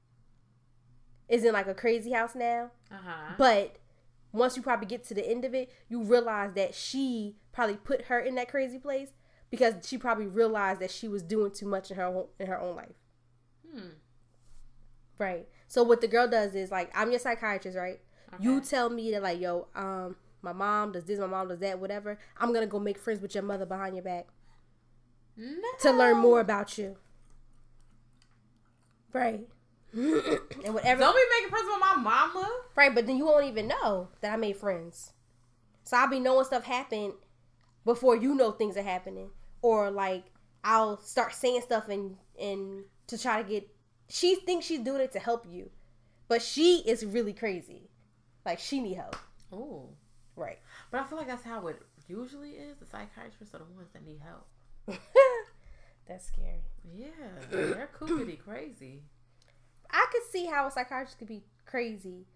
[1.29, 2.71] is in like a crazy house now.
[2.91, 3.35] Uh huh.
[3.37, 3.77] But
[4.33, 8.07] once you probably get to the end of it, you realize that she probably put
[8.07, 9.11] her in that crazy place
[9.51, 12.59] because she probably realized that she was doing too much in her own, in her
[12.59, 12.97] own life.
[13.71, 13.89] Hmm.
[15.19, 15.49] Right.
[15.69, 18.01] So what the girl does is like, I'm your psychiatrist, right?
[18.41, 21.79] You tell me that like, yo, um, my mom does this, my mom does that,
[21.79, 22.19] whatever.
[22.39, 24.27] I'm gonna go make friends with your mother behind your back
[25.37, 25.57] No.
[25.81, 26.97] to learn more about you.
[29.13, 29.47] Right.
[29.93, 31.01] and whatever.
[31.01, 32.51] Don't be making friends with my mama.
[32.75, 35.13] Right, but then you won't even know that I made friends.
[35.85, 37.15] So I'll be knowing stuff happened
[37.85, 39.31] before you know things are happening.
[39.63, 40.25] Or like
[40.65, 43.69] I'll start saying stuff and and to try to get
[44.09, 45.71] she thinks she's doing it to help you.
[46.29, 47.89] But she is really crazy.
[48.45, 49.17] Like she need help.
[49.53, 49.91] Oh.
[50.37, 50.59] Right.
[50.91, 52.77] But I feel like that's how it usually is.
[52.79, 54.47] The psychiatrists are the ones that need help.
[56.07, 56.63] That's scary.
[56.95, 57.09] Yeah,
[57.51, 59.03] they're coopity crazy.
[59.91, 62.27] I could see how a psychiatrist could be crazy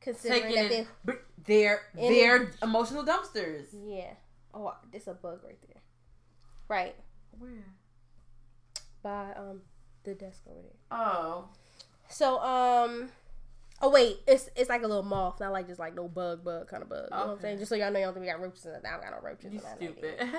[0.00, 3.66] considering Taking that it, they but they're they're emotional dumpsters.
[3.86, 4.12] Yeah.
[4.52, 5.82] Oh, there's a bug right there.
[6.68, 6.94] Right.
[7.38, 7.64] Where?
[9.02, 9.62] By um
[10.04, 10.98] the desk over there.
[10.98, 11.48] Oh,
[12.08, 13.08] So um
[13.82, 16.68] oh wait, it's it's like a little moth, not like just like no bug bug
[16.68, 17.08] kind of bug.
[17.10, 17.58] You know what I'm saying?
[17.58, 18.82] Just so y'all know y'all don't think we got roaches in it.
[18.86, 19.52] I don't got no roaches.
[19.52, 20.18] you stupid.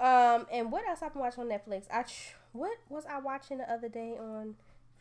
[0.00, 1.84] Um and what else I've been watching on Netflix?
[1.92, 4.54] I tr- what was I watching the other day on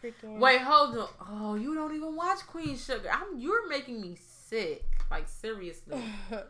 [0.04, 1.08] freaking Wait, hold on.
[1.26, 3.10] Oh, you don't even watch Queen Sugar.
[3.10, 4.84] I'm you're making me sick.
[5.10, 6.04] Like seriously.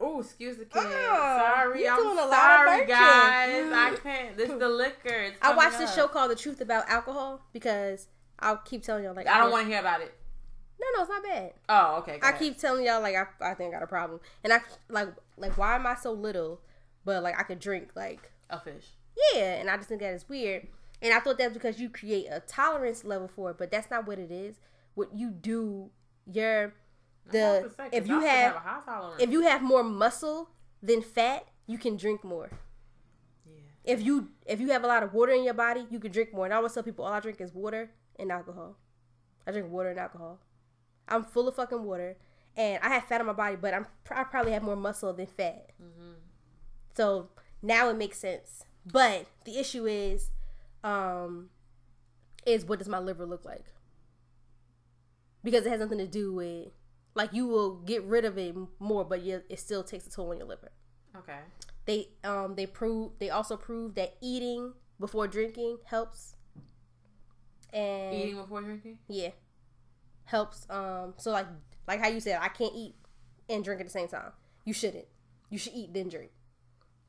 [0.00, 0.86] Oh, excuse the kids.
[0.88, 3.72] Oh, sorry, I'm doing a lot of sorry, guys.
[3.72, 4.36] I can't.
[4.36, 5.32] This is the liquor.
[5.42, 8.06] I watched coming this show called The Truth About Alcohol because
[8.40, 10.14] I'll keep telling y'all like I don't want to hear about it.
[10.80, 11.52] No, no, it's not bad.
[11.68, 12.18] Oh, okay.
[12.22, 12.40] I ahead.
[12.40, 15.58] keep telling y'all like I, I think I got a problem, and I like like
[15.58, 16.60] why am I so little,
[17.04, 18.86] but like I could drink like a fish.
[19.34, 20.68] yeah, and I just think that is weird.
[21.02, 24.06] And I thought that's because you create a tolerance level for it, but that's not
[24.06, 24.60] what it is.
[24.94, 25.90] What you do,
[26.26, 26.74] your
[27.30, 29.22] the what I was gonna say, if you have tolerance.
[29.22, 30.50] if you have more muscle
[30.82, 32.50] than fat, you can drink more.
[33.46, 33.60] yeah.
[33.84, 36.32] If you if you have a lot of water in your body, you can drink
[36.32, 36.44] more.
[36.44, 38.76] And I always tell people all I drink is water and alcohol.
[39.46, 40.40] I drink water and alcohol.
[41.08, 42.16] I'm full of fucking water,
[42.56, 45.26] and I have fat on my body, but I'm I probably have more muscle than
[45.26, 45.70] fat.
[46.94, 47.28] So
[47.62, 48.64] now it makes sense.
[48.84, 50.30] But the issue is,
[50.82, 51.50] um,
[52.46, 53.64] is what does my liver look like?
[55.44, 56.68] Because it has nothing to do with
[57.14, 60.30] like you will get rid of it more, but you, it still takes a toll
[60.30, 60.70] on your liver.
[61.16, 61.38] Okay.
[61.84, 66.36] They um they prove they also prove that eating before drinking helps.
[67.72, 68.98] And Eating before drinking.
[69.08, 69.30] yeah.
[70.24, 71.46] Helps um so like
[71.86, 72.94] like how you said I can't eat
[73.48, 74.32] and drink at the same time.
[74.64, 75.06] You shouldn't.
[75.50, 76.30] You should eat then drink.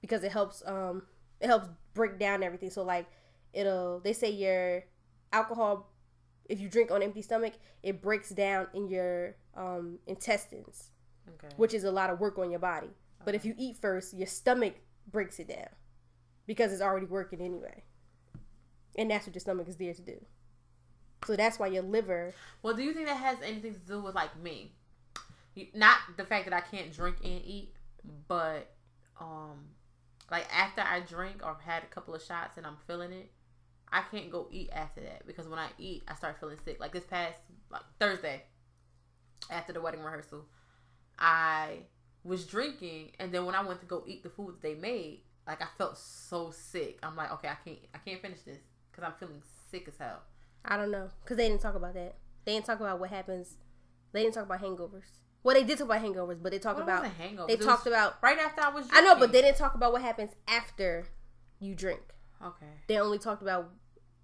[0.02, 1.04] Because it helps um
[1.42, 2.70] it helps break down everything.
[2.70, 3.08] So like
[3.54, 4.84] it'll they say your
[5.34, 5.92] alcohol
[6.50, 7.54] if you drink on empty stomach,
[7.84, 10.92] it breaks down in your um intestines
[11.28, 11.54] Okay.
[11.58, 12.90] which is a lot of work on your body.
[13.24, 14.76] But if you eat first, your stomach
[15.12, 15.68] breaks it down
[16.48, 17.84] because it's already working anyway.
[18.98, 20.26] And that's what your stomach is there to do.
[21.26, 22.34] So that's why your liver,
[22.64, 24.72] Well, do you think that has anything to do with like me?
[25.74, 27.74] Not the fact that I can't drink and eat,
[28.28, 28.72] but
[29.20, 29.66] um,
[30.32, 33.32] like after I drink or had a couple of shots and I'm feeling it,
[33.92, 36.80] I can't go eat after that because when I eat, I start feeling sick.
[36.80, 37.40] Like this past
[37.72, 38.44] like Thursday,
[39.50, 40.46] after the wedding rehearsal,
[41.18, 41.80] I
[42.24, 45.22] was drinking, and then when I went to go eat the food that they made,
[45.48, 47.00] like I felt so sick.
[47.02, 48.60] I'm like, okay, I can't, I can't finish this
[48.92, 49.42] because I'm feeling
[49.72, 50.22] sick as hell.
[50.66, 52.16] I don't know, because they didn't talk about that.
[52.46, 53.58] They didn't talk about what happens.
[54.12, 55.04] They didn't talk about hangovers.
[55.44, 57.48] Well, they did talk about hangovers, but they talked about wasn't hangovers.
[57.48, 58.16] they It talked about.
[58.22, 58.88] right after I was.
[58.92, 61.06] I know, but they didn't talk about what happens after
[61.60, 62.02] you drink.
[62.44, 62.66] Okay.
[62.88, 63.72] They only talked about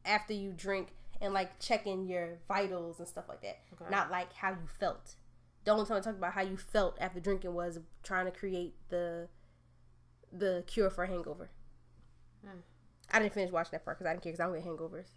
[0.03, 0.89] after you drink
[1.21, 3.59] and like checking your vitals and stuff like that.
[3.73, 3.89] Okay.
[3.89, 5.15] Not like how you felt.
[5.63, 8.75] The only time I talked about how you felt after drinking was trying to create
[8.89, 9.29] the
[10.31, 11.49] the cure for a hangover.
[12.43, 12.59] Hmm.
[13.11, 15.07] I didn't finish watching that part because I didn't care because I don't get hangovers.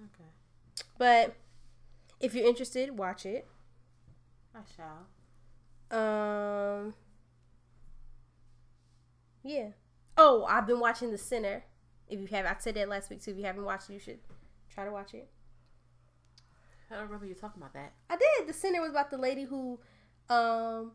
[0.00, 0.30] Okay.
[0.98, 1.34] But
[2.20, 3.46] if you're interested, watch it.
[4.54, 5.06] I shall.
[5.98, 6.94] Um.
[9.42, 9.68] Yeah.
[10.16, 11.64] Oh, I've been watching The Sinner.
[12.08, 13.30] If you have, I said that last week too.
[13.32, 14.18] If you haven't watched it, you should
[14.68, 15.28] try to watch it.
[16.90, 17.92] I don't remember you talking about that.
[18.10, 18.48] I did.
[18.48, 19.78] The Sinner was about the lady who,
[20.28, 20.92] um,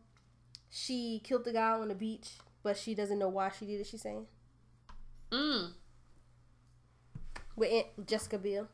[0.68, 3.86] she killed the guy on the beach, but she doesn't know why she did it.
[3.86, 4.26] She's saying
[5.30, 5.72] Mm.
[7.56, 8.68] with Aunt Jessica Biel,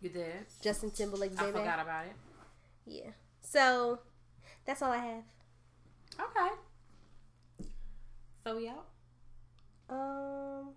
[0.00, 0.46] You did.
[0.62, 1.58] Justin Timberlake's I baby.
[1.58, 2.12] forgot about it.
[2.86, 3.10] Yeah.
[3.40, 4.00] So
[4.64, 5.24] that's all I have.
[6.18, 6.54] Okay.
[8.44, 8.86] So we out.
[9.90, 10.70] Um.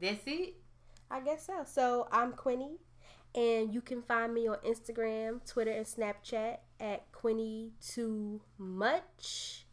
[0.00, 0.54] That's it.
[1.10, 1.64] I guess so.
[1.64, 2.76] So I'm Quinny,
[3.34, 9.64] and you can find me on Instagram, Twitter, and Snapchat at Quinny Too Much.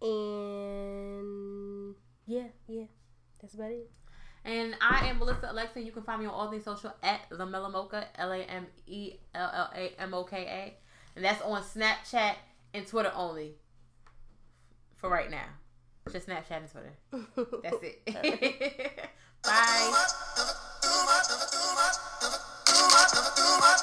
[0.00, 1.94] And
[2.26, 2.84] yeah, yeah,
[3.40, 3.90] that's about it.
[4.44, 5.80] And I am Melissa Alexa.
[5.82, 9.14] You can find me on all things social at the Melamoka, L A M E
[9.34, 10.74] L L A M O K A.
[11.16, 12.34] And that's on Snapchat
[12.72, 13.56] and Twitter only
[14.96, 15.46] for right now.
[16.10, 16.94] Just Snapchat and Twitter.
[17.62, 19.10] That's it.
[19.42, 20.06] Bye.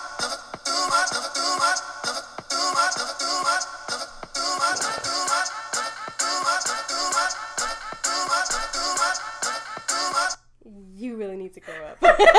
[11.66, 12.03] grow up.